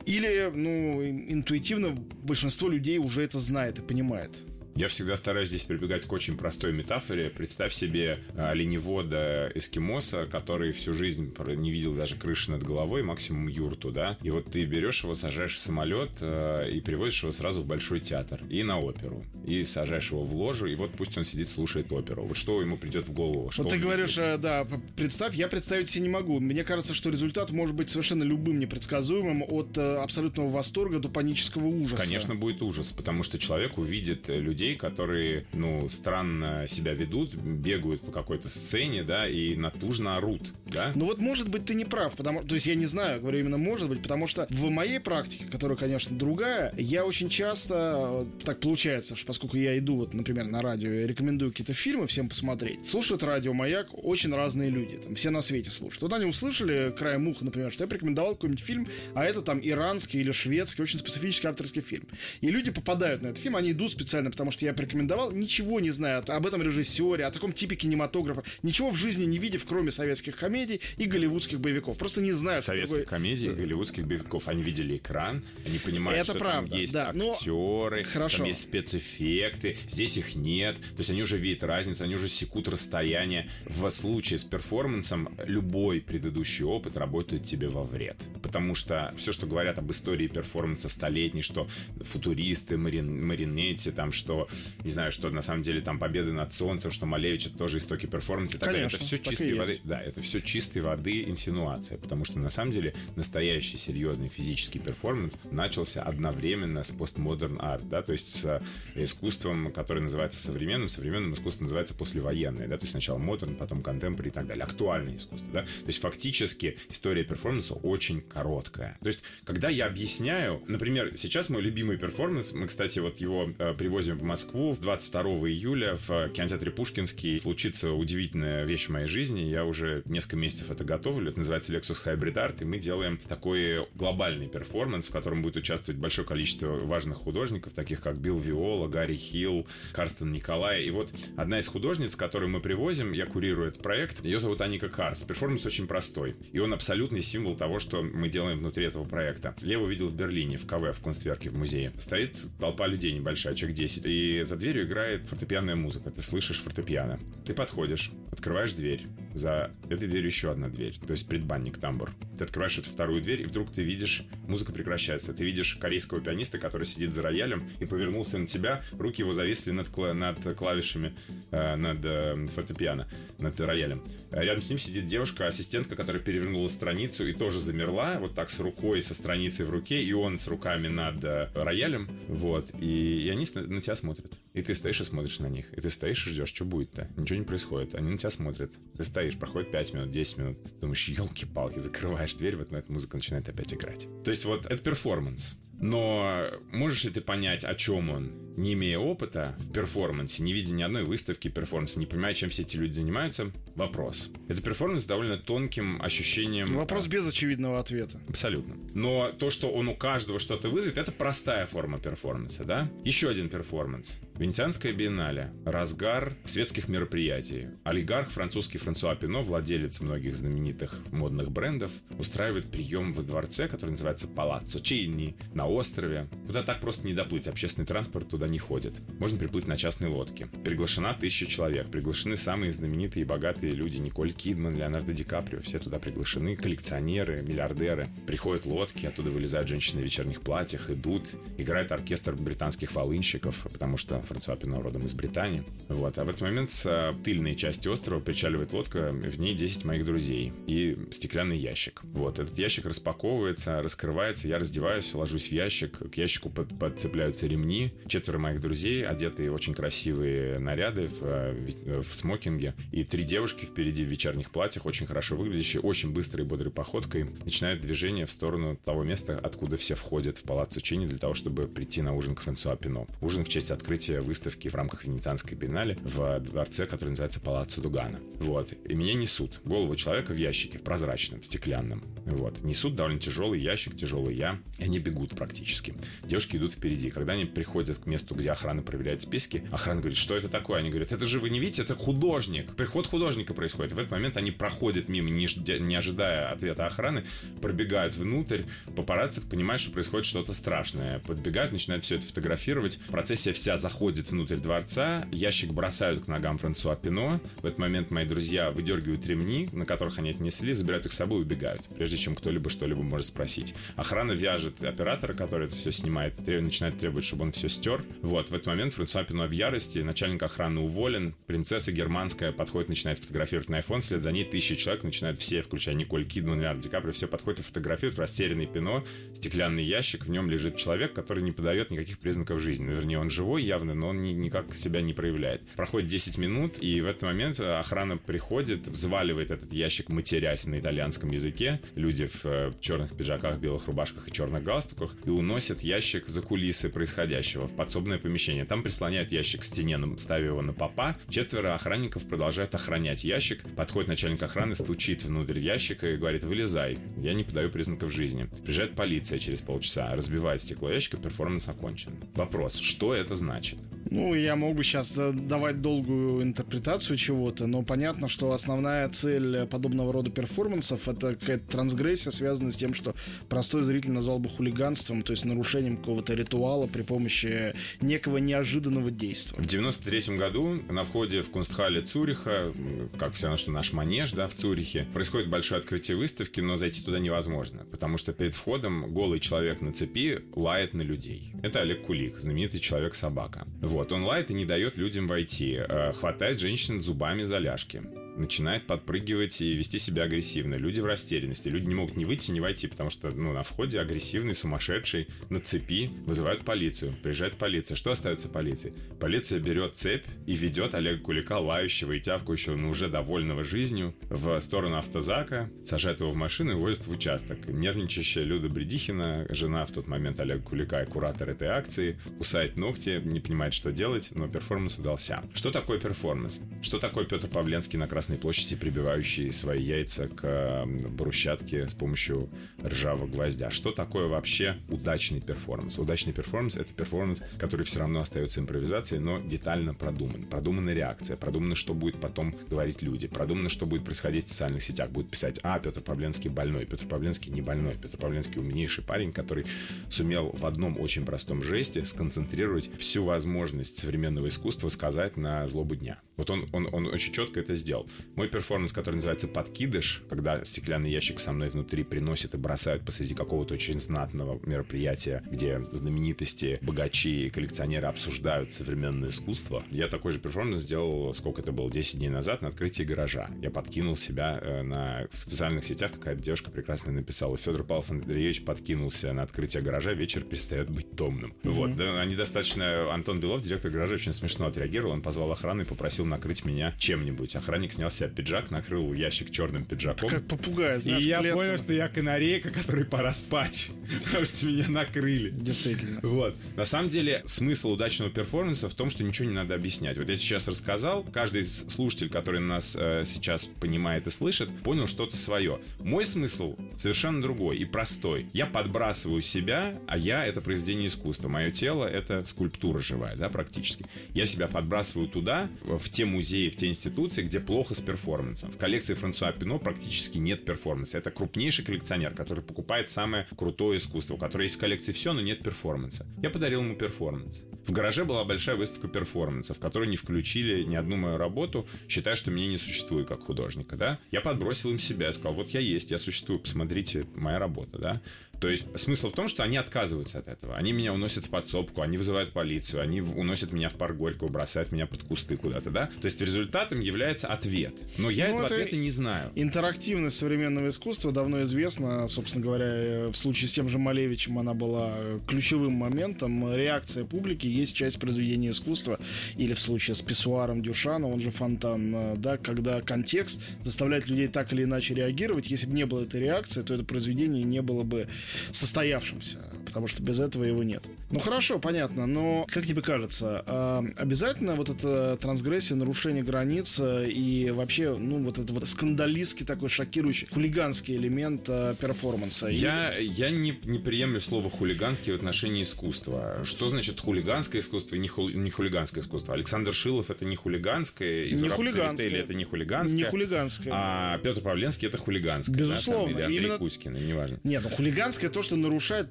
Или, 0.07 0.51
ну, 0.55 1.05
интуитивно 1.05 1.91
большинство 2.23 2.69
людей 2.69 2.99
уже 2.99 3.23
это 3.23 3.39
знает 3.39 3.79
и 3.79 3.83
понимает. 3.83 4.31
Я 4.77 4.89
всегда 4.89 5.17
стараюсь 5.17 5.49
здесь 5.49 5.63
прибегать 5.63 6.05
к 6.05 6.13
очень 6.13 6.37
простой 6.37 6.71
метафоре. 6.71 7.31
Представь 7.31 7.73
себе 7.73 8.19
а, 8.37 8.51
оленевода 8.51 9.51
эскимоса, 9.55 10.27
который 10.31 10.73
всю 10.73 10.93
жизнь 10.93 11.33
не 11.57 11.71
видел 11.71 11.95
даже 11.95 12.17
крыши 12.17 12.51
над 12.51 12.63
головой, 12.63 13.03
максимум 13.03 13.49
юрту, 13.49 13.91
да? 13.91 14.19
И 14.23 14.29
вот 14.29 14.51
ты 14.53 14.67
берешь 14.67 15.03
его, 15.03 15.15
сажаешь 15.15 15.55
в 15.55 15.61
самолет 15.61 16.11
э, 16.21 16.69
и 16.71 16.83
привозишь 16.83 17.23
его 17.23 17.33
сразу 17.33 17.63
в 17.63 17.67
большой 17.67 18.01
театр 18.01 18.43
и 18.51 18.63
на 18.63 18.79
оперу. 18.79 19.25
И 19.47 19.63
сажаешь 19.63 20.11
его 20.11 20.25
в 20.25 20.37
ложу, 20.37 20.67
и 20.67 20.75
вот 20.75 20.91
пусть 20.93 21.17
он 21.17 21.25
сидит, 21.25 21.49
слушает 21.49 21.91
оперу. 21.91 22.25
Вот 22.25 22.37
что 22.37 22.61
ему 22.61 22.77
придет 22.77 23.09
в 23.09 23.15
голову? 23.15 23.51
Что 23.51 23.63
вот 23.63 23.73
ты 23.73 23.79
говоришь, 23.79 24.19
видит? 24.19 24.25
Э, 24.25 24.37
да, 24.37 24.69
представь, 24.95 25.35
я 25.37 25.49
представить 25.49 25.89
себе 25.89 26.03
не 26.03 26.11
могу. 26.11 26.39
Мне 26.39 26.65
кажется, 26.65 26.93
что 26.93 27.09
результат 27.09 27.51
может 27.51 27.75
быть 27.75 27.89
совершенно 27.89 28.25
любым, 28.25 28.59
непредсказуемым, 28.59 29.43
от 29.49 29.79
э, 29.79 29.97
абсолютного 29.97 30.51
восторга 30.51 30.99
до 30.99 31.09
панического 31.09 31.67
ужаса. 31.67 32.03
Конечно, 32.03 32.35
будет 32.35 32.61
ужас, 32.61 32.93
потому 32.93 33.23
что 33.23 33.39
человек 33.39 33.79
увидит 33.79 34.29
людей, 34.29 34.66
которые, 34.75 35.47
ну, 35.53 35.89
странно 35.89 36.67
себя 36.67 36.93
ведут, 36.95 37.35
бегают 37.35 38.03
по 38.03 38.13
какой-то 38.13 38.49
сцене, 38.49 39.03
да, 39.03 39.29
и 39.29 39.57
натужно 39.57 40.17
орут, 40.17 40.53
да? 40.67 40.93
Ну 40.95 41.07
вот, 41.07 41.21
может 41.21 41.49
быть, 41.49 41.65
ты 41.65 41.75
не 41.75 41.85
прав, 41.85 42.15
потому, 42.17 42.43
то 42.43 42.55
есть 42.55 42.67
я 42.67 42.75
не 42.75 42.87
знаю, 42.87 43.21
говорю 43.21 43.41
именно 43.41 43.59
может 43.59 43.89
быть, 43.89 44.03
потому 44.03 44.27
что 44.27 44.47
в 44.51 44.71
моей 44.71 45.01
практике, 45.01 45.45
которая, 45.51 45.77
конечно, 45.77 46.17
другая, 46.17 46.73
я 46.77 47.05
очень 47.05 47.29
часто, 47.29 48.27
так 48.45 48.61
получается, 48.61 49.17
что 49.17 49.27
поскольку 49.27 49.57
я 49.57 49.77
иду, 49.79 49.97
вот, 49.97 50.15
например, 50.15 50.47
на 50.47 50.63
радио, 50.63 50.91
я 50.91 51.07
рекомендую 51.07 51.51
какие-то 51.51 51.75
фильмы 51.75 52.07
всем 52.07 52.29
посмотреть, 52.29 52.89
слушают 52.89 53.23
радио 53.23 53.53
«Маяк» 53.53 53.89
очень 53.93 54.35
разные 54.35 54.71
люди, 54.71 54.97
там, 54.99 55.15
все 55.15 55.31
на 55.31 55.41
свете 55.41 55.71
слушают. 55.71 56.03
Вот 56.03 56.13
они 56.13 56.25
услышали 56.25 56.95
краем 56.97 57.29
уха, 57.29 57.45
например, 57.45 57.71
что 57.71 57.85
я 57.85 57.89
порекомендовал 57.89 58.35
какой-нибудь 58.35 58.65
фильм, 58.65 58.89
а 59.15 59.25
это 59.25 59.43
там 59.43 59.61
иранский 59.63 60.21
или 60.21 60.33
шведский, 60.33 60.83
очень 60.83 60.99
специфический 60.99 61.49
авторский 61.49 61.83
фильм. 61.83 62.05
И 62.41 62.51
люди 62.51 62.71
попадают 62.71 63.23
на 63.23 63.29
этот 63.29 63.39
фильм, 63.39 63.57
они 63.57 63.73
идут 63.73 63.91
специально, 63.91 64.31
потому 64.31 64.51
что 64.51 64.56
я 64.65 64.75
порекомендовал, 64.75 65.33
ничего 65.33 65.81
не 65.81 65.91
знают 65.91 66.31
об 66.31 66.47
этом 66.47 66.63
режиссере, 66.63 67.25
о 67.25 67.31
таком 67.31 67.53
типе 67.53 67.77
кинематографа, 67.77 68.43
ничего 68.63 68.91
в 68.91 68.97
жизни 68.97 69.25
не 69.25 69.39
видев, 69.39 69.65
кроме 69.67 69.91
советских 69.91 70.37
комедий 70.37 70.81
и 70.97 71.07
голливудских 71.07 71.61
боевиков. 71.61 71.97
Просто 71.99 72.21
не 72.21 72.33
знаю. 72.33 72.63
Советских 72.63 73.01
такой... 73.01 73.07
комедий 73.07 73.47
и 73.47 73.55
голливудских 73.55 74.07
боевиков. 74.07 74.49
Они 74.49 74.63
видели 74.63 74.97
экран, 74.97 75.45
они 75.67 75.79
понимают, 75.79 76.21
это 76.21 76.33
что 76.33 76.39
правда, 76.39 76.71
там 76.71 76.79
есть 76.79 76.93
да, 76.93 77.11
актеры, 77.11 78.05
хорошо. 78.05 78.39
там 78.39 78.47
есть 78.47 78.63
спецэффекты, 78.63 79.77
здесь 79.89 80.17
их 80.17 80.35
нет. 80.35 80.77
То 80.77 80.99
есть 80.99 81.11
они 81.11 81.23
уже 81.23 81.39
видят 81.39 81.65
разницу, 81.65 82.05
они 82.05 82.15
уже 82.15 82.29
секут 82.29 82.69
расстояние. 82.69 83.49
В 83.67 83.89
случае 83.91 84.39
с 84.39 84.45
перформансом 84.45 85.35
любой 85.47 86.01
предыдущий 86.01 86.65
опыт 86.65 86.97
работает 86.97 87.45
тебе 87.45 87.69
во 87.69 87.83
вред. 87.83 88.17
Потому 88.43 88.75
что 88.75 89.13
все, 89.17 89.33
что 89.33 89.47
говорят 89.47 89.79
об 89.79 89.91
истории 89.91 90.29
перформанса 90.29 90.89
столетней, 90.89 91.43
что 91.43 91.69
футуристы, 92.03 92.77
марин, 92.77 93.27
Маринетти, 93.27 93.91
там, 93.91 94.13
что, 94.13 94.46
не 94.85 94.91
знаю, 94.91 95.13
что 95.13 95.31
на 95.31 95.43
самом 95.43 95.63
деле 95.63 95.81
там 95.81 95.99
победы 95.99 96.33
над 96.33 96.53
солнцем, 96.53 96.91
что 96.91 97.07
Малевич 97.07 97.47
это 97.47 97.59
тоже 97.59 97.79
истоки 97.79 98.07
перформанса. 98.07 98.59
Конечно, 98.59 98.97
это 98.97 99.05
все 99.05 99.19
чистой 99.19 99.55
воды. 99.55 99.79
Да, 99.85 100.01
это 100.01 100.21
все 100.21 100.41
чистой 100.41 100.83
воды 100.83 101.25
инсинуация. 101.25 101.99
Потому 101.99 102.25
что 102.25 102.39
на 102.39 102.51
самом 102.51 102.73
деле 102.73 102.95
настоящий 103.17 103.77
серьезный 103.77 104.29
физический 104.29 104.79
перформанс 104.79 105.39
начался 105.51 106.03
одновременно 106.03 106.83
с 106.83 106.93
postmodern 106.93 107.59
art, 107.61 107.89
да, 107.89 108.03
то 108.03 108.13
есть 108.13 108.29
с 108.29 108.63
искусством, 108.95 109.73
которое 109.73 110.01
называется 110.01 110.41
современным. 110.41 110.89
Современным 110.89 111.35
искусством 111.35 111.65
называется 111.65 111.95
послевоенное, 111.95 112.69
да, 112.69 112.77
то 112.77 112.85
есть 112.85 112.93
сначала 112.93 113.19
модерн, 113.19 113.57
потом 113.57 113.83
contemporary 113.83 114.29
и 114.29 114.33
так 114.33 114.47
далее. 114.47 114.65
Актуальное 114.65 115.17
искусство, 115.17 115.49
да. 115.53 115.63
То 115.63 115.87
есть 115.87 116.01
фактически 116.01 116.79
история 116.89 117.25
перформанса 117.25 117.75
очень 117.75 118.21
короткая. 118.21 118.97
То 119.01 119.07
есть, 119.07 119.23
когда 119.45 119.69
я 119.69 119.87
объясняю, 119.87 120.63
например, 120.67 121.13
сейчас 121.17 121.49
мой 121.49 121.63
любимый 121.63 121.99
перформанс, 121.99 122.53
мы, 122.53 122.67
кстати, 122.67 122.99
вот 122.99 123.19
его 123.19 123.51
э, 123.59 123.75
привозим 123.75 124.19
в 124.19 124.23
Москву 124.23 124.36
с 124.37 124.79
22 124.79 125.23
июля 125.49 125.97
в 125.97 126.29
кинотеатре 126.29 126.71
Пушкинский. 126.71 127.39
Случится 127.39 127.93
удивительная 127.93 128.65
вещь 128.65 128.87
в 128.87 128.91
моей 128.91 129.07
жизни. 129.07 129.41
Я 129.41 129.65
уже 129.65 130.03
несколько 130.05 130.37
месяцев 130.37 130.71
это 130.71 130.85
готовлю. 130.85 131.31
Это 131.31 131.39
называется 131.39 131.73
Lexus 131.73 132.05
Hybrid 132.05 132.35
Art, 132.35 132.57
и 132.61 132.65
мы 132.65 132.79
делаем 132.79 133.19
такой 133.29 133.87
глобальный 133.95 134.49
перформанс, 134.49 135.09
в 135.09 135.13
котором 135.13 135.43
будет 135.43 135.57
участвовать 135.57 136.01
большое 136.01 136.27
количество 136.27 136.69
важных 136.69 137.17
художников, 137.19 137.73
таких 137.73 138.03
как 138.03 138.19
Билл 138.19 138.39
Виола, 138.39 138.89
Гэри 138.89 139.17
Хилл, 139.17 139.67
Карстен 139.93 140.33
Николай. 140.33 140.83
И 140.83 140.91
вот 140.91 141.13
одна 141.37 141.59
из 141.59 141.69
художниц, 141.69 142.15
которую 142.17 142.51
мы 142.51 142.61
привозим, 142.61 143.13
я 143.13 143.27
курирую 143.27 143.69
этот 143.69 143.83
проект, 143.83 144.25
ее 144.25 144.39
зовут 144.39 144.61
Анника 144.61 144.89
Карс. 144.89 145.23
Перформанс 145.23 145.65
очень 145.65 145.87
простой, 145.87 146.37
и 146.53 146.59
он 146.59 146.75
абсолютный 146.75 147.23
символ 147.23 147.55
того, 147.55 147.79
что 147.79 148.03
мы 148.03 148.29
делаем 148.29 148.59
внутри 148.59 148.85
этого 148.85 149.05
проекта. 149.05 149.55
Я 149.63 149.73
его 149.73 149.87
видел 149.87 150.09
в 150.09 150.15
Берлине, 150.15 150.59
в 150.59 150.67
KW, 150.67 150.93
в 150.93 151.01
Kunst-Werke, 151.01 151.49
в 151.49 151.57
музее. 151.57 151.93
Стоит 151.99 152.47
толпа 152.61 152.87
людей 152.87 153.13
небольшая, 153.13 153.55
человек 153.55 153.79
10, 153.79 154.03
и 154.05 154.26
за 154.45 154.57
дверью 154.57 154.85
играет 154.85 155.27
фортепианная 155.27 155.77
музыка. 155.77 156.11
Ты 156.11 156.23
слышишь 156.23 156.61
фортепиано. 156.61 157.19
Ты 157.45 157.55
подходишь, 157.55 158.11
открываешь 158.33 158.73
дверь. 158.73 159.03
За 159.35 159.71
этой 159.91 160.09
дверью 160.09 160.29
еще 160.29 160.51
одна 160.51 160.71
дверь, 160.71 160.99
то 160.99 161.11
есть 161.11 161.29
предбанник, 161.29 161.77
тамбур. 161.77 162.11
Ты 162.39 162.45
открываешь 162.45 162.79
эту 162.79 162.89
вторую 162.89 163.21
дверь, 163.21 163.43
и 163.43 163.45
вдруг 163.45 163.71
ты 163.71 163.83
видишь, 163.83 164.25
музыка 164.49 164.73
прекращается. 164.73 165.35
Ты 165.35 165.45
видишь 165.45 165.77
корейского 165.77 166.23
пианиста, 166.23 166.59
который 166.59 166.85
сидит 166.85 167.13
за 167.13 167.21
роялем 167.21 167.69
и 167.79 167.85
повернулся 167.85 168.39
на 168.39 168.47
тебя, 168.47 168.83
руки 168.99 169.21
его 169.21 169.35
зависли 169.35 169.73
над, 169.73 169.89
кла- 169.89 170.15
над 170.15 170.39
клавишами, 170.57 171.15
э, 171.51 171.77
над 171.77 171.99
э, 172.03 172.47
фортепиано, 172.47 173.07
над 173.37 173.61
роялем. 173.61 174.03
Рядом 174.31 174.63
с 174.63 174.71
ним 174.71 174.79
сидит 174.79 175.07
девушка, 175.07 175.47
ассистентка, 175.47 175.97
которая 175.97 176.23
перевернула 176.23 176.69
страницу 176.69 177.27
и 177.27 177.35
тоже 177.35 177.59
замерла, 177.59 178.19
вот 178.19 178.35
так 178.35 178.49
с 178.49 178.59
рукой, 178.59 179.03
со 179.03 179.15
страницей 179.15 179.67
в 179.67 179.71
руке, 179.71 180.03
и 180.03 180.15
он 180.15 180.39
с 180.39 180.49
руками 180.49 180.89
над 180.89 181.23
э, 181.23 181.51
роялем, 181.55 182.09
вот, 182.29 182.73
и, 182.81 183.27
и 183.27 183.29
они 183.29 183.45
на 183.55 183.83
тебя 183.83 183.97
смотрят. 183.97 184.06
И 184.55 184.63
ты 184.63 184.75
стоишь 184.75 185.01
и 185.01 185.05
смотришь 185.05 185.41
на 185.41 185.49
них. 185.49 185.73
И 185.73 185.81
ты 185.81 185.91
стоишь 185.91 186.27
и 186.27 186.31
ждешь, 186.31 186.49
что 186.49 186.65
будет-то. 186.65 187.09
Ничего 187.17 187.39
не 187.39 187.45
происходит. 187.45 187.95
Они 187.95 188.09
на 188.09 188.19
тебя 188.19 188.31
смотрят. 188.31 188.73
Ты 188.97 189.05
стоишь, 189.05 189.37
проходит 189.37 189.71
5 189.71 189.95
минут, 189.95 190.11
10 190.11 190.37
минут. 190.39 190.59
Думаешь, 190.81 191.09
елки-палки, 191.09 191.79
закрываешь 191.79 192.35
дверь, 192.35 192.57
вот 192.57 192.71
на 192.71 192.77
эта 192.77 192.93
музыка 192.93 193.17
начинает 193.17 193.49
опять 193.49 193.73
играть. 193.75 194.07
То 194.25 194.31
есть 194.31 194.45
вот 194.45 194.67
это 194.67 194.83
перформанс. 194.83 195.57
Но 195.79 196.47
можешь 196.73 197.05
ли 197.05 197.11
ты 197.11 197.21
понять, 197.21 197.65
о 197.65 197.75
чем 197.75 198.11
он, 198.11 198.33
не 198.57 198.75
имея 198.75 198.99
опыта 198.99 199.55
в 199.59 199.73
перформансе, 199.73 200.43
не 200.43 200.53
видя 200.53 200.75
ни 200.75 200.83
одной 200.83 201.05
выставки 201.05 201.49
перформанса, 201.49 201.99
не 201.99 202.07
понимая, 202.07 202.35
чем 202.35 202.51
все 202.51 202.63
эти 202.63 202.77
люди 202.77 202.95
занимаются? 202.95 203.51
Вопрос. 203.75 204.31
Это 204.49 204.63
перформанс 204.63 205.03
с 205.03 205.07
довольно 205.07 205.37
тонким 205.37 206.01
ощущением... 206.03 206.75
Вопрос 206.75 207.07
без 207.07 207.27
очевидного 207.27 207.79
ответа. 207.79 208.19
Абсолютно. 208.29 208.75
Но 208.95 209.33
то, 209.33 209.51
что 209.51 209.71
он 209.71 209.89
у 209.89 209.95
каждого 209.95 210.39
что-то 210.39 210.69
вызовет, 210.69 210.99
это 210.99 211.13
простая 211.13 211.67
форма 211.67 211.99
перформанса, 211.99 212.65
да? 212.65 212.91
Еще 213.05 213.29
один 213.29 213.49
перформанс. 213.49 214.21
Венецианская 214.39 214.93
биеннале. 214.93 215.53
Разгар 215.65 216.35
светских 216.45 216.89
мероприятий. 216.89 217.69
Олигарх 217.85 218.29
французский 218.31 218.79
Франсуа 218.79 219.15
Пино, 219.15 219.43
владелец 219.43 220.01
многих 220.01 220.37
знаменитых 220.37 221.03
модных 221.11 221.51
брендов, 221.51 221.91
устраивает 222.19 222.71
прием 222.71 223.13
во 223.13 223.23
дворце, 223.23 223.69
который 223.69 223.91
называется 223.91 224.29
Палаццо 224.29 224.81
Чинни, 224.81 225.37
на 225.55 225.67
острове. 225.67 226.29
Куда 226.47 226.63
так 226.63 226.81
просто 226.81 227.07
не 227.07 227.15
доплыть, 227.15 227.49
общественный 227.49 227.87
транспорт 227.87 228.29
туда 228.29 228.46
не 228.49 228.59
ходит. 228.59 229.01
Можно 229.19 229.39
приплыть 229.39 229.67
на 229.67 229.77
частной 229.77 230.09
лодке. 230.09 230.49
Приглашена 230.65 231.15
тысяча 231.15 231.47
человек. 231.47 231.91
Приглашены 231.91 232.37
самые 232.37 232.73
знаменитые 232.73 233.23
и 233.23 233.27
богатые 233.27 233.73
люди. 233.73 233.99
Николь 233.99 234.33
Кидман, 234.33 234.77
Леонардо 234.77 235.13
Ди 235.13 235.25
Каприо. 235.25 235.61
Все 235.61 235.79
туда 235.79 235.99
приглашены. 235.99 236.57
Коллекционеры, 236.57 237.43
миллиардеры. 237.43 238.09
Приходят 238.27 238.67
лодки, 238.67 239.07
оттуда 239.07 239.31
вылезают 239.31 239.69
женщины 239.69 240.03
в 240.03 240.05
вечерних 240.05 240.41
платьях, 240.41 240.91
идут. 240.91 241.29
Играет 241.59 241.93
оркестр 241.93 242.35
британских 242.35 242.95
волынщиков, 242.95 243.67
потому 243.73 243.97
что 243.97 244.21
Франсуа 244.23 244.57
Пино 244.57 244.81
родом 244.81 245.05
из 245.05 245.15
Британии. 245.15 245.65
Вот. 245.89 246.19
А 246.19 246.25
в 246.25 246.29
этот 246.29 246.43
момент 246.43 246.71
с 246.71 246.87
э, 246.87 247.15
тыльной 247.25 247.57
части 247.57 247.89
острова 247.89 248.21
причаливает 248.21 248.73
лодка, 248.73 249.11
в 249.13 249.39
ней 249.39 249.55
10 249.55 249.85
моих 249.85 250.05
друзей 250.05 250.53
и 250.67 250.97
стеклянный 251.11 251.57
ящик. 251.57 252.03
Вот. 252.05 252.39
Этот 252.39 252.59
ящик 252.59 252.87
распаковывается, 252.87 253.83
раскрывается, 253.83 254.49
я 254.49 254.59
раздеваюсь, 254.59 255.15
ложусь 255.15 255.49
в 255.49 255.53
ящик, 255.53 255.99
к 256.11 256.15
ящику 256.17 256.51
под, 256.51 256.79
подцепляются 256.79 257.47
ремни. 257.47 257.93
Четверо 258.07 258.36
моих 258.39 258.61
друзей, 258.61 259.07
одетые 259.07 259.51
в 259.51 259.55
очень 259.55 259.75
красивые 259.75 260.59
наряды, 260.59 261.07
в, 261.07 261.23
э, 261.23 262.01
в 262.01 262.15
смокинге. 262.15 262.75
И 262.93 263.05
три 263.05 263.25
девушки 263.25 263.65
впереди 263.65 264.05
в 264.05 264.09
вечерних 264.09 264.51
платьях, 264.51 264.87
очень 264.87 265.07
хорошо 265.07 265.37
выглядящие, 265.37 265.81
очень 265.81 266.13
быстрой 266.13 266.45
и 266.45 266.49
бодрой 266.49 266.73
походкой, 266.73 267.25
начинают 267.45 267.81
движение 267.81 268.27
в 268.27 268.33
сторону 268.33 268.77
того 268.77 269.05
места, 269.05 269.39
откуда 269.43 269.77
все 269.77 269.95
входят 269.95 270.39
в 270.39 270.43
палаццо 270.43 270.81
Чини 270.81 271.07
для 271.07 271.19
того, 271.19 271.35
чтобы 271.35 271.69
прийти 271.69 272.03
на 272.03 272.15
ужин 272.15 272.35
к 272.35 272.41
Франсуа 272.41 272.77
Пино. 272.77 273.07
Ужин 273.21 273.45
в 273.45 273.49
честь 273.49 273.71
открытия 273.71 274.21
выставки 274.21 274.69
в 274.69 274.75
рамках 274.75 275.05
Венецианской 275.05 275.57
биеннале 275.57 275.99
в 276.03 276.41
дворце, 276.41 276.87
который 276.87 277.11
называется 277.11 277.41
Палаццо 277.41 277.81
Дугана. 277.81 278.21
Вот. 278.41 278.73
И 278.73 278.95
меня 278.95 279.15
несут. 279.15 279.61
Голову 279.65 279.97
человека 279.97 280.33
в 280.33 280.37
ящике, 280.37 280.79
в 280.79 280.83
прозрачном, 280.83 281.41
в 281.41 281.47
стеклянном. 281.47 282.03
Вот. 282.25 282.63
Несут 282.63 282.95
довольно 282.95 283.19
тяжелый 283.19 283.61
ящик, 283.61 283.97
тяжелый 283.97 284.35
я. 284.35 284.61
И 284.79 284.85
они 284.85 284.99
бегут 284.99 285.31
практически. 285.31 285.95
Девушки 286.25 286.57
идут 286.57 286.73
впереди. 286.73 287.11
Когда 287.11 287.33
они 287.33 287.45
приходят 287.45 287.99
к 287.99 288.07
месту 288.07 288.26
месту, 288.27 288.35
где 288.35 288.51
охрана 288.51 288.83
проверяет 288.83 289.23
списки. 289.23 289.65
Охрана 289.71 290.01
говорит, 290.01 290.19
что 290.19 290.37
это 290.37 290.49
такое? 290.49 290.81
Они 290.81 290.91
говорят, 290.91 291.13
это 291.13 291.25
же 291.27 291.39
вы 291.39 291.51
не 291.51 291.61
видите, 291.61 291.83
это 291.83 291.95
художник. 291.95 292.75
Приход 292.75 293.07
художника 293.07 293.55
происходит. 293.55 293.93
В 293.93 293.99
этот 293.99 294.11
момент 294.11 294.37
они 294.37 294.51
проходят 294.51 295.09
мимо, 295.09 295.31
не, 295.31 295.47
не 295.79 295.95
ожидая 295.95 296.51
ответа 296.51 296.87
охраны, 296.87 297.25
пробегают 297.61 298.17
внутрь. 298.17 298.63
Папарацци 298.97 299.41
понимают, 299.41 299.81
что 299.81 299.93
происходит 299.93 300.27
что-то 300.27 300.53
страшное. 300.53 301.21
Подбегают, 301.21 301.73
начинают 301.73 302.05
все 302.05 302.17
это 302.17 302.27
фотографировать. 302.27 302.99
Процессия 303.11 303.53
вся 303.53 303.77
заходит 303.77 304.31
внутрь 304.31 304.57
дворца. 304.57 305.27
Ящик 305.33 305.73
бросают 305.73 306.25
к 306.25 306.29
ногам 306.29 306.59
Франсуа 306.59 306.97
Пино. 306.97 307.41
В 307.63 307.67
этот 307.67 307.79
момент 307.79 308.11
мои 308.11 308.27
друзья 308.27 308.71
выдергивают 308.71 309.27
ремни, 309.27 309.69
на 309.73 309.85
которых 309.85 310.19
они 310.19 310.31
отнесли, 310.31 310.73
забирают 310.73 311.07
их 311.07 311.13
с 311.13 311.17
собой 311.17 311.41
и 311.41 311.43
убегают, 311.43 311.89
прежде 311.95 312.17
чем 312.17 312.35
кто-либо 312.35 312.71
что-либо 312.71 313.03
может 313.03 313.27
спросить. 313.27 313.75
Охрана 313.97 314.33
вяжет 314.33 314.83
оператора, 314.83 315.35
который 315.35 315.67
это 315.67 315.77
все 315.77 315.93
снимает, 315.93 316.39
начинает 316.47 316.99
требовать, 316.99 317.25
чтобы 317.25 317.45
он 317.45 317.53
все 317.53 317.69
стер. 317.69 318.03
Вот, 318.23 318.51
в 318.51 318.55
этот 318.55 318.67
момент 318.67 318.93
Франсуа 318.93 319.25
Пино 319.25 319.47
в 319.47 319.51
ярости, 319.51 320.01
начальник 320.01 320.43
охраны 320.43 320.81
уволен, 320.81 321.35
принцесса 321.47 321.93
германская 321.93 322.53
подходит, 322.53 322.89
начинает 322.89 323.19
фотографировать 323.19 323.69
на 323.69 323.79
iPhone, 323.79 324.01
вслед 324.01 324.23
за 324.23 324.33
ней 324.33 324.45
тысячи 324.45 324.75
человек 324.75 325.05
начинают 325.05 325.39
все, 325.39 325.63
включая 325.63 325.95
Николь 325.95 326.25
Кидман, 326.25 326.61
Леонардо 326.61 326.83
Ди 326.83 326.89
Каприо, 326.89 327.13
все 327.13 327.27
подходят 327.27 327.61
и 327.61 327.63
фотографируют 327.63 328.19
растерянный 328.19 328.67
Пино, 328.67 329.05
стеклянный 329.35 329.85
ящик, 329.85 330.27
в 330.27 330.31
нем 330.31 330.51
лежит 330.51 330.77
человек, 330.77 331.13
который 331.13 331.43
не 331.43 331.53
подает 331.53 331.91
никаких 331.91 332.19
признаков 332.19 332.61
жизни. 332.61 332.87
Вернее, 332.87 333.19
он 333.19 333.31
живой 333.31 333.65
явно, 333.65 333.95
но 333.95 334.09
он 334.09 334.23
ни, 334.23 334.33
никак 334.33 334.75
себя 334.75 335.01
не 335.01 335.13
проявляет. 335.13 335.63
Проходит 335.77 336.09
10 336.09 336.39
минут, 336.39 336.79
и 336.81 337.01
в 337.01 337.07
этот 337.07 337.23
момент 337.23 337.61
охрана 337.61 338.17
приходит, 338.17 338.87
взваливает 338.89 339.51
этот 339.51 339.73
ящик, 339.73 340.09
матерясь 340.09 340.67
на 340.67 340.79
итальянском 340.79 341.31
языке. 341.31 341.81
Люди 341.95 342.27
в 342.27 342.45
э, 342.45 342.73
черных 342.81 343.17
пиджаках, 343.17 343.59
белых 343.59 343.87
рубашках 343.87 344.29
и 344.29 344.33
черных 344.33 344.63
галстуках 344.63 345.15
и 345.25 345.31
уносят 345.31 345.81
ящик 345.83 346.29
за 346.29 346.43
кулисы 346.43 346.89
происходящего 346.89 347.67
в 347.67 347.75
подсобное 347.97 348.19
помещение. 348.19 348.67
Там 348.67 348.83
прислоняют 348.83 349.33
ящик 349.33 349.63
к 349.63 349.65
стене, 349.65 349.99
ставя 350.19 350.49
его 350.49 350.61
на 350.61 350.75
попа. 350.75 351.17
Четверо 351.31 351.75
охранников 351.75 352.25
продолжают 352.25 352.75
охранять 352.75 353.25
ящик. 353.25 353.63
Подходит 353.75 354.09
начальник 354.09 354.43
охраны, 354.43 354.75
стучит 354.75 355.25
внутрь 355.25 355.59
ящика 355.59 356.11
и 356.11 356.19
говорит, 356.19 356.45
вылезай, 356.45 356.99
я 357.17 357.33
не 357.33 357.43
подаю 357.43 357.71
признаков 357.71 358.13
жизни. 358.13 358.51
Приезжает 358.65 358.95
полиция 358.95 359.39
через 359.39 359.63
полчаса, 359.63 360.15
разбивает 360.15 360.61
стекло 360.61 360.91
ящика, 360.91 361.17
перформанс 361.17 361.69
окончен. 361.69 362.11
Вопрос, 362.35 362.77
что 362.77 363.15
это 363.15 363.35
значит? 363.35 363.79
Ну, 364.11 364.35
я 364.35 364.55
мог 364.57 364.77
бы 364.77 364.85
сейчас 364.85 365.17
давать 365.17 365.81
долгую 365.81 366.43
интерпретацию 366.43 367.17
чего-то, 367.17 367.67
но 367.67 367.83
понятно, 367.83 368.29
что 368.29 368.53
основная 368.53 369.09
цель 369.09 369.67
подобного 369.67 370.13
рода 370.13 370.31
перформансов 370.31 371.09
это 371.09 371.35
какая-то 371.35 371.67
трансгрессия, 371.67 372.31
связанная 372.31 372.71
с 372.71 372.77
тем, 372.77 372.95
что 372.95 373.15
простой 373.49 373.83
зритель 373.83 374.13
назвал 374.13 374.39
бы 374.39 374.49
хулиганством, 374.49 375.23
то 375.23 375.33
есть 375.33 375.45
нарушением 375.45 375.97
какого-то 375.97 376.35
ритуала 376.35 376.87
при 376.87 377.03
помощи 377.03 377.75
некого 378.01 378.39
неожиданного 378.39 379.11
действия. 379.11 379.59
В 379.59 379.67
93 379.67 380.37
году 380.37 380.83
на 380.89 381.05
входе 381.05 381.43
в 381.43 381.51
Кунстхале 381.51 382.03
Цюриха, 382.03 382.73
как 383.19 383.33
все 383.33 383.47
равно, 383.47 383.57
что 383.57 383.71
наш 383.71 383.93
манеж, 383.93 384.33
да, 384.33 384.49
в 384.49 384.55
Цюрихе, 384.55 385.07
происходит 385.13 385.49
большое 385.49 385.81
открытие 385.81 386.17
выставки, 386.17 386.61
но 386.61 386.77
зайти 386.77 387.03
туда 387.03 387.19
невозможно, 387.19 387.85
потому 387.91 388.19
что 388.19 388.33
перед 388.33 388.55
входом 388.55 389.13
голый 389.13 389.41
человек 389.41 389.81
на 389.81 389.93
цепи 389.93 390.43
лает 390.55 390.95
на 390.95 391.03
людей. 391.03 391.53
Это 391.63 391.81
Олег 391.81 392.03
Кулик, 392.03 392.37
знаменитый 392.39 392.81
человек-собака. 392.81 393.67
Вот, 393.83 394.13
он 394.13 394.25
лает 394.25 394.51
и 394.51 394.55
не 394.55 394.65
дает 394.65 394.97
людям 394.97 395.27
войти. 395.27 395.77
Э, 395.77 396.13
хватает 396.13 396.61
женщин 396.61 397.01
зубами 397.01 397.45
за 397.45 397.59
ляжки 397.59 398.03
начинает 398.37 398.87
подпрыгивать 398.87 399.61
и 399.61 399.75
вести 399.75 399.99
себя 399.99 400.25
агрессивно. 400.25 400.75
Люди 400.75 401.01
в 401.01 401.07
растерянности. 401.07 401.69
Люди 401.69 401.87
не 401.87 401.95
могут 401.95 402.17
ни 402.17 402.25
выйти, 402.25 402.51
ни 402.51 402.61
войти, 402.61 402.87
потому 402.87 403.11
что 403.11 403.31
ну, 403.31 403.53
на 403.53 403.63
входе 403.63 404.01
агрессивный, 404.01 404.55
сумасшедший, 404.55 405.29
на 405.51 405.61
цепи 405.61 406.11
вызывают 406.27 406.65
полицию. 406.65 407.15
Приезжает 407.23 407.57
полиция. 407.57 407.97
Что 407.97 408.13
остается 408.13 408.49
полиции? 408.49 408.93
Полиция 409.19 409.61
берет 409.61 409.97
цепь 409.97 410.25
и 410.47 410.55
ведет 410.55 410.95
Олега 410.95 411.23
Кулика, 411.23 411.59
лающего 411.59 412.13
и 412.13 412.21
тявкающего, 412.21 412.77
но 412.77 412.91
уже 412.91 413.09
довольного 413.09 413.65
жизнью, 413.65 414.15
в 414.29 414.59
сторону 414.61 414.97
автозака, 414.97 415.71
сажает 415.85 416.21
его 416.21 416.31
в 416.31 416.37
машину 416.37 416.73
и 416.73 416.75
возит 416.75 417.07
в 417.07 417.11
участок. 417.11 417.67
Нервничающая 417.67 418.43
Люда 418.43 418.69
Бредихина, 418.69 419.47
жена 419.51 419.85
в 419.85 419.93
тот 419.93 420.07
момент 420.07 420.41
Олега 420.41 420.63
Кулика 420.63 421.03
и 421.03 421.07
куратор 421.07 421.49
этой 421.49 421.69
акции, 421.69 422.19
кусает 422.39 422.77
ногти, 422.77 423.21
не 423.25 423.41
понимает, 423.41 423.75
что 423.75 423.93
делать, 423.93 424.31
но 424.35 424.49
перформанс 424.49 424.99
удался. 424.99 425.43
Что 425.55 425.71
такое 425.71 425.99
перформанс? 425.99 426.61
Что 426.83 426.99
такое 426.99 427.25
Петр 427.25 427.49
Павленский 427.49 427.99
на 427.99 428.07
Красном 428.07 428.26
Красной 428.27 428.39
площади, 428.39 428.75
прибивающие 428.75 429.53
свои 429.53 429.81
яйца 429.81 430.27
к 430.27 430.85
брусчатке 430.85 431.89
с 431.89 431.95
помощью 431.95 432.51
ржавого 432.85 433.29
гвоздя. 433.29 433.71
Что 433.71 433.93
такое 433.93 434.27
вообще 434.27 434.79
удачный 434.89 435.41
перформанс? 435.41 435.97
Удачный 435.97 436.33
перформанс— 436.33 436.77
это 436.77 436.93
перформанс, 436.93 437.41
который 437.57 437.87
все 437.87 438.01
равно 438.01 438.21
остается 438.23 438.59
импровизацией, 438.59 439.21
но 439.23 439.39
детально 439.39 439.95
продуман. 439.95 440.43
Продумана 440.47 440.91
реакция, 440.91 441.37
продумано, 441.37 441.77
что 441.77 441.95
будет 441.95 442.17
потом 442.21 442.53
говорить 442.69 443.01
люди, 443.01 443.29
продумано, 443.29 443.69
что 443.69 443.87
будет 443.87 444.05
происходить 444.05 444.47
в 444.47 444.49
социальных 444.49 444.83
сетях. 444.83 445.11
Будет 445.11 445.31
писать, 445.31 445.61
а, 445.63 445.79
Петр 445.79 446.01
Павленский 446.01 446.51
больной, 446.51 446.85
Петр 446.85 447.07
Павленский 447.07 447.53
не 447.53 447.61
больной, 447.63 447.95
Петр 447.95 448.17
Павленский 448.17 448.61
умнейший 448.61 449.05
парень, 449.05 449.33
который 449.33 449.67
сумел 450.11 450.51
в 450.51 450.67
одном 450.67 451.01
очень 451.01 451.25
простом 451.25 451.63
жесте 451.63 452.05
сконцентрировать 452.05 452.91
всю 452.99 453.23
возможность 453.23 453.99
современного 453.99 454.49
искусства 454.49 454.89
сказать 454.89 455.37
на 455.37 455.69
злобу 455.69 455.95
дня. 455.95 456.19
Вот 456.37 456.51
он, 456.51 456.69
он, 456.73 456.89
он 456.93 457.07
очень 457.07 457.33
четко 457.33 457.61
это 457.61 457.77
сделал. 457.77 458.09
Мой 458.35 458.49
перформанс, 458.49 458.93
который 458.93 459.17
называется 459.17 459.49
«Подкидыш», 459.49 460.25
когда 460.29 460.65
стеклянный 460.65 461.11
ящик 461.11 461.41
со 461.41 461.53
мной 461.53 461.69
внутри 461.69 462.05
приносят 462.05 462.55
и 462.55 462.59
бросают 462.59 463.05
посреди 463.05 463.35
какого-то 463.35 463.75
очень 463.75 463.99
знатного 463.99 464.61
мероприятия, 464.67 465.43
где 465.51 465.81
знаменитости, 465.93 466.79
богачи 466.83 467.47
и 467.47 467.51
коллекционеры 467.51 468.07
обсуждают 468.07 468.73
современное 468.73 469.31
искусство. 469.31 469.83
Я 469.91 470.09
такой 470.09 470.33
же 470.33 470.39
перформанс 470.39 470.83
сделал, 470.83 471.33
сколько 471.35 471.63
это 471.63 471.73
было, 471.73 471.91
10 471.91 472.19
дней 472.19 472.29
назад, 472.29 472.63
на 472.63 472.69
открытии 472.69 473.03
гаража. 473.03 473.51
Я 473.61 473.71
подкинул 473.71 474.17
себя 474.17 474.59
э, 474.61 474.83
на 474.83 475.27
в 475.31 475.45
социальных 475.45 475.85
сетях, 475.85 476.13
какая-то 476.13 476.43
девушка 476.43 476.71
прекрасно 476.71 477.13
написала. 477.13 477.57
Федор 477.57 477.85
Павлов 477.85 478.11
Андреевич 478.11 478.65
подкинулся 478.65 479.33
на 479.33 479.43
открытие 479.43 479.83
гаража, 479.83 480.13
вечер 480.13 480.43
перестает 480.43 480.91
быть 480.91 481.17
томным. 481.17 481.55
Mm-hmm. 481.63 481.71
Вот, 481.71 481.97
да, 481.97 482.21
они 482.21 482.35
достаточно... 482.35 483.13
Антон 483.13 483.41
Белов, 483.41 483.63
директор 483.63 483.91
гаража, 483.91 484.15
очень 484.15 484.33
смешно 484.33 484.67
отреагировал. 484.67 485.13
Он 485.13 485.23
позвал 485.23 485.53
охрану 485.53 485.83
и 485.83 485.85
попросил 485.85 486.27
накрыть 486.27 486.65
меня 486.65 486.95
чем-нибудь. 486.99 487.57
Охранник 487.57 487.93
снял 487.93 488.04
с 488.04 488.06
себя 488.11 488.29
пиджак, 488.29 488.71
накрыл 488.71 489.13
ящик 489.13 489.51
черным 489.51 489.85
пиджаком. 489.85 490.29
Это 490.29 490.37
как 490.41 490.47
попугай, 490.49 490.99
знаешь, 490.99 491.23
И 491.23 491.27
я 491.29 491.41
клетку. 491.41 491.59
понял, 491.59 491.79
что 491.79 491.93
я 491.95 492.09
канарейка, 492.09 492.71
которой 492.71 493.05
пора 493.05 493.33
спать. 493.33 493.91
Потому 494.25 494.45
что 494.45 494.67
меня 494.67 494.89
накрыли. 494.89 495.51
Действительно. 495.51 496.21
Вот. 496.23 496.55
На 496.77 496.85
самом 496.85 497.09
деле, 497.11 497.43
смысл 497.45 497.93
удачного 497.93 498.31
перформанса 498.31 498.89
в 498.89 498.95
том, 498.95 499.11
что 499.11 499.25
ничего 499.25 499.49
не 499.49 499.55
надо 499.55 499.75
объяснять. 499.75 500.17
Вот 500.17 500.29
я 500.29 500.37
сейчас 500.37 500.69
рассказал, 500.69 501.25
каждый 501.33 501.65
слушатель, 501.65 502.29
который 502.29 502.61
нас 502.61 502.97
э, 502.99 503.23
сейчас 503.27 503.67
понимает 503.67 504.27
и 504.27 504.31
слышит, 504.31 504.69
понял 504.83 505.07
что-то 505.07 505.37
свое. 505.37 505.81
Мой 505.99 506.25
смысл 506.25 506.77
совершенно 506.97 507.43
другой 507.43 507.79
и 507.79 507.85
простой. 507.85 508.47
Я 508.53 508.67
подбрасываю 508.67 509.43
себя, 509.43 510.01
а 510.07 510.17
я— 510.17 510.45
это 510.47 510.61
произведение 510.61 511.09
искусства. 511.09 511.49
Мое 511.49 511.71
тело— 511.71 512.05
это 512.07 512.45
скульптура 512.45 513.01
живая, 513.01 513.37
да, 513.37 513.49
практически. 513.49 514.05
Я 514.35 514.47
себя 514.47 514.69
подбрасываю 514.69 515.29
туда, 515.29 515.69
в 515.83 516.09
те 516.11 516.25
музеи, 516.25 516.69
в 516.69 516.77
те 516.77 516.87
институции, 516.89 517.43
где 517.43 517.61
плохо 517.61 517.95
с 517.97 518.01
перформансом. 518.01 518.71
В 518.71 518.77
коллекции 518.77 519.15
Франсуа 519.15 519.53
Пино 519.53 519.79
практически 519.79 520.39
нет 520.39 520.65
перформанса. 520.65 521.19
Это 521.19 521.31
крупнейший 521.31 521.85
коллекционер, 521.85 522.35
который 522.35 522.63
покупает 522.63 523.11
самое 523.11 523.47
крутое 523.57 523.99
искусство, 523.99 524.35
у 524.35 524.39
которого 524.39 524.63
есть 524.63 524.77
в 524.77 524.79
коллекции 524.79 525.13
все, 525.13 525.33
но 525.33 525.41
нет 525.41 525.63
перформанса. 525.63 526.27
Я 526.43 526.51
подарил 526.51 526.83
ему 526.83 526.95
перформанс. 526.95 527.65
В 527.87 527.93
гараже 527.93 528.25
была 528.25 528.45
большая 528.45 528.77
выставка 528.77 529.09
перформанса, 529.09 529.73
в 529.73 529.79
которой 529.79 530.09
не 530.09 530.17
включили 530.17 530.83
ни 530.83 530.97
одну 530.97 531.17
мою 531.17 531.37
работу, 531.37 531.89
считая, 532.09 532.35
что 532.35 532.51
меня 532.51 532.67
не 532.67 532.79
существует 532.79 533.29
как 533.29 533.43
художника, 533.43 533.97
да. 533.97 534.19
Я 534.31 534.41
подбросил 534.41 534.91
им 534.91 534.99
себя, 534.99 535.33
сказал, 535.33 535.55
вот 535.55 535.71
я 535.71 535.81
есть, 535.81 536.11
я 536.11 536.19
существую, 536.19 536.59
посмотрите, 536.59 537.25
моя 537.35 537.59
работа, 537.59 537.99
да. 537.99 538.23
То 538.61 538.69
есть 538.69 538.87
смысл 538.99 539.29
в 539.29 539.33
том, 539.33 539.49
что 539.49 539.63
они 539.63 539.77
отказываются 539.77 540.39
от 540.39 540.49
этого. 540.49 540.77
Они 540.77 540.93
меня 540.93 541.13
уносят 541.13 541.47
в 541.47 541.51
подсобку, 541.51 542.03
они 542.03 542.17
вызывают 542.17 542.53
полицию, 542.53 543.03
они 543.03 543.21
уносят 543.21 543.73
меня 543.73 543.89
в 543.89 543.95
парк 543.95 544.17
Горького, 544.17 544.49
бросают 544.49 544.93
меня 544.93 545.07
под 545.07 545.23
кусты 545.23 545.57
куда-то, 545.57 545.91
да? 545.91 546.07
То 546.21 546.27
есть 546.27 546.41
результатом 546.41 547.01
является 547.01 547.49
ответ. 547.49 547.95
Но 548.19 548.31
я 548.31 548.49
ну, 548.49 548.55
этого 548.55 548.67
это 548.67 548.75
ответа 548.75 548.97
не 548.97 549.11
знаю. 549.11 549.51
Интерактивность 549.55 550.37
современного 550.37 550.89
искусства 550.89 551.33
давно 551.33 551.63
известна. 551.63 552.29
Собственно 552.29 552.65
говоря, 552.65 553.29
в 553.31 553.35
случае 553.35 553.69
с 553.69 553.73
тем 553.73 553.89
же 553.89 553.99
Малевичем 553.99 554.59
она 554.59 554.75
была 554.75 555.13
ключевым 555.47 555.93
моментом. 555.93 556.75
Реакция 556.75 557.25
публики 557.25 557.67
есть 557.67 557.95
часть 557.95 558.19
произведения 558.19 558.71
искусства. 558.71 559.19
Или 559.57 559.75
в 559.75 559.81
случае 559.81 560.15
с 560.15 560.23
писсуаром 560.23 560.83
Дюшана, 560.83 561.29
он 561.29 561.41
же 561.41 561.51
фонтан, 561.51 562.41
да, 562.41 562.57
когда 562.57 563.01
контекст 563.01 563.63
заставляет 563.83 564.27
людей 564.29 564.49
так 564.49 564.73
или 564.73 564.85
иначе 564.85 565.15
реагировать. 565.15 565.71
Если 565.71 565.87
бы 565.87 565.93
не 565.93 566.07
было 566.07 566.23
этой 566.23 566.41
реакции, 566.41 566.83
то 566.83 566.95
это 566.95 567.05
произведение 567.05 567.65
не 567.65 567.83
было 567.83 568.03
бы 568.03 568.27
состоявшимся, 568.71 569.59
потому 569.85 570.07
что 570.07 570.23
без 570.23 570.41
этого 570.41 570.65
его 570.65 570.83
нет. 570.83 571.05
Ну 571.31 571.39
хорошо, 571.39 571.79
понятно, 571.79 572.27
но 572.27 572.67
как 572.71 572.87
тебе 572.87 573.03
кажется, 573.03 573.63
а, 573.67 574.05
обязательно 574.17 574.75
вот 574.75 574.89
эта 574.89 575.37
трансгрессия, 575.37 575.97
нарушение 575.97 576.43
границ 576.43 577.01
э, 577.01 577.29
и 577.29 577.71
вообще, 577.71 578.17
ну 578.17 578.43
вот 578.45 578.59
это 578.59 578.73
вот 578.73 578.87
скандалистский 578.87 579.67
такой 579.67 579.89
шокирующий 579.89 580.49
хулиганский 580.49 581.17
элемент 581.17 581.69
э, 581.69 581.95
перформанса? 582.01 582.69
Я, 582.69 583.15
я 583.17 583.51
не, 583.51 583.79
не 583.85 583.99
приемлю 583.99 584.41
слово 584.41 584.71
хулиганский 584.71 585.33
в 585.33 585.37
отношении 585.37 585.83
искусства. 585.83 586.63
Что 586.65 586.89
значит 586.89 587.21
хулиганское 587.21 587.81
искусство 587.81 588.17
и 588.17 588.19
не, 588.19 588.29
ху, 588.29 588.49
не 588.49 588.71
хулиганское 588.71 589.23
искусство? 589.23 589.55
Александр 589.55 589.93
Шилов 589.93 590.31
это 590.31 590.45
не 590.45 590.57
хулиганское, 590.57 591.45
из 591.45 591.61
не 591.61 591.69
хулиганское. 591.69 592.31
это 592.31 592.55
не 592.55 592.65
хулиганское. 592.65 593.19
Не 593.19 593.25
хулиганское. 593.25 593.93
А 593.95 594.39
Петр 594.39 594.61
Павленский 594.61 595.09
это 595.09 595.19
хулиганское. 595.19 595.77
Безусловно. 595.77 596.35
Да, 596.35 596.41
там, 596.43 596.51
или 596.51 596.57
Андрей 596.57 596.59
Именно... 596.59 596.79
Кузькин, 596.79 597.15
неважно. 597.15 597.59
Нет, 597.65 597.83
ну 597.83 597.91
хулиганское 597.91 598.36
то, 598.39 598.63
что 598.63 598.77
нарушает 598.77 599.31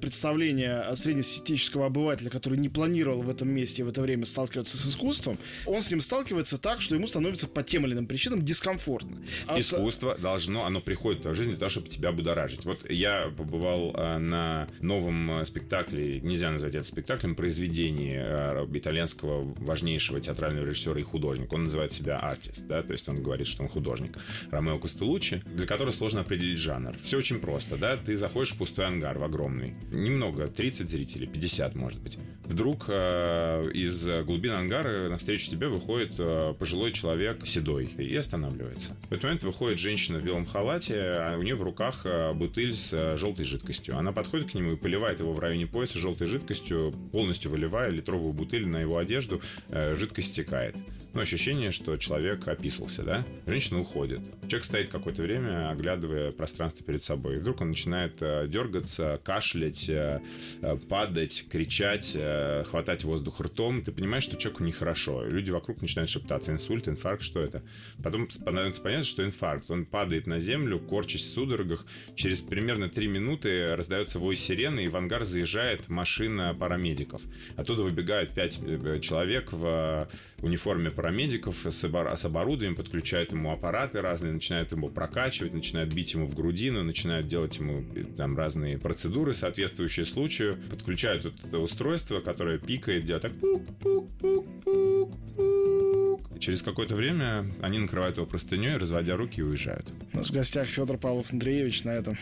представление 0.00 0.94
среднестатистического 0.94 1.86
обывателя, 1.86 2.30
который 2.30 2.58
не 2.58 2.68
планировал 2.68 3.22
в 3.22 3.30
этом 3.30 3.48
месте 3.48 3.84
в 3.84 3.88
это 3.88 4.02
время 4.02 4.24
сталкиваться 4.26 4.76
с 4.76 4.86
искусством. 4.86 5.38
Он 5.66 5.82
с 5.82 5.90
ним 5.90 6.00
сталкивается 6.00 6.58
так, 6.58 6.80
что 6.80 6.94
ему 6.94 7.06
становится 7.06 7.46
по 7.48 7.62
тем 7.62 7.86
или 7.86 7.94
иным 7.94 8.06
причинам 8.06 8.42
дискомфортно. 8.42 9.18
А 9.46 9.58
Искусство 9.58 10.12
это... 10.12 10.22
должно, 10.22 10.64
оно 10.64 10.80
приходит 10.80 11.24
в 11.24 11.34
жизнь 11.34 11.50
для 11.50 11.58
того, 11.58 11.70
чтобы 11.70 11.88
тебя 11.88 12.12
будоражить. 12.12 12.64
Вот 12.64 12.90
я 12.90 13.32
побывал 13.36 13.94
э, 13.94 14.18
на 14.18 14.68
новом 14.80 15.40
э, 15.40 15.44
спектакле, 15.44 16.20
нельзя 16.20 16.50
назвать 16.50 16.74
это 16.74 16.84
спектаклем, 16.84 17.34
произведении 17.34 18.16
э, 18.18 18.66
итальянского 18.72 19.44
важнейшего 19.58 20.20
театрального 20.20 20.66
режиссера 20.66 20.98
и 20.98 21.02
художника. 21.02 21.54
Он 21.54 21.64
называет 21.64 21.92
себя 21.92 22.18
артист, 22.18 22.66
да, 22.66 22.82
то 22.82 22.92
есть 22.92 23.08
он 23.08 23.22
говорит, 23.22 23.46
что 23.46 23.62
он 23.62 23.68
художник. 23.68 24.18
Ромео 24.50 24.78
Костелуччи, 24.78 25.42
для 25.46 25.66
которого 25.66 25.92
сложно 25.92 26.20
определить 26.20 26.58
жанр. 26.58 26.94
Все 27.02 27.18
очень 27.18 27.38
просто, 27.38 27.76
да, 27.76 27.96
ты 27.96 28.16
заходишь 28.16 28.52
в 28.52 28.58
пустой 28.58 28.86
ангар, 28.96 29.18
в 29.18 29.24
огромный. 29.24 29.74
Немного, 29.90 30.48
30 30.48 30.88
зрителей, 30.88 31.26
50, 31.26 31.74
может 31.74 32.00
быть. 32.00 32.18
Вдруг 32.44 32.86
э, 32.88 33.70
из 33.72 34.08
глубин 34.24 34.52
ангара 34.52 35.08
навстречу 35.08 35.50
тебе 35.50 35.68
выходит 35.68 36.14
э, 36.18 36.54
пожилой 36.58 36.92
человек 36.92 37.46
седой 37.46 37.86
и 37.86 38.16
останавливается. 38.16 38.96
В 39.08 39.12
этот 39.12 39.24
момент 39.24 39.42
выходит 39.42 39.78
женщина 39.78 40.18
в 40.18 40.24
белом 40.24 40.46
халате, 40.46 40.94
а 40.96 41.36
у 41.38 41.42
нее 41.42 41.56
в 41.56 41.62
руках 41.62 42.02
э, 42.04 42.32
бутыль 42.32 42.74
с 42.74 42.92
э, 42.92 43.16
желтой 43.16 43.44
жидкостью. 43.44 43.98
Она 43.98 44.12
подходит 44.12 44.50
к 44.50 44.54
нему 44.54 44.72
и 44.72 44.76
поливает 44.76 45.20
его 45.20 45.32
в 45.32 45.38
районе 45.38 45.66
пояса 45.66 45.98
желтой 45.98 46.26
жидкостью, 46.26 46.92
полностью 47.12 47.50
выливая 47.50 47.90
литровую 47.90 48.32
бутыль 48.32 48.66
на 48.66 48.78
его 48.78 48.98
одежду, 48.98 49.40
э, 49.68 49.94
жидкость 49.94 50.28
стекает 50.28 50.76
ну, 51.16 51.22
ощущение, 51.22 51.72
что 51.72 51.96
человек 51.96 52.46
описался, 52.46 53.02
да? 53.02 53.24
Женщина 53.46 53.80
уходит. 53.80 54.20
Человек 54.48 54.64
стоит 54.64 54.88
какое-то 54.90 55.22
время, 55.22 55.70
оглядывая 55.70 56.30
пространство 56.30 56.84
перед 56.84 57.02
собой. 57.02 57.36
И 57.36 57.38
вдруг 57.38 57.62
он 57.62 57.68
начинает 57.68 58.20
э, 58.20 58.46
дергаться, 58.86 59.20
кашлять, 59.24 59.88
э, 59.88 60.20
э, 60.62 60.76
падать, 60.88 61.46
кричать, 61.50 62.12
э, 62.14 62.64
хватать 62.64 63.04
воздух 63.04 63.40
ртом. 63.40 63.82
Ты 63.82 63.92
понимаешь, 63.92 64.24
что 64.24 64.36
человеку 64.36 64.64
нехорошо. 64.64 65.24
Люди 65.24 65.50
вокруг 65.50 65.82
начинают 65.82 66.10
шептаться. 66.10 66.52
Инсульт, 66.52 66.88
инфаркт, 66.88 67.22
что 67.22 67.40
это? 67.40 67.62
Потом 68.02 68.30
становится 68.30 68.82
понятно, 68.82 69.04
что 69.04 69.24
инфаркт. 69.24 69.70
Он 69.70 69.84
падает 69.84 70.26
на 70.26 70.38
землю, 70.38 70.78
корчась 70.78 71.22
в 71.22 71.28
судорогах. 71.28 71.86
Через 72.14 72.40
примерно 72.40 72.88
три 72.88 73.08
минуты 73.08 73.74
раздается 73.76 74.18
вой 74.18 74.36
сирены, 74.36 74.84
и 74.84 74.88
в 74.88 74.96
ангар 74.96 75.24
заезжает 75.24 75.88
машина 75.88 76.56
парамедиков. 76.58 77.22
Оттуда 77.56 77.82
выбегают 77.82 78.34
пять 78.34 78.60
человек 79.00 79.52
в 79.52 80.08
униформе 80.42 80.90
парамедиков 80.90 81.66
с, 81.66 81.84
оборудованием, 82.24 82.76
подключают 82.76 83.32
ему 83.32 83.52
аппараты 83.52 84.00
разные, 84.00 84.32
начинают 84.32 84.72
ему 84.72 84.88
прокачивать, 84.88 85.54
начинают 85.54 85.92
бить 85.92 86.14
ему 86.14 86.26
в 86.26 86.34
грудину, 86.34 86.82
начинают 86.82 87.26
делать 87.26 87.58
ему 87.58 87.84
там 88.16 88.36
разные 88.36 88.75
процедуры, 88.78 89.34
соответствующие 89.34 90.06
случаю, 90.06 90.56
подключают 90.70 91.24
вот 91.24 91.34
это 91.44 91.58
устройство, 91.58 92.20
которое 92.20 92.58
пикает, 92.58 93.04
делает 93.04 93.22
так 93.22 93.32
пук-пук-пук-пук-пук. 93.40 96.38
Через 96.38 96.62
какое-то 96.62 96.94
время 96.94 97.50
они 97.62 97.78
накрывают 97.78 98.18
его 98.18 98.26
простыней, 98.26 98.76
разводя 98.76 99.16
руки 99.16 99.40
и 99.40 99.42
уезжают. 99.42 99.90
У 100.12 100.18
нас 100.18 100.28
в 100.28 100.32
гостях 100.32 100.68
Федор 100.68 100.98
Павлов 100.98 101.32
Андреевич. 101.32 101.84
На 101.84 101.90
этом 101.90 102.14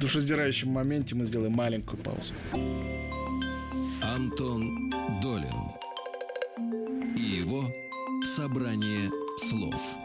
душераздирающем 0.00 0.68
моменте 0.68 1.14
мы 1.14 1.24
сделаем 1.24 1.52
маленькую 1.52 2.02
паузу. 2.02 2.34
Антон 4.02 4.90
Долин 5.22 5.54
и 7.16 7.40
его 7.40 7.72
Собрание 8.24 9.10
слов. 9.36 9.96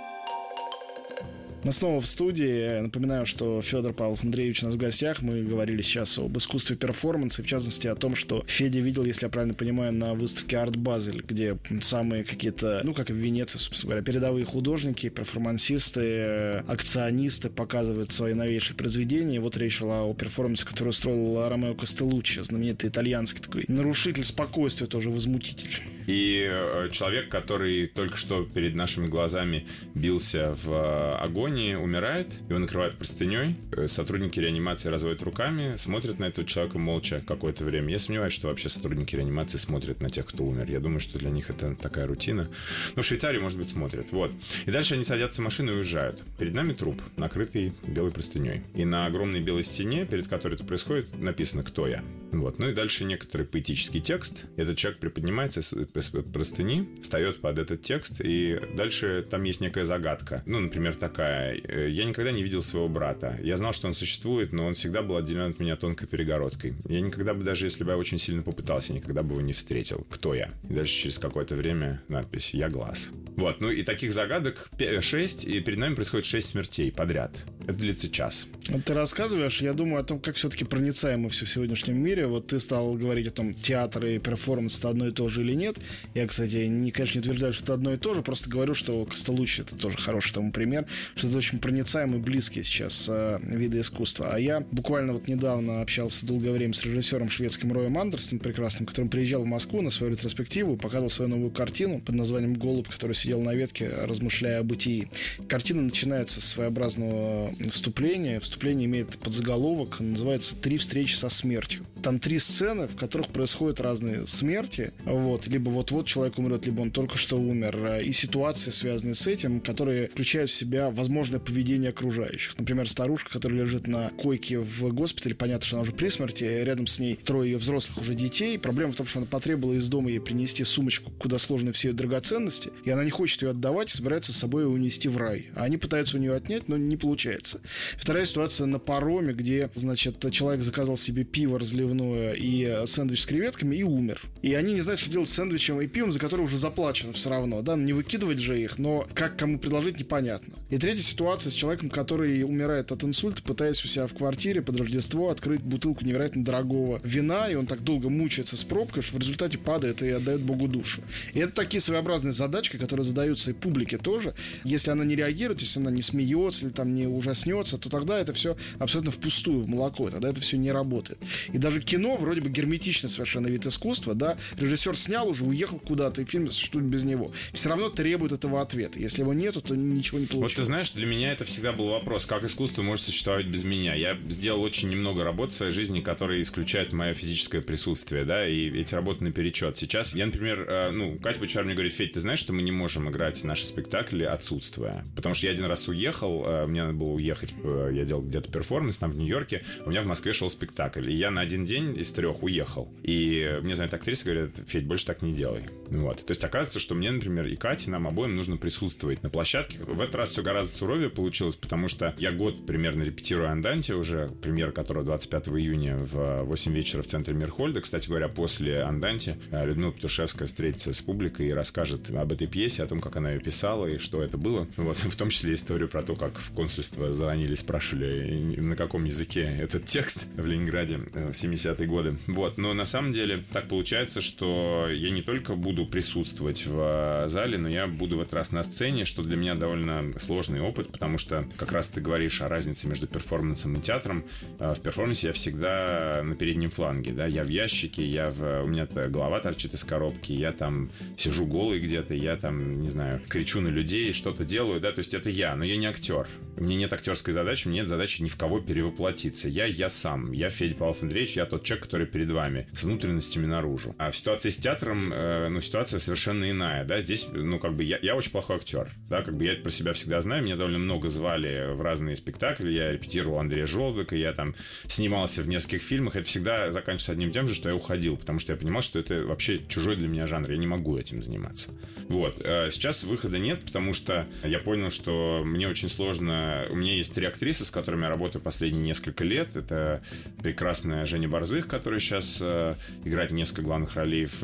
Мы 1.62 1.74
снова 1.74 1.99
в 1.99 2.05
студии. 2.07 2.80
Напоминаю, 2.80 3.26
что 3.26 3.62
Федор 3.62 3.93
Павлов 3.93 4.24
Андреевич 4.24 4.64
у 4.64 4.68
нас 4.68 4.76
в 4.76 4.78
гостях. 4.78 5.22
Мы 5.22 5.43
говорили 5.43 5.82
сейчас 5.82 6.18
об 6.18 6.38
искусстве 6.38 6.78
перформанса, 6.78 7.43
в 7.43 7.45
частности 7.45 7.88
о 7.88 7.95
том, 7.95 8.16
что 8.16 8.45
Федя 8.47 8.80
видел, 8.80 9.03
если 9.03 9.26
я 9.26 9.30
правильно 9.30 9.53
понимаю, 9.53 9.91
на 9.91 10.14
выставке 10.14 10.57
Арт 10.57 10.78
Базель, 10.78 11.22
где 11.22 11.57
самые 11.82 12.24
какие-то, 12.24 12.80
ну, 12.86 12.93
как 12.93 13.10
и 13.10 13.14
в 13.14 13.18
Венеции, 13.18 13.57
собственно 13.57 13.91
говоря, 13.91 14.05
передовые 14.05 14.45
художники, 14.45 15.10
перформансисты, 15.10 16.64
акционисты 16.66 17.49
показывают 17.49 18.14
свои 18.14 18.34
новейшие 18.34 18.78
произведения. 18.78 19.36
И 19.36 19.39
вот 19.39 19.57
речь 19.57 19.80
шла 19.80 20.03
о 20.03 20.14
перформансе, 20.14 20.66
который 20.66 20.89
устроил 20.89 21.45
Ромео 21.49 21.76
Костелуччи, 21.76 22.39
знаменитый 22.39 22.89
итальянский 22.89 23.41
такой 23.41 23.66
нарушитель 23.68 24.24
спокойствия, 24.24 24.88
тоже 24.88 25.10
возмутитель. 25.10 25.82
И 26.10 26.43
э, 26.49 26.89
человек, 26.91 27.30
который 27.30 27.86
только 27.86 28.18
что 28.18 28.43
перед 28.43 28.74
нашими 28.74 29.05
глазами 29.05 29.68
бился 29.93 30.53
в 30.53 30.72
э, 30.72 31.16
агонии, 31.24 31.76
умирает, 31.76 32.34
его 32.49 32.57
накрывают 32.57 32.97
простыней, 32.97 33.55
э, 33.74 33.86
сотрудники 33.86 34.39
реанимации 34.39 34.89
разводят 34.89 35.22
руками, 35.22 35.76
смотрят 35.76 36.18
на 36.18 36.26
этого 36.26 36.47
человека 36.47 36.80
молча 36.80 37.24
какое-то 37.28 37.64
время. 37.64 37.91
Я 37.91 37.99
сомневаюсь, 37.99 38.34
что 38.34 38.47
вообще 38.47 38.70
сотрудники 38.70 39.16
реанимации 39.16 39.60
смотрят 39.60 40.01
на 40.01 40.10
тех, 40.10 40.26
кто 40.26 40.43
умер. 40.45 40.72
Я 40.72 40.80
думаю, 40.80 40.99
что 40.99 41.20
для 41.20 41.30
них 41.30 41.51
это 41.51 41.76
такая 41.76 42.07
рутина. 42.07 42.49
Но 42.95 43.03
в 43.03 43.05
Швейцарии, 43.05 43.38
может 43.38 43.60
быть, 43.60 43.70
смотрят. 43.70 44.12
Вот. 44.12 44.34
И 44.66 44.72
дальше 44.72 44.95
они 44.95 45.03
садятся 45.03 45.41
в 45.41 45.45
машину 45.45 45.74
и 45.74 45.76
уезжают. 45.76 46.24
Перед 46.39 46.55
нами 46.55 46.74
труп, 46.74 46.99
накрытый 47.18 47.74
белой 47.86 48.10
простыней. 48.10 48.64
И 48.74 48.84
на 48.84 49.05
огромной 49.05 49.41
белой 49.41 49.64
стене, 49.64 50.07
перед 50.07 50.28
которой 50.28 50.55
это 50.55 50.64
происходит, 50.64 51.16
написано 51.20 51.62
«Кто 51.62 51.86
я?». 51.86 52.03
Вот. 52.32 52.57
Ну 52.57 52.70
и 52.70 52.74
дальше 52.74 53.05
некоторый 53.05 53.45
поэтический 53.45 54.01
текст. 54.01 54.45
Этот 54.55 54.76
человек 54.78 54.99
приподнимается 54.99 55.62
простыни, 56.02 56.89
встает 57.02 57.41
под 57.41 57.58
этот 57.58 57.82
текст, 57.82 58.22
и 58.22 58.60
дальше 58.76 59.26
там 59.30 59.43
есть 59.43 59.62
некая 59.62 59.86
загадка. 59.86 60.43
Ну, 60.45 60.60
например, 60.60 60.95
такая. 60.95 61.60
«Э, 61.64 61.89
я 61.89 62.06
никогда 62.06 62.32
не 62.32 62.43
видел 62.43 62.62
своего 62.62 62.88
брата. 62.88 63.38
Я 63.41 63.58
знал, 63.58 63.74
что 63.74 63.88
он 63.88 63.93
существует, 63.93 64.54
но 64.54 64.66
он 64.68 64.74
всегда 64.74 65.02
был 65.02 65.18
отделен 65.18 65.52
от 65.52 65.60
меня 65.60 65.76
тонкой 65.76 66.08
перегородкой. 66.08 66.76
Я 66.88 67.02
никогда 67.02 67.34
бы, 67.34 67.43
даже 67.43 67.66
если 67.66 67.84
бы 67.84 67.91
я 67.91 67.97
очень 67.97 68.18
сильно 68.18 68.41
попытался, 68.41 68.93
никогда 68.93 69.24
бы 69.24 69.34
его 69.34 69.41
не 69.41 69.54
встретил. 69.54 70.06
Кто 70.10 70.34
я? 70.34 70.50
И 70.70 70.74
дальше 70.74 70.95
через 70.95 71.20
какое-то 71.20 71.56
время 71.56 72.02
надпись 72.08 72.54
«Я 72.54 72.70
глаз». 72.70 73.10
Вот, 73.36 73.62
ну 73.62 73.72
и 73.72 73.84
таких 73.84 74.14
загадок 74.14 74.70
6, 74.78 75.45
и 75.45 75.60
перед 75.62 75.78
нами 75.78 75.95
происходит 75.95 76.26
6 76.26 76.47
смертей 76.47 76.91
подряд. 76.91 77.32
Это 77.64 77.78
длится 77.78 78.10
час. 78.10 78.47
Вот 78.70 78.84
ты 78.84 78.93
рассказываешь, 78.93 79.62
я 79.62 79.74
думаю 79.74 80.02
о 80.02 80.04
том, 80.04 80.20
как 80.20 80.36
все-таки 80.36 80.66
проницаемо 80.66 81.30
все 81.30 81.45
в 81.45 81.50
сегодняшнем 81.50 81.97
мире. 82.04 82.28
Вот 82.28 82.47
ты 82.47 82.60
стал 82.60 82.93
говорить 82.93 83.28
о 83.28 83.32
том, 83.32 83.54
театр 83.54 84.06
и 84.06 84.20
перформанс 84.20 84.80
это 84.80 84.89
одно 84.89 85.08
и 85.08 85.12
то 85.12 85.30
же 85.30 85.41
или 85.41 85.54
нет. 85.54 85.78
Я, 86.13 86.27
кстати, 86.27 86.65
не, 86.65 86.91
конечно, 86.91 87.19
не 87.19 87.23
утверждаю, 87.23 87.53
что 87.53 87.63
это 87.63 87.73
одно 87.73 87.93
и 87.93 87.97
то 87.97 88.13
же, 88.13 88.21
просто 88.21 88.49
говорю, 88.49 88.73
что 88.73 89.05
Костолуччи 89.05 89.61
это 89.61 89.75
тоже 89.75 89.97
хороший 89.97 90.33
тому 90.33 90.51
пример, 90.51 90.85
что 91.15 91.27
это 91.27 91.37
очень 91.37 91.59
проницаемый, 91.59 92.19
близкий 92.19 92.63
сейчас 92.63 93.07
э, 93.09 93.39
виды 93.43 93.79
искусства. 93.79 94.31
А 94.33 94.39
я 94.39 94.61
буквально 94.71 95.13
вот 95.13 95.27
недавно 95.27 95.81
общался 95.81 96.25
долгое 96.25 96.51
время 96.51 96.73
с 96.73 96.83
режиссером 96.83 97.29
шведским 97.29 97.71
Роем 97.71 97.97
Андерсом, 97.97 98.39
прекрасным, 98.39 98.85
который 98.85 99.09
приезжал 99.09 99.43
в 99.43 99.47
Москву 99.47 99.81
на 99.81 99.89
свою 99.89 100.11
ретроспективу, 100.13 100.77
показал 100.77 101.09
свою 101.09 101.29
новую 101.29 101.51
картину 101.51 101.99
под 101.99 102.15
названием 102.15 102.53
«Голубь», 102.53 102.87
который 102.87 103.13
сидел 103.13 103.41
на 103.41 103.55
ветке, 103.55 103.89
размышляя 103.89 104.59
о 104.59 104.63
бытии. 104.63 105.07
Картина 105.47 105.81
начинается 105.81 106.41
с 106.41 106.45
своеобразного 106.45 107.53
вступления. 107.71 108.39
Вступление 108.39 108.85
имеет 108.85 109.17
подзаголовок, 109.19 109.99
называется 109.99 110.55
«Три 110.55 110.77
встречи 110.77 111.15
со 111.15 111.29
смертью». 111.29 111.85
Там 112.01 112.19
три 112.19 112.39
сцены, 112.39 112.87
в 112.87 112.95
которых 112.95 113.27
происходят 113.27 113.81
разные 113.81 114.25
смерти. 114.25 114.93
Вот, 115.05 115.47
либо 115.47 115.68
вот-вот 115.70 116.07
человек 116.07 116.38
умрет, 116.38 116.65
либо 116.65 116.82
он 116.82 116.91
только 116.91 117.17
что 117.17 117.38
умер. 117.38 118.01
И 118.03 118.11
ситуации, 118.11 118.72
связанные 118.72 119.15
с 119.15 119.28
этим, 119.28 119.61
которые 119.61 120.07
включают 120.07 120.49
в 120.49 120.53
себя 120.53 120.89
возможное 120.89 121.39
поведение 121.39 121.89
окружающих. 121.89 122.57
Например, 122.57 122.88
старушка, 122.88 123.32
которая 123.32 123.61
лежит 123.61 123.88
на 123.88 124.09
койке 124.09 124.59
в 124.59 124.93
госпитале, 124.93 125.36
понятно, 125.36 125.65
что 125.65 125.76
она 125.78 125.84
уже 125.84 125.91
при 125.91 126.09
смерти, 126.09 126.43
рядом 126.43 126.88
с 126.88 126.99
ней 126.99 127.15
трое 127.15 127.51
ее 127.51 127.57
взрослых 127.57 127.99
уже 127.99 128.15
детей. 128.15 128.57
Проблема 128.57 128.93
в 128.93 128.95
том, 128.95 129.07
что 129.07 129.20
она 129.20 129.28
потребовала 129.28 129.74
из 129.74 129.88
дома 129.88 130.09
ей 130.09 130.20
принести 130.20 130.63
сумочку, 130.63 131.11
куда 131.20 131.38
сложены 131.38 131.72
все 131.72 131.89
ее 131.89 131.93
драгоценности, 131.93 132.72
и 132.86 132.89
она 132.89 133.03
не 133.03 133.11
хочет 133.11 133.41
ее 133.41 133.51
отдавать, 133.51 133.89
собирается 133.89 134.34
с 134.34 134.38
собой 134.38 134.65
унести 134.65 135.07
в 135.07 135.17
рай. 135.17 135.47
А 135.55 135.63
они 135.63 135.78
пытаются 135.78 136.17
у 136.17 136.20
нее 136.20 136.34
отнять, 136.34 136.67
но 136.67 136.78
не 136.78 136.97
получается. 136.97 137.61
Вторая 137.97 138.26
ситуация 138.26 138.65
на 138.67 138.80
пароме, 138.80 139.34
где, 139.34 139.70
значит, 139.76 140.26
человек 140.32 140.63
заказал 140.63 140.97
себе 140.97 141.24
пиво 141.24 141.59
разливное 141.59 142.34
и 142.34 142.86
сэндвич 142.86 143.22
с 143.22 143.26
креветками 143.26 143.76
и 143.76 143.84
умер. 143.84 144.22
И 144.41 144.53
они 144.53 144.74
не 144.74 144.82
знают, 144.82 144.99
что 144.99 145.11
делать 145.11 145.30
с 145.30 145.34
сэндвичем 145.34 145.59
и 145.60 145.88
пивом, 145.88 146.12
за 146.12 146.20
который 146.20 146.41
уже 146.41 146.57
заплачено 146.57 147.14
все 147.14 147.30
равно, 147.30 147.62
да, 147.62 147.76
не 147.76 147.93
выкидывать 147.93 148.39
же 148.39 148.62
их, 148.62 148.78
но 148.78 149.07
как 149.14 149.38
кому 149.38 149.60
предложить, 149.60 149.99
непонятно. 149.99 150.53
И 150.70 150.78
третья 150.78 151.03
ситуация 151.03 151.51
с 151.51 151.53
человеком, 151.53 151.89
который 151.89 152.43
умирает 152.43 152.91
от 152.91 153.03
инсульта, 153.03 153.41
пытаясь 153.43 153.84
у 153.84 153.88
себя 153.88 154.07
в 154.07 154.14
квартире 154.14 154.62
под 154.62 154.80
Рождество 154.80 155.30
открыть 155.30 155.62
бутылку 155.62 156.05
невероятно 156.05 156.43
дорогого 156.43 157.01
вина, 157.03 157.49
и 157.49 157.55
он 157.55 157.68
так 157.68 157.84
долго 157.84 158.10
мучается 158.10 158.57
с 158.57 158.64
пробкой, 158.64 159.03
что 159.03 159.16
в 159.16 159.20
результате 159.20 159.57
падает 159.57 160.01
и 160.01 160.10
отдает 160.10 160.41
Богу 160.41 160.68
душу. 160.68 161.01
И 161.34 161.39
это 161.39 161.53
такие 161.53 161.82
своеобразные 161.82 162.34
задачки, 162.34 162.78
которые 162.78 163.03
задаются 163.03 163.51
и 163.51 163.53
публике 163.53 163.97
тоже. 163.97 164.34
Если 164.64 164.91
она 164.91 165.05
не 165.05 165.16
реагирует, 165.16 165.62
если 165.62 165.80
она 165.80 165.91
не 165.91 166.01
смеется 166.01 166.66
или 166.66 166.72
там 166.72 166.93
не 166.93 167.07
ужаснется, 167.07 167.78
то 167.78 167.89
тогда 167.89 168.20
это 168.20 168.34
все 168.34 168.55
абсолютно 168.78 169.12
впустую 169.12 169.62
в 169.62 169.68
молоко, 169.68 170.10
тогда 170.10 170.30
это 170.30 170.41
все 170.41 170.57
не 170.57 170.72
работает. 170.72 171.20
И 171.51 171.57
даже 171.57 171.82
кино 171.82 172.18
вроде 172.18 172.41
бы 172.41 172.49
герметичный 172.49 173.10
совершенно 173.10 173.47
вид 173.47 173.66
искусства, 173.66 174.14
да, 174.14 174.38
режиссер 174.57 174.95
снял 174.95 175.28
уже, 175.28 175.43
уехал 175.50 175.80
куда-то, 175.80 176.22
и 176.22 176.26
фильм 176.26 176.50
существует 176.50 176.86
без 176.86 177.04
него. 177.04 177.32
Все 177.54 177.70
равно 177.70 177.89
требует 177.89 178.32
этого 178.32 178.62
ответа. 178.62 179.00
Если 179.00 179.22
его 179.22 179.34
нету, 179.34 179.62
то 179.62 179.76
ничего 179.76 180.20
не 180.20 180.26
получится. 180.26 180.60
Вот 180.60 180.64
ты 180.64 180.64
знаешь, 180.66 180.91
для 180.91 181.06
меня 181.06 181.32
это 181.32 181.45
всегда 181.45 181.72
был 181.72 181.89
вопрос, 181.89 182.26
как 182.26 182.43
искусство 182.43 182.82
может 182.82 183.06
существовать 183.06 183.47
без 183.47 183.64
меня. 183.64 183.95
Я 183.95 184.18
сделал 184.30 184.62
очень 184.62 184.89
немного 184.89 185.24
работ 185.24 185.52
в 185.52 185.56
своей 185.56 185.72
жизни, 185.72 186.02
которые 186.02 186.41
исключают 186.41 186.93
мое 186.93 187.14
физическое 187.14 187.62
присутствие, 187.62 188.26
да, 188.26 188.47
и 188.47 188.70
эти 188.70 188.95
работы 188.95 189.24
наперечет. 189.24 189.78
Сейчас 189.78 190.16
я, 190.16 190.26
например, 190.26 190.66
э, 190.68 190.91
ну, 190.91 191.18
Катя 191.18 191.39
Бочар 191.39 191.64
мне 191.64 191.74
говорит, 191.74 191.93
Федь, 191.93 192.14
ты 192.14 192.20
знаешь, 192.20 192.39
что 192.39 192.54
мы 192.54 192.62
не 192.62 192.72
можем 192.72 193.10
играть 193.10 193.43
наши 193.43 193.66
спектакли 193.66 194.24
отсутствуя? 194.24 195.06
Потому 195.16 195.36
что 195.36 195.47
я 195.47 195.54
один 195.54 195.66
раз 195.66 195.88
уехал, 195.88 196.43
э, 196.45 196.66
мне 196.68 196.82
надо 196.82 196.93
было 196.93 197.10
уехать, 197.10 197.54
э, 197.64 197.91
я 197.93 198.06
делал 198.06 198.22
где-то 198.22 198.52
перформанс 198.52 198.97
там 198.97 199.12
в 199.12 199.18
Нью-Йорке, 199.18 199.64
у 199.86 199.89
меня 199.89 200.02
в 200.02 200.06
Москве 200.06 200.34
шел 200.34 200.50
спектакль, 200.50 201.10
и 201.10 201.14
я 201.14 201.32
на 201.32 201.41
один 201.41 201.66
день 201.66 201.97
из 202.00 202.12
трех 202.12 202.43
уехал. 202.43 202.91
И 203.04 203.60
мне 203.62 203.76
знает 203.76 203.93
актриса, 203.93 204.26
говорит, 204.26 204.58
Федь, 204.68 204.86
больше 204.86 205.06
так 205.06 205.22
не 205.22 205.34
делай. 205.39 205.63
Вот. 205.89 206.25
То 206.25 206.31
есть 206.31 206.43
оказывается, 206.43 206.79
что 206.79 206.95
мне, 206.95 207.09
например, 207.11 207.47
и 207.47 207.55
Кате, 207.55 207.89
нам 207.89 208.07
обоим 208.07 208.35
нужно 208.35 208.57
присутствовать 208.57 209.23
на 209.23 209.29
площадке. 209.29 209.79
В 209.79 210.01
этот 210.01 210.15
раз 210.15 210.31
все 210.31 210.43
гораздо 210.43 210.75
суровее 210.75 211.09
получилось, 211.09 211.55
потому 211.55 211.87
что 211.87 212.13
я 212.17 212.31
год 212.31 212.65
примерно 212.65 213.03
репетирую 213.03 213.49
Анданте 213.49 213.95
уже, 213.95 214.31
премьера 214.41 214.71
которого 214.71 215.03
25 215.05 215.49
июня 215.49 215.97
в 215.97 216.43
8 216.43 216.73
вечера 216.73 217.01
в 217.01 217.07
центре 217.07 217.33
Мирхольда. 217.33 217.81
Кстати 217.81 218.07
говоря, 218.07 218.27
после 218.27 218.81
Анданте 218.81 219.37
э, 219.51 219.65
Людмила 219.65 219.91
Петушевская 219.91 220.47
встретится 220.47 220.93
с 220.93 221.01
публикой 221.01 221.47
и 221.47 221.51
расскажет 221.51 222.11
об 222.11 222.31
этой 222.31 222.47
пьесе, 222.47 222.83
о 222.83 222.85
том, 222.85 223.01
как 223.01 223.15
она 223.15 223.31
ее 223.31 223.39
писала 223.39 223.87
и 223.87 223.97
что 223.97 224.21
это 224.21 224.37
было. 224.37 224.67
Вот, 224.77 224.97
в 224.97 225.15
том 225.15 225.29
числе 225.29 225.55
историю 225.55 225.89
про 225.89 226.03
то, 226.03 226.15
как 226.15 226.37
в 226.37 226.51
консульство 226.51 227.11
звонили, 227.11 227.55
спрашивали, 227.55 228.55
на 228.59 228.75
каком 228.75 229.05
языке 229.05 229.41
этот 229.59 229.85
текст 229.85 230.25
в 230.35 230.45
Ленинграде 230.45 230.99
э, 231.13 231.31
в 231.31 231.35
70-е 231.35 231.87
годы. 231.87 232.17
Вот, 232.27 232.57
но 232.57 232.73
на 232.73 232.85
самом 232.85 233.13
деле 233.13 233.43
так 233.51 233.67
получается, 233.67 234.21
что 234.21 234.87
я 234.89 235.09
не 235.09 235.21
только 235.30 235.53
буду 235.53 235.86
присутствовать 235.86 236.65
в 236.65 237.23
э, 237.23 237.27
зале, 237.27 237.59
но 237.59 237.69
я 237.69 237.86
буду 237.86 238.17
в 238.17 238.21
этот 238.21 238.34
раз 238.34 238.51
на 238.51 238.63
сцене, 238.63 239.05
что 239.05 239.21
для 239.21 239.38
меня 239.38 239.53
довольно 239.53 240.11
сложный 240.17 240.59
опыт, 240.59 240.91
потому 240.91 241.19
что 241.19 241.47
как 241.55 241.71
раз 241.71 241.89
ты 241.89 242.01
говоришь 242.01 242.41
о 242.41 242.47
разнице 242.47 242.88
между 242.88 243.05
перформансом 243.05 243.75
и 243.75 243.80
театром. 243.80 244.25
В 244.57 244.80
перформансе 244.80 245.27
я 245.27 245.34
всегда 245.34 246.21
на 246.23 246.34
переднем 246.34 246.71
фланге, 246.71 247.11
да, 247.11 247.27
я 247.27 247.43
в 247.43 247.47
ящике, 247.47 248.03
я 248.03 248.32
в... 248.32 248.63
у 248.63 248.67
меня 248.67 248.88
голова 248.88 249.39
торчит 249.39 249.75
из 249.75 249.84
коробки, 249.84 250.34
я 250.34 250.51
там 250.51 250.89
сижу 251.15 251.45
голый 251.45 251.80
где-то, 251.80 252.15
я 252.15 252.36
там, 252.36 252.80
не 252.80 252.89
знаю, 252.89 253.21
кричу 253.30 253.61
на 253.61 253.67
людей, 253.67 254.13
что-то 254.13 254.43
делаю, 254.45 254.82
да, 254.82 254.91
то 254.91 254.99
есть 254.99 255.13
это 255.13 255.30
я, 255.30 255.55
но 255.55 255.63
я 255.63 255.77
не 255.77 255.86
актер. 255.86 256.27
У 256.57 256.63
меня 256.63 256.75
нет 256.75 256.91
актерской 256.91 257.34
задачи, 257.34 257.67
у 257.67 257.69
меня 257.69 257.84
нет 257.84 257.89
задачи 257.89 258.23
ни 258.23 258.30
в 258.30 258.36
кого 258.36 258.61
перевоплотиться. 258.61 259.47
Я 259.47 259.65
я 259.65 259.89
сам, 259.89 260.32
я 260.32 260.49
Федя 260.49 260.73
Павлов 260.73 261.03
Андреевич, 261.03 261.36
я 261.36 261.45
тот 261.45 261.63
человек, 261.63 261.86
который 261.86 262.07
перед 262.07 262.32
вами, 262.32 262.67
с 262.73 262.84
внутренностями 262.84 263.45
наружу. 263.45 263.95
А 263.99 264.09
в 264.09 264.17
ситуации 264.17 264.49
с 264.49 264.57
театром, 264.57 265.13
э, 265.20 265.49
ну, 265.49 265.61
ситуация 265.61 265.99
совершенно 265.99 266.49
иная, 266.49 266.86
да, 266.86 267.01
здесь, 267.01 267.28
ну, 267.32 267.59
как 267.59 267.74
бы 267.74 267.84
я, 267.84 267.99
я 268.01 268.15
очень 268.15 268.32
плохой 268.32 268.55
актер, 268.55 268.89
да, 269.09 269.22
как 269.22 269.36
бы 269.36 269.45
я 269.45 269.55
про 269.55 269.72
себя 269.72 269.93
всегда 269.93 270.22
знаю, 270.22 270.43
меня 270.43 270.55
довольно 270.55 270.80
много 270.80 271.09
звали 271.09 271.74
в 271.74 271.82
разные 271.82 272.15
спектакли, 272.15 272.72
я 272.72 272.91
репетировал 272.91 273.39
Андрея 273.39 273.65
Желудока, 273.65 274.15
я 274.15 274.34
там 274.34 274.55
снимался 274.88 275.43
в 275.43 275.47
нескольких 275.47 275.82
фильмах, 275.82 276.15
это 276.15 276.26
всегда 276.26 276.72
заканчивается 276.72 277.11
одним 277.11 277.32
тем 277.32 277.47
же, 277.47 277.55
что 277.55 277.70
я 277.70 277.76
уходил, 277.76 278.17
потому 278.17 278.39
что 278.39 278.53
я 278.53 278.57
понимал, 278.57 278.82
что 278.82 278.99
это 278.99 279.26
вообще 279.26 279.59
чужой 279.67 279.95
для 279.95 280.07
меня 280.07 280.26
жанр, 280.26 280.51
я 280.51 280.57
не 280.57 280.67
могу 280.67 280.97
этим 280.97 281.22
заниматься. 281.22 281.72
Вот. 282.07 282.41
Э, 282.43 282.70
сейчас 282.72 283.03
выхода 283.03 283.38
нет, 283.38 283.61
потому 283.63 283.93
что 283.93 284.28
я 284.43 284.59
понял, 284.59 284.89
что 284.89 285.43
мне 285.45 285.67
очень 285.67 285.89
сложно... 285.89 286.65
У 286.70 286.76
меня 286.76 286.95
есть 286.95 287.13
три 287.13 287.26
актрисы, 287.26 287.65
с 287.65 287.72
которыми 287.72 288.03
я 288.03 288.09
работаю 288.09 288.41
последние 288.41 288.84
несколько 288.84 289.24
лет. 289.24 289.55
Это 289.55 290.01
прекрасная 290.41 291.05
Женя 291.05 291.30
Борзых, 291.30 291.67
которая 291.67 291.99
сейчас 291.99 292.39
э, 292.41 292.76
играет 293.05 293.32
несколько 293.32 293.61
главных 293.61 293.95
ролей 293.95 294.26
в 294.26 294.43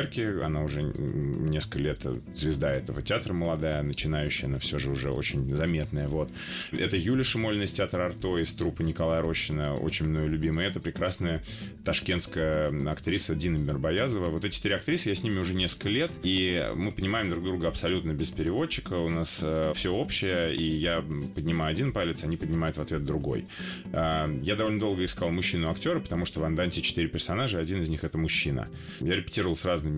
«Табакерке». 0.00 0.42
Она 0.42 0.62
уже 0.62 0.82
несколько 0.82 1.78
лет 1.78 2.06
звезда 2.32 2.72
этого 2.72 3.02
театра 3.02 3.32
молодая, 3.32 3.82
начинающая, 3.82 4.48
но 4.48 4.58
все 4.58 4.78
же 4.78 4.90
уже 4.90 5.10
очень 5.10 5.52
заметная. 5.54 6.08
Вот. 6.08 6.30
Это 6.72 6.96
Юлия 6.96 7.24
Шимольна 7.24 7.62
из 7.62 7.72
театра 7.72 8.06
«Арто», 8.06 8.38
из 8.38 8.52
трупа 8.54 8.82
Николая 8.82 9.22
Рощина, 9.22 9.74
очень 9.74 10.08
мною 10.08 10.28
любимая. 10.28 10.68
Это 10.68 10.80
прекрасная 10.80 11.42
ташкентская 11.84 12.72
актриса 12.90 13.34
Дина 13.34 13.56
Мирбоязова. 13.56 14.30
Вот 14.30 14.44
эти 14.44 14.60
три 14.60 14.72
актрисы, 14.72 15.08
я 15.08 15.14
с 15.14 15.22
ними 15.22 15.38
уже 15.38 15.54
несколько 15.54 15.88
лет, 15.88 16.12
и 16.22 16.70
мы 16.74 16.92
понимаем 16.92 17.28
друг 17.28 17.44
друга 17.44 17.68
абсолютно 17.68 18.12
без 18.12 18.30
переводчика. 18.30 18.94
У 18.94 19.08
нас 19.08 19.40
э, 19.42 19.72
все 19.74 19.92
общее, 19.92 20.54
и 20.54 20.64
я 20.76 21.02
поднимаю 21.34 21.72
один 21.72 21.92
палец, 21.92 22.24
они 22.24 22.36
поднимают 22.36 22.76
в 22.76 22.80
ответ 22.80 23.04
другой. 23.04 23.46
Э, 23.92 24.26
я 24.42 24.56
довольно 24.56 24.80
долго 24.80 25.04
искал 25.04 25.30
мужчину-актера, 25.30 26.00
потому 26.00 26.24
что 26.24 26.40
в 26.40 26.44
Анданте 26.44 26.80
четыре 26.82 27.08
персонажа, 27.08 27.58
один 27.58 27.82
из 27.82 27.88
них 27.88 28.04
это 28.04 28.18
мужчина. 28.18 28.68
Я 29.00 29.16
репетировал 29.16 29.56
с 29.56 29.64
разными 29.64 29.89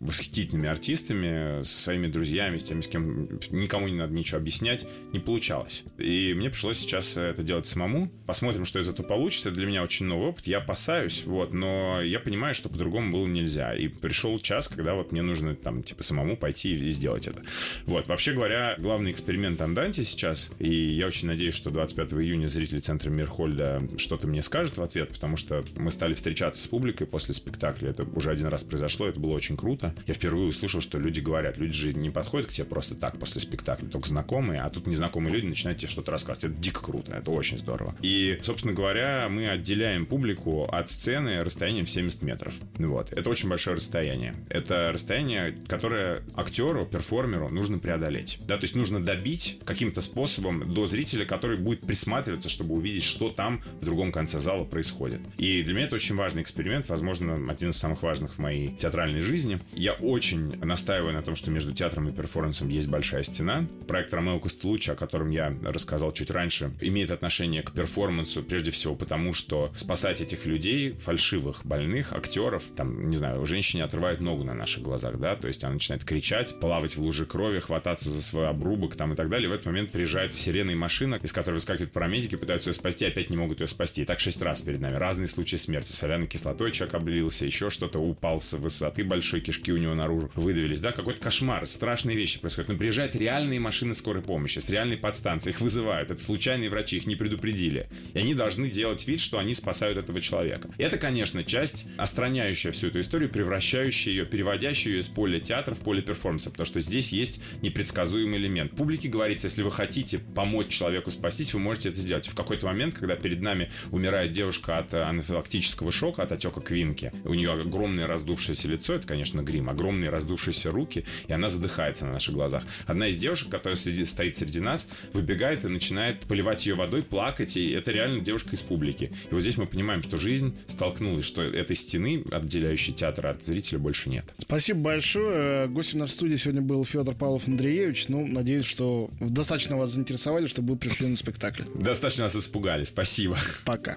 восхитительными 0.00 0.68
артистами, 0.68 1.62
со 1.62 1.82
своими 1.82 2.06
друзьями, 2.06 2.58
с 2.58 2.64
теми, 2.64 2.80
с 2.80 2.88
кем 2.88 3.38
никому 3.50 3.88
не 3.88 3.96
надо 3.96 4.12
ничего 4.12 4.38
объяснять. 4.38 4.86
Не 5.12 5.18
получалось. 5.18 5.84
И 5.98 6.34
мне 6.34 6.50
пришлось 6.50 6.78
сейчас 6.78 7.16
это 7.16 7.42
делать 7.42 7.66
самому. 7.66 8.10
Посмотрим, 8.26 8.64
что 8.64 8.78
из 8.78 8.88
этого 8.88 9.06
получится. 9.06 9.50
Для 9.50 9.66
меня 9.66 9.82
очень 9.82 10.06
новый 10.06 10.28
опыт. 10.28 10.46
Я 10.46 10.58
опасаюсь, 10.58 11.24
вот, 11.24 11.52
но 11.52 12.02
я 12.02 12.20
понимаю, 12.20 12.54
что 12.54 12.68
по-другому 12.68 13.12
было 13.12 13.26
нельзя. 13.26 13.74
И 13.74 13.88
пришел 13.88 14.38
час, 14.38 14.68
когда 14.68 14.94
вот 14.94 15.12
мне 15.12 15.22
нужно 15.22 15.54
там, 15.54 15.82
типа, 15.82 16.02
самому 16.02 16.36
пойти 16.36 16.72
и 16.72 16.90
сделать 16.90 17.26
это. 17.26 17.42
Вот, 17.86 18.08
вообще 18.08 18.32
говоря, 18.32 18.74
главный 18.78 19.10
эксперимент 19.10 19.60
Анданти 19.60 20.02
сейчас, 20.02 20.50
и 20.58 20.72
я 20.72 21.06
очень 21.06 21.28
надеюсь, 21.28 21.54
что 21.54 21.70
25 21.70 22.14
июня 22.14 22.48
зрители 22.48 22.78
центра 22.80 23.10
Мирхольда 23.10 23.82
что-то 23.96 24.26
мне 24.26 24.42
скажут 24.42 24.76
в 24.78 24.82
ответ, 24.82 25.10
потому 25.10 25.36
что 25.36 25.64
мы 25.76 25.90
стали 25.90 26.14
встречаться 26.14 26.62
с 26.62 26.66
публикой 26.66 27.06
после 27.06 27.34
спектакля. 27.34 27.90
Это 27.90 28.04
уже 28.04 28.30
один 28.30 28.46
раз 28.46 28.64
произошло, 28.64 29.06
это 29.06 29.20
было 29.20 29.29
очень 29.32 29.56
круто. 29.56 29.94
Я 30.06 30.14
впервые 30.14 30.48
услышал, 30.48 30.80
что 30.80 30.98
люди 30.98 31.20
говорят. 31.20 31.58
Люди 31.58 31.72
же 31.72 31.92
не 31.92 32.10
подходят 32.10 32.48
к 32.48 32.50
тебе 32.50 32.66
просто 32.66 32.94
так 32.94 33.18
после 33.18 33.40
спектакля, 33.40 33.86
только 33.86 34.08
знакомые, 34.08 34.62
а 34.62 34.70
тут 34.70 34.86
незнакомые 34.86 35.34
люди 35.34 35.46
начинают 35.46 35.78
тебе 35.78 35.88
что-то 35.88 36.10
рассказывать. 36.10 36.44
Это 36.44 36.60
дико 36.60 36.82
круто, 36.82 37.12
это 37.12 37.30
очень 37.30 37.58
здорово. 37.58 37.94
И, 38.02 38.38
собственно 38.42 38.74
говоря, 38.74 39.28
мы 39.28 39.48
отделяем 39.48 40.06
публику 40.06 40.64
от 40.64 40.90
сцены 40.90 41.40
расстоянием 41.40 41.86
в 41.86 41.90
70 41.90 42.22
метров. 42.22 42.54
Вот. 42.78 43.12
Это 43.12 43.28
очень 43.30 43.48
большое 43.48 43.76
расстояние. 43.76 44.34
Это 44.48 44.90
расстояние, 44.92 45.56
которое 45.68 46.22
актеру, 46.34 46.86
перформеру 46.86 47.48
нужно 47.48 47.78
преодолеть. 47.78 48.38
Да, 48.46 48.56
то 48.56 48.64
есть 48.64 48.74
нужно 48.74 49.02
добить 49.02 49.58
каким-то 49.64 50.00
способом 50.00 50.72
до 50.72 50.86
зрителя, 50.86 51.24
который 51.24 51.56
будет 51.56 51.80
присматриваться, 51.80 52.48
чтобы 52.48 52.74
увидеть, 52.74 53.02
что 53.02 53.28
там 53.28 53.62
в 53.80 53.84
другом 53.84 54.12
конце 54.12 54.38
зала 54.38 54.64
происходит. 54.64 55.20
И 55.36 55.62
для 55.62 55.74
меня 55.74 55.86
это 55.86 55.96
очень 55.96 56.14
важный 56.14 56.42
эксперимент, 56.42 56.88
возможно, 56.88 57.38
один 57.50 57.70
из 57.70 57.76
самых 57.76 58.02
важных 58.02 58.34
в 58.34 58.38
моей 58.38 58.76
театральной 58.76 59.09
жизни. 59.18 59.58
Я 59.72 59.94
очень 59.94 60.56
настаиваю 60.64 61.12
на 61.12 61.22
том, 61.22 61.34
что 61.34 61.50
между 61.50 61.72
театром 61.72 62.08
и 62.08 62.12
перформансом 62.12 62.68
есть 62.68 62.88
большая 62.88 63.24
стена. 63.24 63.66
Проект 63.88 64.14
Ромео 64.14 64.38
Костелуччи, 64.38 64.90
о 64.90 64.94
котором 64.94 65.30
я 65.30 65.52
рассказал 65.64 66.12
чуть 66.12 66.30
раньше, 66.30 66.70
имеет 66.80 67.10
отношение 67.10 67.62
к 67.62 67.72
перформансу 67.72 68.44
прежде 68.44 68.70
всего 68.70 68.94
потому, 68.94 69.32
что 69.32 69.72
спасать 69.74 70.20
этих 70.20 70.46
людей, 70.46 70.92
фальшивых, 70.92 71.66
больных, 71.66 72.12
актеров, 72.12 72.62
там, 72.76 73.10
не 73.10 73.16
знаю, 73.16 73.42
у 73.42 73.46
женщины 73.46 73.82
отрывают 73.82 74.20
ногу 74.20 74.44
на 74.44 74.54
наших 74.54 74.84
глазах, 74.84 75.18
да, 75.18 75.34
то 75.34 75.48
есть 75.48 75.64
она 75.64 75.74
начинает 75.74 76.04
кричать, 76.04 76.60
плавать 76.60 76.96
в 76.96 77.02
луже 77.02 77.26
крови, 77.26 77.58
хвататься 77.58 78.10
за 78.10 78.22
свой 78.22 78.48
обрубок 78.48 78.94
там 78.94 79.14
и 79.14 79.16
так 79.16 79.28
далее. 79.28 79.48
В 79.48 79.52
этот 79.52 79.66
момент 79.66 79.90
приезжает 79.90 80.34
сирена 80.34 80.70
и 80.70 80.74
машина, 80.74 81.18
из 81.22 81.32
которой 81.32 81.54
выскакивают 81.54 81.92
парамедики, 81.92 82.36
пытаются 82.36 82.70
ее 82.70 82.74
спасти, 82.74 83.06
опять 83.06 83.30
не 83.30 83.36
могут 83.36 83.60
ее 83.60 83.66
спасти. 83.66 84.02
И 84.02 84.04
так 84.04 84.20
шесть 84.20 84.42
раз 84.42 84.62
перед 84.62 84.80
нами. 84.80 84.96
Разные 84.96 85.28
случаи 85.28 85.56
смерти. 85.56 85.92
Соляной 85.92 86.26
кислотой 86.26 86.72
человек 86.72 86.94
облился, 86.94 87.46
еще 87.46 87.70
что-то, 87.70 87.98
упал 87.98 88.40
с 88.40 88.52
высоты 88.52 88.99
большой, 89.02 89.40
кишки 89.40 89.72
у 89.72 89.76
него 89.76 89.94
наружу 89.94 90.30
выдавились, 90.34 90.80
да, 90.80 90.92
какой-то 90.92 91.20
кошмар, 91.20 91.66
страшные 91.66 92.16
вещи 92.16 92.40
происходят. 92.40 92.70
Но 92.70 92.76
приезжают 92.76 93.14
реальные 93.16 93.60
машины 93.60 93.94
скорой 93.94 94.22
помощи 94.22 94.58
с 94.58 94.68
реальной 94.70 94.96
подстанцией, 94.96 95.54
их 95.54 95.60
вызывают. 95.60 96.10
Это 96.10 96.20
случайные 96.22 96.70
врачи, 96.70 96.96
их 96.96 97.06
не 97.06 97.16
предупредили. 97.16 97.88
И 98.14 98.18
они 98.18 98.34
должны 98.34 98.70
делать 98.70 99.06
вид, 99.06 99.20
что 99.20 99.38
они 99.38 99.54
спасают 99.54 99.98
этого 99.98 100.20
человека. 100.20 100.70
И 100.78 100.82
это, 100.82 100.96
конечно, 100.98 101.44
часть, 101.44 101.86
остраняющая 101.96 102.72
всю 102.72 102.88
эту 102.88 103.00
историю, 103.00 103.30
превращающая 103.30 104.12
ее, 104.12 104.26
переводящая 104.26 104.94
ее 104.94 105.00
из 105.00 105.08
поля 105.08 105.40
театра 105.40 105.74
в 105.74 105.80
поле 105.80 106.02
перформанса, 106.02 106.50
потому 106.50 106.66
что 106.66 106.80
здесь 106.80 107.12
есть 107.12 107.42
непредсказуемый 107.62 108.38
элемент. 108.38 108.72
Публике 108.72 109.08
говорится, 109.08 109.46
если 109.46 109.62
вы 109.62 109.70
хотите 109.70 110.18
помочь 110.18 110.68
человеку 110.68 111.10
спастись, 111.10 111.54
вы 111.54 111.60
можете 111.60 111.90
это 111.90 111.98
сделать. 111.98 112.28
В 112.28 112.34
какой-то 112.34 112.66
момент, 112.66 112.94
когда 112.94 113.16
перед 113.16 113.40
нами 113.40 113.70
умирает 113.90 114.32
девушка 114.32 114.78
от 114.78 114.94
анафилактического 114.94 115.92
шока, 115.92 116.22
от 116.22 116.32
отека 116.32 116.60
квинки, 116.60 117.12
у 117.24 117.34
нее 117.34 117.52
огромное 117.52 118.06
раздувшееся 118.06 118.68
лицо, 118.68 118.89
это, 118.94 119.06
конечно, 119.06 119.42
грим, 119.42 119.68
огромные 119.68 120.10
раздувшиеся 120.10 120.70
руки, 120.70 121.04
и 121.28 121.32
она 121.32 121.48
задыхается 121.48 122.06
на 122.06 122.12
наших 122.12 122.34
глазах. 122.34 122.64
Одна 122.86 123.08
из 123.08 123.16
девушек, 123.16 123.48
которая 123.50 123.76
среди, 123.76 124.04
стоит 124.04 124.36
среди 124.36 124.60
нас, 124.60 124.88
выбегает 125.12 125.64
и 125.64 125.68
начинает 125.68 126.20
поливать 126.20 126.66
ее 126.66 126.74
водой, 126.74 127.02
плакать, 127.02 127.56
и 127.56 127.70
это 127.70 127.90
реально 127.90 128.20
девушка 128.20 128.50
из 128.56 128.62
публики. 128.62 129.12
И 129.30 129.34
вот 129.34 129.40
здесь 129.40 129.56
мы 129.56 129.66
понимаем, 129.66 130.02
что 130.02 130.16
жизнь 130.16 130.56
столкнулась, 130.66 131.24
что 131.24 131.42
этой 131.42 131.76
стены, 131.76 132.24
отделяющей 132.30 132.92
театр 132.92 133.26
от 133.28 133.44
зрителя, 133.44 133.78
больше 133.78 134.08
нет. 134.08 134.24
Спасибо 134.38 134.80
большое. 134.80 135.68
Гостем 135.68 135.98
нашей 135.98 136.12
студии 136.12 136.36
сегодня 136.36 136.62
был 136.62 136.84
Федор 136.84 137.14
Павлов 137.14 137.48
Андреевич. 137.48 138.08
Ну, 138.08 138.26
надеюсь, 138.26 138.64
что 138.64 139.10
достаточно 139.20 139.76
вас 139.76 139.90
заинтересовали, 139.90 140.46
чтобы 140.46 140.74
вы 140.74 140.78
пришли 140.78 141.06
на 141.06 141.16
спектакль. 141.16 141.62
Достаточно 141.74 142.24
нас 142.24 142.36
испугали. 142.36 142.84
Спасибо. 142.84 143.38
Пока. 143.64 143.96